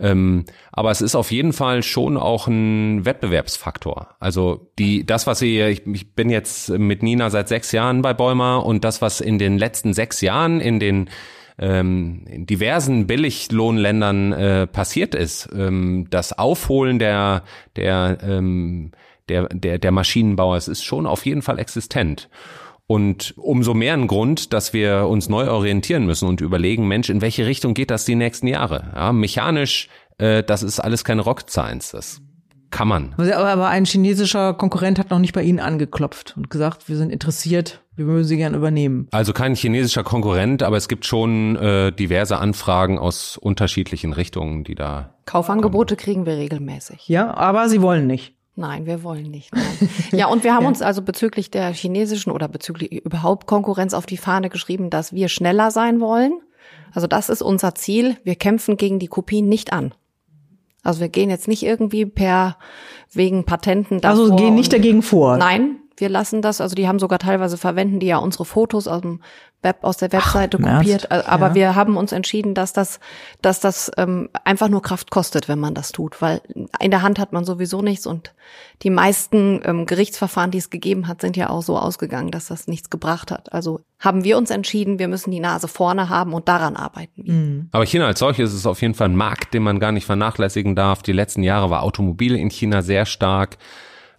Ähm, 0.00 0.44
aber 0.70 0.90
es 0.90 1.00
ist 1.00 1.16
auf 1.16 1.32
jeden 1.32 1.52
Fall 1.52 1.82
schon 1.82 2.16
auch 2.16 2.46
ein 2.46 3.04
Wettbewerbsfaktor. 3.04 4.14
Also 4.20 4.70
die, 4.78 5.04
das, 5.04 5.26
was 5.26 5.40
sie, 5.40 5.60
ich, 5.60 5.86
ich 5.86 6.14
bin 6.14 6.30
jetzt 6.30 6.70
mit 6.70 7.02
Nina 7.02 7.30
seit 7.30 7.48
sechs 7.48 7.72
Jahren 7.72 8.02
bei 8.02 8.14
Bäumer 8.14 8.64
und 8.64 8.84
das, 8.84 9.02
was 9.02 9.20
in 9.20 9.38
den 9.38 9.58
letzten 9.58 9.94
sechs 9.94 10.20
Jahren 10.20 10.60
in 10.60 10.78
den 10.78 11.10
ähm, 11.58 12.24
in 12.28 12.46
diversen 12.46 13.06
Billiglohnländern 13.06 14.32
äh, 14.32 14.66
passiert 14.66 15.14
ist, 15.14 15.48
ähm, 15.54 16.06
das 16.10 16.38
Aufholen 16.38 16.98
der 16.98 17.42
der 17.76 18.18
ähm, 18.22 18.92
der 19.28 19.48
der 19.48 19.78
der 19.78 19.92
Maschinenbauer, 19.92 20.56
ist 20.56 20.84
schon 20.84 21.06
auf 21.06 21.26
jeden 21.26 21.42
Fall 21.42 21.58
existent. 21.58 22.28
Und 22.86 23.34
umso 23.36 23.74
mehr 23.74 23.92
ein 23.92 24.06
Grund, 24.06 24.54
dass 24.54 24.72
wir 24.72 25.08
uns 25.08 25.28
neu 25.28 25.50
orientieren 25.50 26.06
müssen 26.06 26.26
und 26.26 26.40
überlegen, 26.40 26.88
Mensch, 26.88 27.10
in 27.10 27.20
welche 27.20 27.44
Richtung 27.44 27.74
geht 27.74 27.90
das 27.90 28.06
die 28.06 28.14
nächsten 28.14 28.46
Jahre? 28.46 28.92
Ja, 28.94 29.12
mechanisch, 29.12 29.90
äh, 30.16 30.42
das 30.42 30.62
ist 30.62 30.80
alles 30.80 31.04
keine 31.04 31.20
Rocket 31.20 31.50
Science. 31.50 31.90
Das 31.90 32.22
kann 32.70 32.88
man. 32.88 33.14
Aber 33.14 33.68
ein 33.68 33.84
chinesischer 33.84 34.54
Konkurrent 34.54 34.98
hat 34.98 35.10
noch 35.10 35.18
nicht 35.18 35.34
bei 35.34 35.42
Ihnen 35.42 35.60
angeklopft 35.60 36.34
und 36.36 36.48
gesagt, 36.48 36.88
wir 36.88 36.96
sind 36.96 37.10
interessiert, 37.10 37.82
wir 37.98 38.06
würden 38.06 38.24
Sie 38.24 38.36
gern 38.36 38.54
übernehmen. 38.54 39.08
Also 39.10 39.32
kein 39.32 39.56
chinesischer 39.56 40.04
Konkurrent, 40.04 40.62
aber 40.62 40.76
es 40.76 40.86
gibt 40.86 41.04
schon 41.04 41.56
äh, 41.56 41.92
diverse 41.92 42.38
Anfragen 42.38 42.96
aus 42.96 43.36
unterschiedlichen 43.36 44.12
Richtungen, 44.12 44.62
die 44.62 44.76
da. 44.76 45.14
Kaufangebote 45.26 45.96
kommen. 45.96 46.04
kriegen 46.04 46.26
wir 46.26 46.36
regelmäßig. 46.36 47.08
Ja, 47.08 47.34
aber 47.34 47.68
Sie 47.68 47.82
wollen 47.82 48.06
nicht. 48.06 48.34
Nein, 48.54 48.86
wir 48.86 49.02
wollen 49.02 49.30
nicht. 49.30 49.52
Nein. 49.52 49.90
Ja, 50.12 50.28
und 50.28 50.44
wir 50.44 50.54
haben 50.54 50.62
ja. 50.62 50.68
uns 50.68 50.80
also 50.80 51.02
bezüglich 51.02 51.50
der 51.50 51.72
chinesischen 51.72 52.30
oder 52.30 52.46
bezüglich 52.46 52.92
überhaupt 52.92 53.48
Konkurrenz 53.48 53.94
auf 53.94 54.06
die 54.06 54.16
Fahne 54.16 54.48
geschrieben, 54.48 54.90
dass 54.90 55.12
wir 55.12 55.28
schneller 55.28 55.72
sein 55.72 56.00
wollen. 56.00 56.40
Also 56.94 57.08
das 57.08 57.28
ist 57.28 57.42
unser 57.42 57.74
Ziel. 57.74 58.16
Wir 58.22 58.36
kämpfen 58.36 58.76
gegen 58.76 59.00
die 59.00 59.08
Kopien 59.08 59.48
nicht 59.48 59.72
an. 59.72 59.92
Also 60.84 61.00
wir 61.00 61.08
gehen 61.08 61.30
jetzt 61.30 61.48
nicht 61.48 61.64
irgendwie 61.64 62.06
per 62.06 62.56
wegen 63.12 63.44
Patenten 63.44 64.00
davor. 64.00 64.22
Also 64.22 64.36
gehen 64.36 64.54
nicht 64.54 64.72
dagegen 64.72 65.02
vor. 65.02 65.36
Nein, 65.36 65.78
wir 66.00 66.08
lassen 66.08 66.42
das, 66.42 66.60
also 66.60 66.74
die 66.74 66.88
haben 66.88 66.98
sogar 66.98 67.18
teilweise 67.18 67.56
verwenden 67.56 68.00
die 68.00 68.06
ja 68.06 68.18
unsere 68.18 68.44
Fotos 68.44 68.88
aus 68.88 69.02
dem 69.02 69.20
Web, 69.60 69.78
aus 69.82 69.96
der 69.96 70.12
Webseite 70.12 70.58
Ach, 70.62 70.76
kopiert. 70.76 71.04
Ernst? 71.04 71.28
Aber 71.28 71.48
ja. 71.48 71.54
wir 71.54 71.74
haben 71.74 71.96
uns 71.96 72.12
entschieden, 72.12 72.54
dass 72.54 72.72
das, 72.72 73.00
dass 73.42 73.58
das 73.58 73.90
ähm, 73.96 74.28
einfach 74.44 74.68
nur 74.68 74.82
Kraft 74.82 75.10
kostet, 75.10 75.48
wenn 75.48 75.58
man 75.58 75.74
das 75.74 75.90
tut, 75.90 76.22
weil 76.22 76.40
in 76.78 76.90
der 76.92 77.02
Hand 77.02 77.18
hat 77.18 77.32
man 77.32 77.44
sowieso 77.44 77.82
nichts 77.82 78.06
und 78.06 78.34
die 78.82 78.90
meisten 78.90 79.60
ähm, 79.64 79.86
Gerichtsverfahren, 79.86 80.52
die 80.52 80.58
es 80.58 80.70
gegeben 80.70 81.08
hat, 81.08 81.20
sind 81.20 81.36
ja 81.36 81.50
auch 81.50 81.62
so 81.62 81.76
ausgegangen, 81.76 82.30
dass 82.30 82.46
das 82.46 82.68
nichts 82.68 82.88
gebracht 82.88 83.32
hat. 83.32 83.52
Also 83.52 83.80
haben 83.98 84.22
wir 84.22 84.38
uns 84.38 84.50
entschieden, 84.50 85.00
wir 85.00 85.08
müssen 85.08 85.32
die 85.32 85.40
Nase 85.40 85.66
vorne 85.66 86.08
haben 86.08 86.34
und 86.34 86.48
daran 86.48 86.76
arbeiten 86.76 87.24
wir. 87.24 87.32
Mhm. 87.32 87.68
Aber 87.72 87.84
China 87.84 88.06
als 88.06 88.20
solches 88.20 88.54
ist 88.54 88.66
auf 88.66 88.80
jeden 88.80 88.94
Fall 88.94 89.08
ein 89.08 89.16
Markt, 89.16 89.54
den 89.54 89.64
man 89.64 89.80
gar 89.80 89.90
nicht 89.90 90.06
vernachlässigen 90.06 90.76
darf. 90.76 91.02
Die 91.02 91.12
letzten 91.12 91.42
Jahre 91.42 91.68
war 91.68 91.82
Automobil 91.82 92.36
in 92.36 92.50
China 92.50 92.82
sehr 92.82 93.06
stark. 93.06 93.58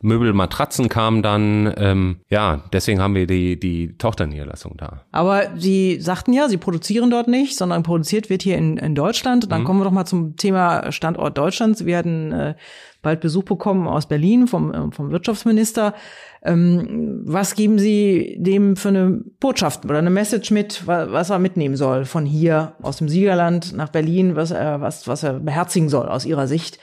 Möbel, 0.01 0.33
Matratzen 0.33 0.89
kamen 0.89 1.21
dann. 1.21 1.73
Ähm, 1.77 2.17
ja, 2.29 2.63
deswegen 2.71 3.01
haben 3.01 3.15
wir 3.15 3.27
die, 3.27 3.59
die 3.59 3.97
Tochterniederlassung 3.97 4.75
da. 4.77 5.05
Aber 5.11 5.57
Sie 5.57 5.99
sagten 5.99 6.33
ja, 6.33 6.47
Sie 6.47 6.57
produzieren 6.57 7.09
dort 7.09 7.27
nicht, 7.27 7.57
sondern 7.57 7.83
produziert 7.83 8.29
wird 8.29 8.41
hier 8.41 8.57
in, 8.57 8.77
in 8.77 8.95
Deutschland. 8.95 9.51
Dann 9.51 9.61
mhm. 9.61 9.65
kommen 9.65 9.79
wir 9.79 9.85
doch 9.85 9.91
mal 9.91 10.05
zum 10.05 10.35
Thema 10.35 10.91
Standort 10.91 11.37
Deutschlands. 11.37 11.85
Wir 11.85 11.95
werden 11.95 12.31
äh, 12.31 12.55
bald 13.01 13.21
Besuch 13.21 13.43
bekommen 13.43 13.87
aus 13.87 14.07
Berlin 14.07 14.47
vom, 14.47 14.73
äh, 14.73 14.91
vom 14.91 15.11
Wirtschaftsminister. 15.11 15.93
Ähm, 16.41 17.21
was 17.25 17.55
geben 17.55 17.79
Sie 17.79 18.37
dem 18.39 18.77
für 18.77 18.89
eine 18.89 19.21
Botschaft 19.39 19.83
oder 19.83 19.97
eine 19.97 20.09
Message 20.09 20.51
mit, 20.51 20.87
was 20.87 21.29
er 21.29 21.39
mitnehmen 21.39 21.75
soll 21.75 22.05
von 22.05 22.25
hier 22.25 22.73
aus 22.81 22.97
dem 22.97 23.09
Siegerland 23.09 23.75
nach 23.75 23.89
Berlin, 23.89 24.37
was 24.37 24.51
er, 24.51 24.79
was, 24.79 25.07
was 25.07 25.23
er 25.23 25.33
beherzigen 25.33 25.89
soll 25.89 26.07
aus 26.07 26.25
Ihrer 26.25 26.47
Sicht? 26.47 26.79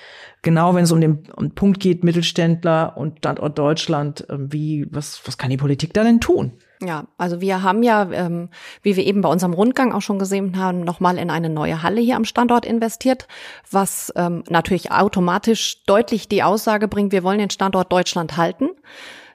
Genau 0.47 0.77
wenn 0.77 0.85
es 0.85 0.93
um 0.93 1.01
den 1.01 1.25
um 1.35 1.51
Punkt 1.51 1.81
geht, 1.81 2.05
Mittelständler 2.05 2.97
und 2.97 3.19
Standort 3.19 3.59
Deutschland, 3.59 4.25
ähm, 4.31 4.53
wie, 4.53 4.87
was, 4.93 5.21
was 5.25 5.39
kann 5.39 5.51
die 5.51 5.57
Politik 5.57 5.93
da 5.93 6.05
denn 6.05 6.21
tun? 6.21 6.53
Ja, 6.81 7.09
also 7.19 7.41
wir 7.41 7.65
haben 7.65 7.83
ja, 7.83 8.09
ähm, 8.13 8.49
wie 8.83 8.95
wir 8.95 9.05
eben 9.05 9.23
bei 9.23 9.29
unserem 9.29 9.55
Rundgang 9.55 9.93
auch 9.93 10.03
schon 10.03 10.21
gesehen 10.21 10.57
haben, 10.57 10.83
nochmal 10.85 11.19
in 11.19 11.31
eine 11.31 11.49
neue 11.49 11.83
Halle 11.83 12.01
hier 12.01 12.15
am 12.15 12.25
Standort 12.25 12.65
investiert, 12.65 13.27
was 13.71 14.13
ähm, 14.15 14.45
natürlich 14.49 14.93
automatisch 14.93 15.83
deutlich 15.85 16.29
die 16.29 16.45
Aussage 16.45 16.87
bringt, 16.87 17.11
wir 17.11 17.25
wollen 17.25 17.41
den 17.41 17.51
Standort 17.51 17.93
Deutschland 17.93 18.37
halten. 18.37 18.69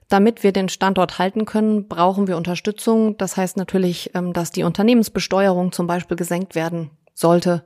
damit 0.07 0.43
wir 0.43 0.51
den 0.51 0.67
Standort 0.67 1.19
halten 1.19 1.45
können, 1.45 1.87
brauchen 1.87 2.27
wir 2.27 2.35
Unterstützung. 2.35 3.17
Das 3.17 3.37
heißt 3.37 3.55
natürlich, 3.55 4.11
ähm, 4.13 4.33
dass 4.33 4.51
die 4.51 4.63
Unternehmensbesteuerung 4.63 5.71
zum 5.71 5.87
Beispiel 5.87 6.17
gesenkt 6.17 6.53
werden 6.53 6.91
sollte. 7.13 7.63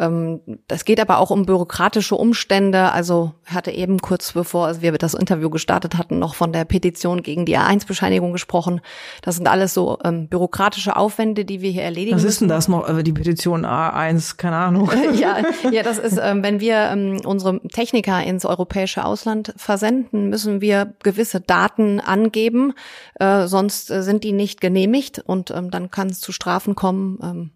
Ähm, 0.00 0.40
das 0.66 0.84
geht 0.84 0.98
aber 0.98 1.18
auch 1.18 1.30
um 1.30 1.44
bürokratische 1.44 2.16
Umstände. 2.16 2.90
Also 2.92 3.34
hatte 3.44 3.70
eben 3.70 3.98
kurz 3.98 4.32
bevor 4.32 4.80
wir 4.80 4.92
das 4.92 5.14
Interview 5.14 5.50
gestartet 5.50 5.96
hatten, 5.96 6.18
noch 6.18 6.34
von 6.34 6.52
der 6.52 6.64
Petition 6.64 7.22
gegen 7.22 7.44
die 7.44 7.58
A1-Bescheinigung 7.58 8.32
gesprochen. 8.32 8.80
Das 9.22 9.36
sind 9.36 9.46
alles 9.46 9.74
so 9.74 9.98
ähm, 10.02 10.28
bürokratische 10.28 10.96
Aufwände, 10.96 11.44
die 11.44 11.60
wir 11.60 11.70
hier 11.70 11.82
erledigen. 11.82 12.16
Was 12.16 12.24
ist 12.24 12.40
denn 12.40 12.48
das 12.48 12.68
noch, 12.68 12.88
äh, 12.88 13.02
die 13.02 13.12
Petition 13.12 13.66
A1, 13.66 14.36
keine 14.38 14.56
Ahnung. 14.56 14.90
ja, 15.14 15.38
ja, 15.70 15.82
das 15.82 15.98
ist, 15.98 16.18
ähm, 16.22 16.42
wenn 16.42 16.60
wir 16.60 16.76
ähm, 16.76 17.20
unsere 17.24 17.60
Techniker 17.68 18.22
ins 18.22 18.46
europäische 18.46 19.04
Ausland 19.04 19.52
versenden, 19.56 20.30
müssen 20.30 20.60
wir 20.60 20.94
gewisse 21.02 21.40
Daten 21.40 22.00
angeben, 22.00 22.72
äh, 23.16 23.46
sonst 23.46 23.90
äh, 23.90 24.02
sind 24.02 24.24
die 24.24 24.32
nicht 24.32 24.60
genehmigt 24.60 25.18
und 25.18 25.50
ähm, 25.50 25.70
dann 25.70 25.90
kann 25.90 26.08
es 26.08 26.20
zu 26.20 26.32
Strafen 26.32 26.74
kommen. 26.74 27.50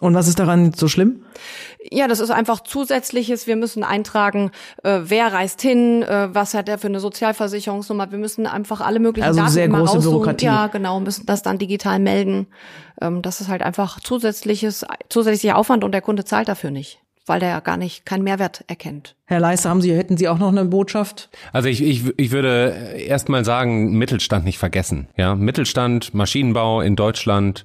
Und 0.00 0.14
was 0.14 0.26
ist 0.26 0.38
daran 0.40 0.72
so 0.72 0.88
schlimm? 0.88 1.22
Ja, 1.90 2.08
das 2.08 2.18
ist 2.18 2.30
einfach 2.30 2.60
zusätzliches. 2.60 3.46
Wir 3.46 3.56
müssen 3.56 3.84
eintragen, 3.84 4.50
äh, 4.82 5.00
wer 5.04 5.32
reist 5.32 5.62
hin, 5.62 6.02
äh, 6.02 6.34
was 6.34 6.54
hat 6.54 6.68
er 6.68 6.78
für 6.78 6.88
eine 6.88 6.98
Sozialversicherungsnummer. 6.98 8.10
Wir 8.10 8.18
müssen 8.18 8.46
einfach 8.46 8.80
alle 8.80 8.98
möglichen 8.98 9.28
also 9.28 9.40
Daten 9.40 9.52
sehr 9.52 9.66
immer 9.66 9.78
große 9.78 9.96
raussuchen. 9.96 10.12
Bürokratie. 10.18 10.46
Ja, 10.46 10.66
genau, 10.66 10.98
müssen 10.98 11.26
das 11.26 11.42
dann 11.42 11.58
digital 11.58 12.00
melden. 12.00 12.48
Ähm, 13.00 13.22
das 13.22 13.40
ist 13.40 13.48
halt 13.48 13.62
einfach 13.62 14.00
zusätzliches, 14.00 14.84
zusätzlicher 15.08 15.56
Aufwand 15.56 15.84
und 15.84 15.92
der 15.92 16.02
Kunde 16.02 16.24
zahlt 16.24 16.48
dafür 16.48 16.70
nicht 16.70 16.98
weil 17.26 17.40
der 17.40 17.48
ja 17.48 17.60
gar 17.60 17.76
nicht 17.76 18.04
keinen 18.04 18.22
Mehrwert 18.22 18.64
erkennt. 18.66 19.16
Herr 19.24 19.40
Leister, 19.40 19.70
haben 19.70 19.80
Sie, 19.80 19.94
hätten 19.94 20.16
Sie 20.16 20.28
auch 20.28 20.38
noch 20.38 20.48
eine 20.48 20.64
Botschaft? 20.66 21.30
Also 21.52 21.68
ich, 21.68 21.82
ich, 21.82 22.04
ich 22.18 22.32
würde 22.32 22.94
erst 22.98 23.28
mal 23.28 23.44
sagen, 23.44 23.96
Mittelstand 23.96 24.44
nicht 24.44 24.58
vergessen. 24.58 25.08
Ja, 25.16 25.34
Mittelstand, 25.34 26.12
Maschinenbau 26.12 26.82
in 26.82 26.96
Deutschland, 26.96 27.64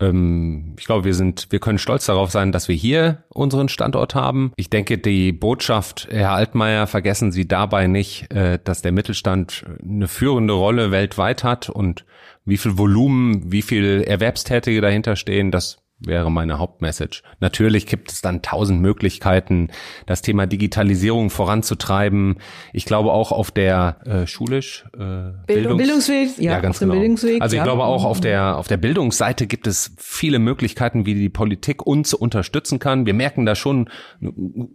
ich 0.00 0.86
glaube, 0.86 1.04
wir 1.04 1.14
sind, 1.14 1.48
wir 1.50 1.58
können 1.58 1.78
stolz 1.78 2.06
darauf 2.06 2.30
sein, 2.30 2.52
dass 2.52 2.68
wir 2.68 2.76
hier 2.76 3.24
unseren 3.30 3.68
Standort 3.68 4.14
haben. 4.14 4.52
Ich 4.54 4.70
denke, 4.70 4.96
die 4.96 5.32
Botschaft, 5.32 6.06
Herr 6.10 6.32
Altmaier, 6.32 6.86
vergessen 6.86 7.32
Sie 7.32 7.48
dabei 7.48 7.88
nicht, 7.88 8.32
äh, 8.32 8.60
dass 8.62 8.80
der 8.80 8.92
Mittelstand 8.92 9.64
eine 9.82 10.06
führende 10.06 10.54
Rolle 10.54 10.92
weltweit 10.92 11.42
hat 11.42 11.68
und 11.68 12.04
wie 12.44 12.58
viel 12.58 12.78
Volumen, 12.78 13.50
wie 13.50 13.62
viel 13.62 14.04
Erwerbstätige 14.06 14.80
dahinter 14.80 15.16
stehen, 15.16 15.50
das 15.50 15.78
wäre 16.00 16.30
meine 16.30 16.58
Hauptmessage. 16.58 17.22
Natürlich 17.40 17.86
gibt 17.86 18.12
es 18.12 18.20
dann 18.20 18.42
tausend 18.42 18.80
Möglichkeiten, 18.80 19.68
das 20.06 20.22
Thema 20.22 20.46
Digitalisierung 20.46 21.30
voranzutreiben. 21.30 22.38
Ich 22.72 22.84
glaube 22.84 23.12
auch 23.12 23.32
auf 23.32 23.50
der 23.50 23.98
äh, 24.04 24.26
schulisch 24.26 24.84
äh, 24.94 25.32
Bildung. 25.46 25.78
Bildungsweg, 25.78 26.38
ja, 26.38 26.52
ja 26.52 26.60
ganz 26.60 26.78
genau. 26.78 26.94
Bildungsweg. 26.94 27.42
Also 27.42 27.54
ich 27.54 27.58
ja. 27.58 27.64
glaube 27.64 27.84
auch 27.84 28.04
auf 28.04 28.20
der 28.20 28.56
auf 28.56 28.68
der 28.68 28.76
Bildungsseite 28.76 29.46
gibt 29.46 29.66
es 29.66 29.92
viele 29.96 30.38
Möglichkeiten, 30.38 31.04
wie 31.04 31.14
die 31.14 31.28
Politik 31.28 31.84
uns 31.86 32.14
unterstützen 32.14 32.78
kann. 32.78 33.06
Wir 33.06 33.14
merken 33.14 33.44
da 33.44 33.54
schon 33.54 33.90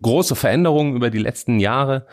große 0.02 0.36
Veränderungen 0.36 0.96
über 0.96 1.10
die 1.10 1.20
letzten 1.20 1.60
Jahre. 1.60 2.06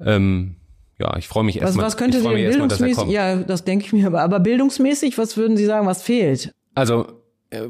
Ähm, 0.00 0.56
ja, 0.98 1.16
ich 1.16 1.28
freue 1.28 1.44
mich 1.44 1.60
erstmal. 1.60 1.86
Was, 1.86 1.94
was 1.94 1.96
könnte 1.96 2.22
denn 2.22 2.32
bildungsmäßig? 2.32 3.08
ja, 3.08 3.36
das 3.36 3.64
denke 3.64 3.86
ich 3.86 3.92
mir 3.92 4.06
aber. 4.06 4.20
Aber 4.22 4.40
bildungsmäßig, 4.40 5.16
was 5.18 5.36
würden 5.36 5.56
Sie 5.56 5.64
sagen, 5.64 5.86
was 5.86 6.02
fehlt? 6.02 6.54
Also 6.74 7.06
äh, 7.50 7.68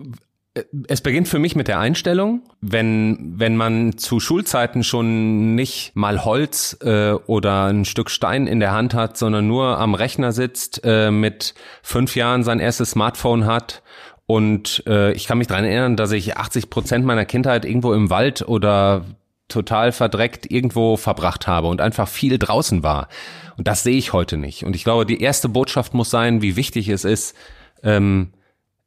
es 0.89 1.01
beginnt 1.01 1.29
für 1.29 1.39
mich 1.39 1.55
mit 1.55 1.69
der 1.69 1.79
Einstellung. 1.79 2.43
Wenn, 2.61 3.35
wenn 3.37 3.57
man 3.57 3.99
zu 3.99 4.19
Schulzeiten 4.19 4.83
schon 4.83 5.55
nicht 5.55 5.93
mal 5.95 6.25
Holz 6.25 6.77
äh, 6.83 7.13
oder 7.13 7.67
ein 7.67 7.85
Stück 7.85 8.11
Stein 8.11 8.47
in 8.47 8.59
der 8.59 8.73
Hand 8.73 8.95
hat, 8.95 9.17
sondern 9.17 9.47
nur 9.47 9.79
am 9.79 9.95
Rechner 9.95 10.33
sitzt, 10.33 10.81
äh, 10.85 11.11
mit 11.11 11.55
fünf 11.83 12.17
Jahren 12.17 12.43
sein 12.43 12.59
erstes 12.59 12.91
Smartphone 12.91 13.47
hat 13.47 13.83
und 14.31 14.85
äh, 14.87 15.11
ich 15.15 15.27
kann 15.27 15.39
mich 15.39 15.49
dran 15.49 15.65
erinnern, 15.65 15.97
dass 15.97 16.13
ich 16.13 16.37
80 16.37 16.71
Prozent 16.71 17.05
meiner 17.05 17.25
Kindheit 17.25 17.65
irgendwo 17.65 17.93
im 17.95 18.11
Wald 18.11 18.47
oder 18.47 19.05
total 19.49 19.91
verdreckt 19.91 20.49
irgendwo 20.49 20.97
verbracht 20.97 21.49
habe 21.49 21.67
und 21.67 21.81
einfach 21.81 22.07
viel 22.07 22.39
draußen 22.39 22.85
war. 22.85 23.09
Und 23.57 23.67
das 23.67 23.83
sehe 23.83 23.97
ich 23.97 24.13
heute 24.13 24.37
nicht. 24.37 24.63
Und 24.63 24.77
ich 24.77 24.85
glaube, 24.85 25.05
die 25.05 25.21
erste 25.21 25.49
Botschaft 25.49 25.95
muss 25.95 26.11
sein, 26.11 26.43
wie 26.43 26.55
wichtig 26.55 26.89
es 26.89 27.05
ist, 27.05 27.35
ähm, 27.83 28.33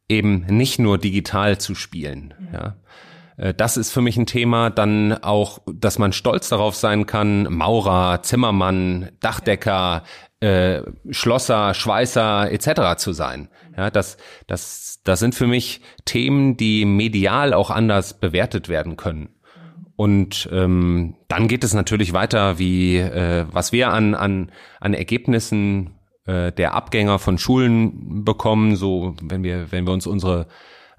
eben 0.10 0.46
nicht 0.48 0.80
nur 0.80 0.98
digital 0.98 1.58
zu 1.58 1.76
spielen. 1.76 2.34
Ja. 2.52 2.76
Äh, 3.38 3.54
das 3.54 3.78
ist 3.78 3.92
für 3.92 4.02
mich 4.02 4.18
ein 4.18 4.26
Thema. 4.26 4.70
Dann 4.70 5.14
auch, 5.14 5.60
dass 5.66 6.00
man 6.00 6.14
stolz 6.14 6.50
darauf 6.50 6.76
sein 6.76 7.06
kann, 7.06 7.44
Maurer, 7.50 8.22
Zimmermann, 8.22 9.12
Dachdecker, 9.20 10.04
äh, 10.40 10.82
Schlosser, 11.10 11.74
Schweißer 11.74 12.52
etc. 12.52 12.98
zu 12.98 13.14
sein. 13.14 13.50
Ja, 13.78 13.90
das, 13.90 14.18
das, 14.48 15.00
das 15.04 15.20
sind 15.20 15.36
für 15.36 15.48
mich 15.48 15.82
Themen, 16.06 16.58
die 16.58 16.86
medial 16.86 17.54
auch 17.54 17.72
anders 17.72 18.20
bewertet 18.20 18.70
werden 18.70 18.98
können. 18.98 19.30
Und 19.96 20.50
ähm, 20.52 21.16
dann 21.28 21.48
geht 21.48 21.64
es 21.64 21.74
natürlich 21.74 22.14
weiter, 22.14 22.58
wie 22.58 22.98
äh, 22.98 23.46
was 23.52 23.72
wir 23.72 23.90
an, 23.90 24.16
an, 24.16 24.52
an 24.80 24.94
Ergebnissen 24.94 25.92
äh, 26.26 26.52
der 26.52 26.74
Abgänger 26.74 27.20
von 27.20 27.38
Schulen 27.38 28.24
bekommen, 28.24 28.76
so 28.76 29.16
wenn 29.22 29.44
wir, 29.44 29.72
wenn 29.72 29.86
wir 29.86 29.94
uns 29.94 30.08
unsere 30.08 30.48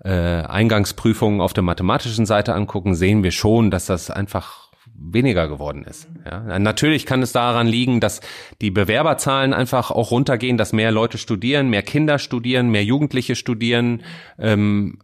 äh, 0.02 0.10
Eingangsprüfungen 0.10 1.40
auf 1.40 1.52
der 1.52 1.62
mathematischen 1.62 2.26
Seite 2.26 2.54
angucken, 2.54 2.94
sehen 2.94 3.22
wir 3.22 3.30
schon, 3.30 3.70
dass 3.70 3.86
das 3.86 4.10
einfach 4.10 4.64
weniger 4.96 5.48
geworden 5.48 5.84
ist. 5.84 6.08
Ja, 6.24 6.58
natürlich 6.58 7.06
kann 7.06 7.22
es 7.22 7.32
daran 7.32 7.66
liegen, 7.66 8.00
dass 8.00 8.20
die 8.60 8.70
Bewerberzahlen 8.70 9.52
einfach 9.52 9.90
auch 9.90 10.10
runtergehen, 10.10 10.56
dass 10.56 10.72
mehr 10.72 10.92
Leute 10.92 11.18
studieren, 11.18 11.68
mehr 11.68 11.82
Kinder 11.82 12.18
studieren, 12.18 12.68
mehr 12.70 12.84
Jugendliche 12.84 13.34
studieren 13.34 14.02
ähm, 14.38 14.98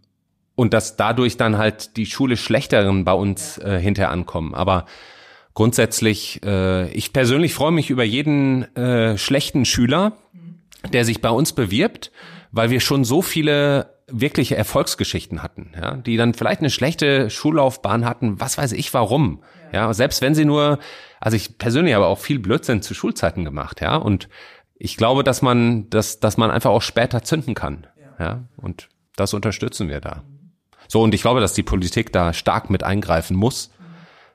und 0.54 0.74
dass 0.74 0.96
dadurch 0.96 1.36
dann 1.36 1.58
halt 1.58 1.96
die 1.96 2.06
Schule 2.06 2.36
schlechteren 2.36 3.04
bei 3.04 3.12
uns 3.12 3.58
äh, 3.58 3.80
hinterher 3.80 4.10
ankommen. 4.10 4.54
Aber 4.54 4.86
grundsätzlich, 5.54 6.40
äh, 6.44 6.90
ich 6.92 7.12
persönlich 7.12 7.54
freue 7.54 7.72
mich 7.72 7.90
über 7.90 8.04
jeden 8.04 8.74
äh, 8.76 9.18
schlechten 9.18 9.64
Schüler, 9.64 10.12
der 10.92 11.04
sich 11.04 11.20
bei 11.20 11.30
uns 11.30 11.52
bewirbt, 11.52 12.10
weil 12.52 12.70
wir 12.70 12.80
schon 12.80 13.04
so 13.04 13.22
viele 13.22 13.98
wirkliche 14.12 14.56
Erfolgsgeschichten 14.56 15.42
hatten, 15.42 15.72
ja, 15.80 15.96
die 15.96 16.16
dann 16.16 16.34
vielleicht 16.34 16.60
eine 16.60 16.70
schlechte 16.70 17.30
Schullaufbahn 17.30 18.04
hatten, 18.04 18.40
was 18.40 18.58
weiß 18.58 18.72
ich 18.72 18.92
warum. 18.92 19.42
Ja, 19.72 19.92
selbst 19.94 20.20
wenn 20.20 20.34
sie 20.34 20.44
nur, 20.44 20.80
also 21.20 21.36
ich 21.36 21.58
persönlich 21.58 21.94
habe 21.94 22.06
auch 22.06 22.18
viel 22.18 22.40
Blödsinn 22.40 22.82
zu 22.82 22.94
Schulzeiten 22.94 23.44
gemacht, 23.44 23.80
ja, 23.80 23.96
und 23.96 24.28
ich 24.74 24.96
glaube, 24.96 25.22
dass 25.22 25.42
man, 25.42 25.88
dass, 25.90 26.18
dass 26.18 26.36
man 26.38 26.50
einfach 26.50 26.70
auch 26.70 26.82
später 26.82 27.22
zünden 27.22 27.54
kann, 27.54 27.86
ja, 28.18 28.44
und 28.56 28.88
das 29.14 29.32
unterstützen 29.32 29.88
wir 29.88 30.00
da. 30.00 30.24
So, 30.88 31.02
und 31.02 31.14
ich 31.14 31.22
glaube, 31.22 31.40
dass 31.40 31.52
die 31.52 31.62
Politik 31.62 32.12
da 32.12 32.32
stark 32.32 32.68
mit 32.68 32.82
eingreifen 32.82 33.36
muss, 33.36 33.70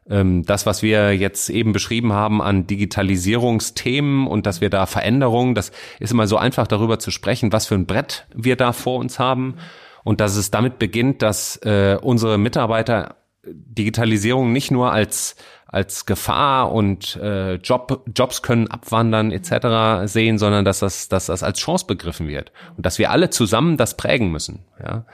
das, 0.07 0.67
was 0.67 0.83
wir 0.83 1.15
jetzt 1.15 1.49
eben 1.49 1.73
beschrieben 1.73 2.13
haben 2.13 2.39
an 2.39 2.67
Digitalisierungsthemen 2.67 4.27
und 4.27 4.45
dass 4.45 4.61
wir 4.61 4.69
da 4.69 4.85
Veränderungen, 4.85 5.55
das 5.55 5.71
ist 5.99 6.11
immer 6.11 6.27
so 6.27 6.37
einfach 6.37 6.67
darüber 6.67 6.99
zu 6.99 7.09
sprechen, 7.09 7.51
was 7.51 7.65
für 7.65 7.73
ein 7.73 7.87
Brett 7.87 8.27
wir 8.35 8.55
da 8.55 8.71
vor 8.71 8.99
uns 8.99 9.17
haben 9.17 9.55
und 10.03 10.21
dass 10.21 10.35
es 10.35 10.51
damit 10.51 10.77
beginnt, 10.77 11.23
dass 11.23 11.57
äh, 11.63 11.97
unsere 11.99 12.37
Mitarbeiter 12.37 13.15
Digitalisierung 13.43 14.53
nicht 14.53 14.69
nur 14.71 14.91
als 14.91 15.35
als 15.65 16.05
Gefahr 16.05 16.71
und 16.71 17.17
äh, 17.17 17.55
Job, 17.55 18.05
Jobs 18.15 18.41
können 18.41 18.67
abwandern 18.67 19.31
etc. 19.31 20.09
sehen, 20.09 20.37
sondern 20.37 20.63
dass 20.63 20.79
das, 20.79 21.09
dass 21.09 21.25
das 21.25 21.43
als 21.43 21.59
Chance 21.59 21.85
begriffen 21.85 22.29
wird 22.29 22.53
und 22.77 22.85
dass 22.85 22.97
wir 22.97 23.11
alle 23.11 23.29
zusammen 23.29 23.75
das 23.75 23.97
prägen 23.97 24.31
müssen. 24.31 24.59
Ja, 24.81 25.05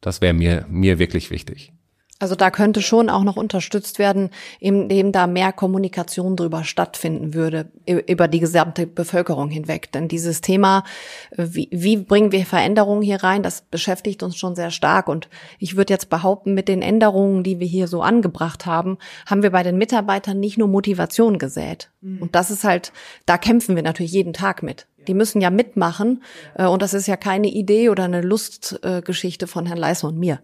das 0.00 0.22
wäre 0.22 0.32
mir 0.32 0.64
mir 0.70 0.98
wirklich 0.98 1.30
wichtig. 1.30 1.72
Also 2.22 2.36
da 2.36 2.52
könnte 2.52 2.82
schon 2.82 3.10
auch 3.10 3.24
noch 3.24 3.34
unterstützt 3.34 3.98
werden, 3.98 4.30
indem 4.60 5.10
da 5.10 5.26
mehr 5.26 5.52
Kommunikation 5.52 6.36
drüber 6.36 6.62
stattfinden 6.62 7.34
würde, 7.34 7.66
über 7.84 8.28
die 8.28 8.38
gesamte 8.38 8.86
Bevölkerung 8.86 9.50
hinweg. 9.50 9.90
Denn 9.90 10.06
dieses 10.06 10.40
Thema, 10.40 10.84
wie, 11.36 11.66
wie 11.72 11.96
bringen 11.96 12.30
wir 12.30 12.46
Veränderungen 12.46 13.02
hier 13.02 13.24
rein, 13.24 13.42
das 13.42 13.62
beschäftigt 13.62 14.22
uns 14.22 14.36
schon 14.36 14.54
sehr 14.54 14.70
stark. 14.70 15.08
Und 15.08 15.28
ich 15.58 15.76
würde 15.76 15.92
jetzt 15.92 16.10
behaupten, 16.10 16.54
mit 16.54 16.68
den 16.68 16.80
Änderungen, 16.80 17.42
die 17.42 17.58
wir 17.58 17.66
hier 17.66 17.88
so 17.88 18.02
angebracht 18.02 18.66
haben, 18.66 18.98
haben 19.26 19.42
wir 19.42 19.50
bei 19.50 19.64
den 19.64 19.76
Mitarbeitern 19.76 20.38
nicht 20.38 20.58
nur 20.58 20.68
Motivation 20.68 21.40
gesät. 21.40 21.90
Mhm. 22.02 22.22
Und 22.22 22.36
das 22.36 22.52
ist 22.52 22.62
halt, 22.62 22.92
da 23.26 23.36
kämpfen 23.36 23.74
wir 23.74 23.82
natürlich 23.82 24.12
jeden 24.12 24.32
Tag 24.32 24.62
mit. 24.62 24.86
Die 25.08 25.14
müssen 25.14 25.40
ja 25.40 25.50
mitmachen. 25.50 26.22
Äh, 26.54 26.66
und 26.66 26.82
das 26.82 26.94
ist 26.94 27.08
ja 27.08 27.16
keine 27.16 27.48
Idee 27.48 27.88
oder 27.88 28.04
eine 28.04 28.20
Lustgeschichte 28.20 29.48
von 29.48 29.66
Herrn 29.66 29.78
Leisner 29.78 30.10
und 30.10 30.18
mir. 30.20 30.38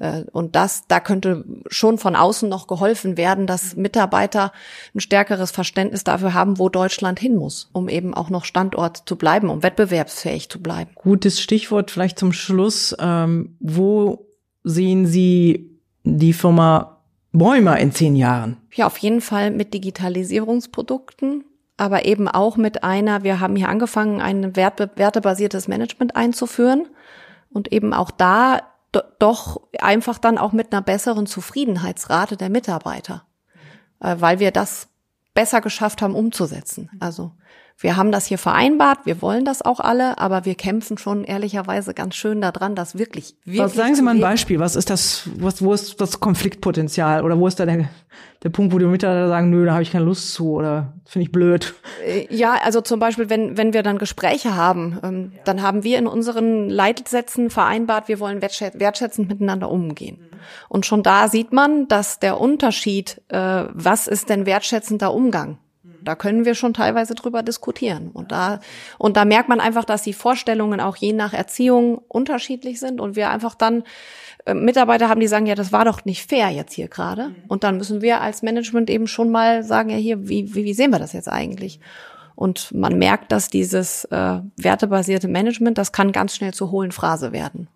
Äh, 0.00 0.24
und 0.32 0.56
das, 0.56 0.86
da 0.88 0.98
könnte 0.98 1.44
schon 1.68 1.98
von 1.98 2.16
außen 2.16 2.48
noch 2.48 2.66
geholfen 2.66 3.16
werden, 3.16 3.46
dass 3.46 3.76
Mitarbeiter 3.76 4.52
ein 4.94 5.00
stärkeres 5.00 5.52
Verständnis 5.52 6.02
dafür 6.02 6.34
haben, 6.34 6.58
wo 6.58 6.68
Deutschland 6.68 7.20
hin 7.20 7.36
muss, 7.36 7.70
um 7.72 7.88
eben 7.88 8.14
auch 8.14 8.30
noch 8.30 8.44
Standort 8.44 9.04
zu 9.06 9.16
bleiben, 9.16 9.48
um 9.48 9.62
wettbewerbsfähig 9.62 10.48
zu 10.48 10.60
bleiben. 10.60 10.90
Gutes 10.96 11.40
Stichwort 11.40 11.92
vielleicht 11.92 12.18
zum 12.18 12.32
Schluss. 12.32 12.96
Ähm, 12.98 13.56
wo 13.60 14.26
sehen 14.64 15.06
Sie 15.06 15.78
die 16.02 16.32
Firma 16.32 17.02
Bäumer 17.32 17.78
in 17.78 17.92
zehn 17.92 18.16
Jahren? 18.16 18.56
Ja, 18.72 18.86
auf 18.86 18.98
jeden 18.98 19.20
Fall 19.20 19.50
mit 19.52 19.74
Digitalisierungsprodukten 19.74 21.44
aber 21.76 22.04
eben 22.04 22.28
auch 22.28 22.58
mit 22.58 22.84
einer, 22.84 23.22
wir 23.22 23.40
haben 23.40 23.56
hier 23.56 23.70
angefangen, 23.70 24.20
ein 24.20 24.54
werte, 24.54 24.90
wertebasiertes 24.96 25.66
Management 25.66 26.14
einzuführen 26.14 26.86
und 27.48 27.72
eben 27.72 27.94
auch 27.94 28.10
da 28.10 28.60
doch 29.18 29.62
einfach 29.82 30.18
dann 30.18 30.38
auch 30.38 30.52
mit 30.52 30.72
einer 30.72 30.82
besseren 30.82 31.26
Zufriedenheitsrate 31.26 32.36
der 32.36 32.50
Mitarbeiter, 32.50 33.26
äh, 34.00 34.16
weil 34.18 34.38
wir 34.38 34.50
das 34.50 34.88
besser 35.34 35.60
geschafft 35.60 36.02
haben 36.02 36.14
umzusetzen. 36.14 36.90
Also 37.00 37.32
wir 37.80 37.96
haben 37.96 38.12
das 38.12 38.26
hier 38.26 38.36
vereinbart, 38.36 39.06
wir 39.06 39.22
wollen 39.22 39.46
das 39.46 39.62
auch 39.62 39.80
alle, 39.80 40.18
aber 40.18 40.44
wir 40.44 40.54
kämpfen 40.54 40.98
schon 40.98 41.24
ehrlicherweise 41.24 41.94
ganz 41.94 42.14
schön 42.14 42.42
daran, 42.42 42.74
dass 42.74 42.98
wirklich, 42.98 43.36
wirklich. 43.44 43.60
Was, 43.60 43.74
sagen 43.74 43.94
Sie 43.94 44.02
mal 44.02 44.14
ein 44.14 44.20
Beispiel, 44.20 44.60
was 44.60 44.76
ist 44.76 44.90
das, 44.90 45.28
was, 45.36 45.62
wo 45.62 45.72
ist 45.72 45.98
das 45.98 46.20
Konfliktpotenzial 46.20 47.24
oder 47.24 47.38
wo 47.38 47.46
ist 47.46 47.58
da 47.58 47.64
der, 47.64 47.88
der 48.42 48.50
Punkt, 48.50 48.74
wo 48.74 48.78
die 48.78 48.84
Mitarbeiter 48.84 49.28
sagen, 49.28 49.48
nö, 49.48 49.64
da 49.64 49.72
habe 49.72 49.82
ich 49.82 49.92
keine 49.92 50.04
Lust 50.04 50.34
zu 50.34 50.52
oder 50.52 50.92
finde 51.06 51.24
ich 51.24 51.32
blöd? 51.32 51.74
Äh, 52.04 52.26
ja, 52.28 52.58
also 52.62 52.82
zum 52.82 53.00
Beispiel, 53.00 53.30
wenn, 53.30 53.56
wenn 53.56 53.72
wir 53.72 53.82
dann 53.82 53.96
Gespräche 53.96 54.54
haben, 54.54 54.98
ähm, 55.02 55.32
dann 55.44 55.62
haben 55.62 55.82
wir 55.82 55.98
in 55.98 56.06
unseren 56.06 56.68
Leitsätzen 56.68 57.48
vereinbart, 57.48 58.08
wir 58.08 58.20
wollen 58.20 58.42
wertschätzend 58.42 59.28
miteinander 59.28 59.70
umgehen. 59.70 60.18
Und 60.68 60.84
schon 60.84 61.02
da 61.02 61.28
sieht 61.28 61.52
man, 61.52 61.88
dass 61.88 62.18
der 62.18 62.40
Unterschied, 62.40 63.22
äh, 63.28 63.64
was 63.72 64.06
ist 64.06 64.28
denn 64.28 64.44
wertschätzender 64.44 65.14
Umgang? 65.14 65.58
Da 66.04 66.14
können 66.14 66.44
wir 66.44 66.54
schon 66.54 66.74
teilweise 66.74 67.14
drüber 67.14 67.42
diskutieren. 67.42 68.10
Und 68.12 68.32
da, 68.32 68.60
und 68.98 69.16
da 69.16 69.24
merkt 69.24 69.48
man 69.48 69.60
einfach, 69.60 69.84
dass 69.84 70.02
die 70.02 70.12
Vorstellungen 70.12 70.80
auch 70.80 70.96
je 70.96 71.12
nach 71.12 71.32
Erziehung 71.32 71.98
unterschiedlich 72.08 72.80
sind 72.80 73.00
und 73.00 73.16
wir 73.16 73.30
einfach 73.30 73.54
dann 73.54 73.84
äh, 74.46 74.54
Mitarbeiter 74.54 75.08
haben, 75.08 75.20
die 75.20 75.28
sagen, 75.28 75.46
ja, 75.46 75.54
das 75.54 75.72
war 75.72 75.84
doch 75.84 76.04
nicht 76.04 76.28
fair 76.28 76.48
jetzt 76.50 76.72
hier 76.72 76.88
gerade. 76.88 77.34
Und 77.48 77.64
dann 77.64 77.76
müssen 77.76 78.02
wir 78.02 78.20
als 78.20 78.42
Management 78.42 78.90
eben 78.90 79.06
schon 79.06 79.30
mal 79.30 79.62
sagen, 79.62 79.90
ja, 79.90 79.96
hier, 79.96 80.28
wie, 80.28 80.54
wie, 80.54 80.64
wie 80.64 80.74
sehen 80.74 80.90
wir 80.90 80.98
das 80.98 81.12
jetzt 81.12 81.28
eigentlich? 81.28 81.80
Und 82.34 82.72
man 82.72 82.98
merkt, 82.98 83.32
dass 83.32 83.50
dieses 83.50 84.06
äh, 84.06 84.40
wertebasierte 84.56 85.28
Management, 85.28 85.76
das 85.76 85.92
kann 85.92 86.12
ganz 86.12 86.34
schnell 86.34 86.54
zur 86.54 86.70
hohlen 86.70 86.92
Phrase 86.92 87.32
werden. 87.32 87.68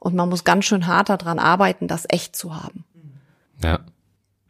Und 0.00 0.14
man 0.14 0.28
muss 0.28 0.44
ganz 0.44 0.64
schön 0.64 0.86
hart 0.86 1.08
daran 1.08 1.38
arbeiten, 1.38 1.88
das 1.88 2.06
echt 2.08 2.36
zu 2.36 2.56
haben. 2.56 2.84
Ja. 3.62 3.80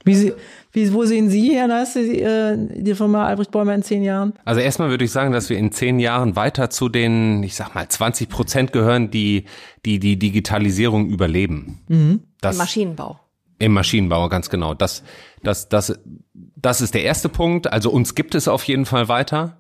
Wie, 0.09 0.15
Sie, 0.15 0.33
wie, 0.73 0.93
wo 0.93 1.05
sehen 1.05 1.29
Sie, 1.31 1.55
Herr 1.55 1.69
Leiste, 1.69 2.03
die, 2.03 2.21
äh, 2.21 2.57
die 2.57 2.95
Firma 2.95 3.27
Albrecht 3.27 3.51
Bäumer 3.51 3.75
in 3.75 3.83
zehn 3.83 4.03
Jahren? 4.03 4.33
Also 4.45 4.61
erstmal 4.61 4.91
würde 4.91 5.05
ich 5.05 5.13
sagen, 5.13 5.33
dass 5.33 5.51
wir 5.51 5.59
in 5.59 5.71
zehn 5.71 5.99
Jahren 5.99 6.35
weiter 6.35 6.71
zu 6.71 6.89
den, 6.89 7.43
ich 7.43 7.55
sag 7.55 7.75
mal, 7.75 7.87
20 7.87 8.29
Prozent 8.29 8.73
gehören, 8.73 9.11
die 9.11 9.45
die, 9.85 9.99
die 9.99 10.19
Digitalisierung 10.19 11.09
überleben. 11.09 11.81
Mhm. 11.89 12.21
Das, 12.41 12.57
Im 12.57 12.59
Maschinenbau. 12.59 13.21
Im 13.59 13.73
Maschinenbau, 13.73 14.29
ganz 14.29 14.51
genau. 14.51 14.75
Das, 14.75 15.03
das, 15.43 15.69
das, 15.69 15.99
das 16.35 16.81
ist 16.81 16.95
der 16.95 17.03
erste 17.03 17.29
Punkt. 17.29 17.73
Also 17.73 17.91
uns 17.91 18.15
gibt 18.15 18.35
es 18.35 18.49
auf 18.49 18.65
jeden 18.65 18.87
Fall 18.87 19.09
weiter. 19.09 19.59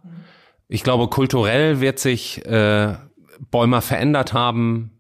Ich 0.69 0.83
glaube, 0.83 1.09
kulturell 1.09 1.81
wird 1.81 1.99
sich 1.99 2.45
äh, 2.47 2.95
Bäumer 3.51 3.81
verändert 3.81 4.33
haben 4.33 4.93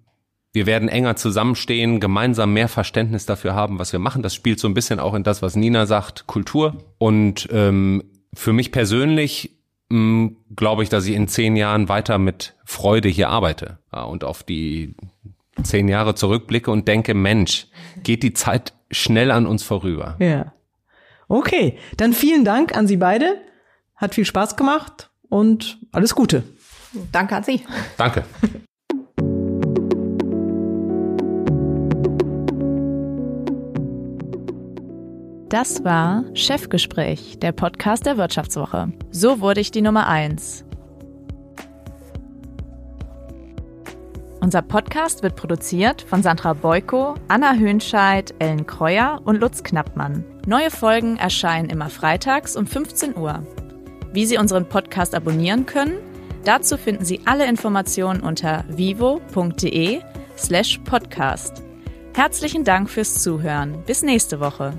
wir 0.58 0.66
werden 0.66 0.88
enger 0.88 1.14
zusammenstehen, 1.14 2.00
gemeinsam 2.00 2.52
mehr 2.52 2.66
Verständnis 2.66 3.26
dafür 3.26 3.54
haben, 3.54 3.78
was 3.78 3.92
wir 3.92 4.00
machen. 4.00 4.24
Das 4.24 4.34
spielt 4.34 4.58
so 4.58 4.66
ein 4.66 4.74
bisschen 4.74 4.98
auch 4.98 5.14
in 5.14 5.22
das, 5.22 5.40
was 5.40 5.54
Nina 5.54 5.86
sagt, 5.86 6.26
Kultur. 6.26 6.78
Und 6.98 7.48
ähm, 7.52 8.02
für 8.34 8.52
mich 8.52 8.72
persönlich 8.72 9.56
hm, 9.88 10.36
glaube 10.56 10.82
ich, 10.82 10.88
dass 10.88 11.06
ich 11.06 11.14
in 11.14 11.28
zehn 11.28 11.54
Jahren 11.54 11.88
weiter 11.88 12.18
mit 12.18 12.56
Freude 12.64 13.08
hier 13.08 13.28
arbeite 13.28 13.78
ja, 13.94 14.02
und 14.02 14.24
auf 14.24 14.42
die 14.42 14.96
zehn 15.62 15.86
Jahre 15.86 16.16
zurückblicke 16.16 16.72
und 16.72 16.88
denke, 16.88 17.14
Mensch, 17.14 17.68
geht 18.02 18.24
die 18.24 18.32
Zeit 18.32 18.72
schnell 18.90 19.30
an 19.30 19.46
uns 19.46 19.62
vorüber. 19.62 20.16
Ja. 20.18 20.54
Okay, 21.28 21.78
dann 21.96 22.14
vielen 22.14 22.44
Dank 22.44 22.76
an 22.76 22.88
Sie 22.88 22.96
beide. 22.96 23.40
Hat 23.94 24.16
viel 24.16 24.24
Spaß 24.24 24.56
gemacht 24.56 25.10
und 25.28 25.78
alles 25.92 26.16
Gute. 26.16 26.42
Danke 27.12 27.36
an 27.36 27.44
Sie. 27.44 27.62
Danke. 27.96 28.24
Das 35.48 35.82
war 35.82 36.24
Chefgespräch, 36.34 37.38
der 37.38 37.52
Podcast 37.52 38.04
der 38.04 38.18
Wirtschaftswoche. 38.18 38.92
So 39.10 39.40
wurde 39.40 39.62
ich 39.62 39.70
die 39.70 39.80
Nummer 39.80 40.06
eins. 40.06 40.62
Unser 44.40 44.60
Podcast 44.60 45.22
wird 45.22 45.36
produziert 45.36 46.02
von 46.02 46.22
Sandra 46.22 46.52
Beuko, 46.52 47.14
Anna 47.28 47.54
Höhnscheid, 47.54 48.34
Ellen 48.38 48.66
Kreuer 48.66 49.22
und 49.24 49.40
Lutz 49.40 49.62
Knappmann. 49.62 50.22
Neue 50.46 50.70
Folgen 50.70 51.16
erscheinen 51.16 51.70
immer 51.70 51.88
freitags 51.88 52.54
um 52.54 52.66
15 52.66 53.16
Uhr. 53.16 53.42
Wie 54.12 54.26
Sie 54.26 54.36
unseren 54.36 54.68
Podcast 54.68 55.14
abonnieren 55.14 55.64
können, 55.64 55.96
dazu 56.44 56.76
finden 56.76 57.06
Sie 57.06 57.22
alle 57.24 57.48
Informationen 57.48 58.20
unter 58.20 58.64
vivo.de 58.68 60.02
slash 60.36 60.78
podcast. 60.84 61.62
Herzlichen 62.14 62.64
Dank 62.64 62.90
fürs 62.90 63.22
Zuhören. 63.22 63.82
Bis 63.86 64.02
nächste 64.02 64.40
Woche. 64.40 64.78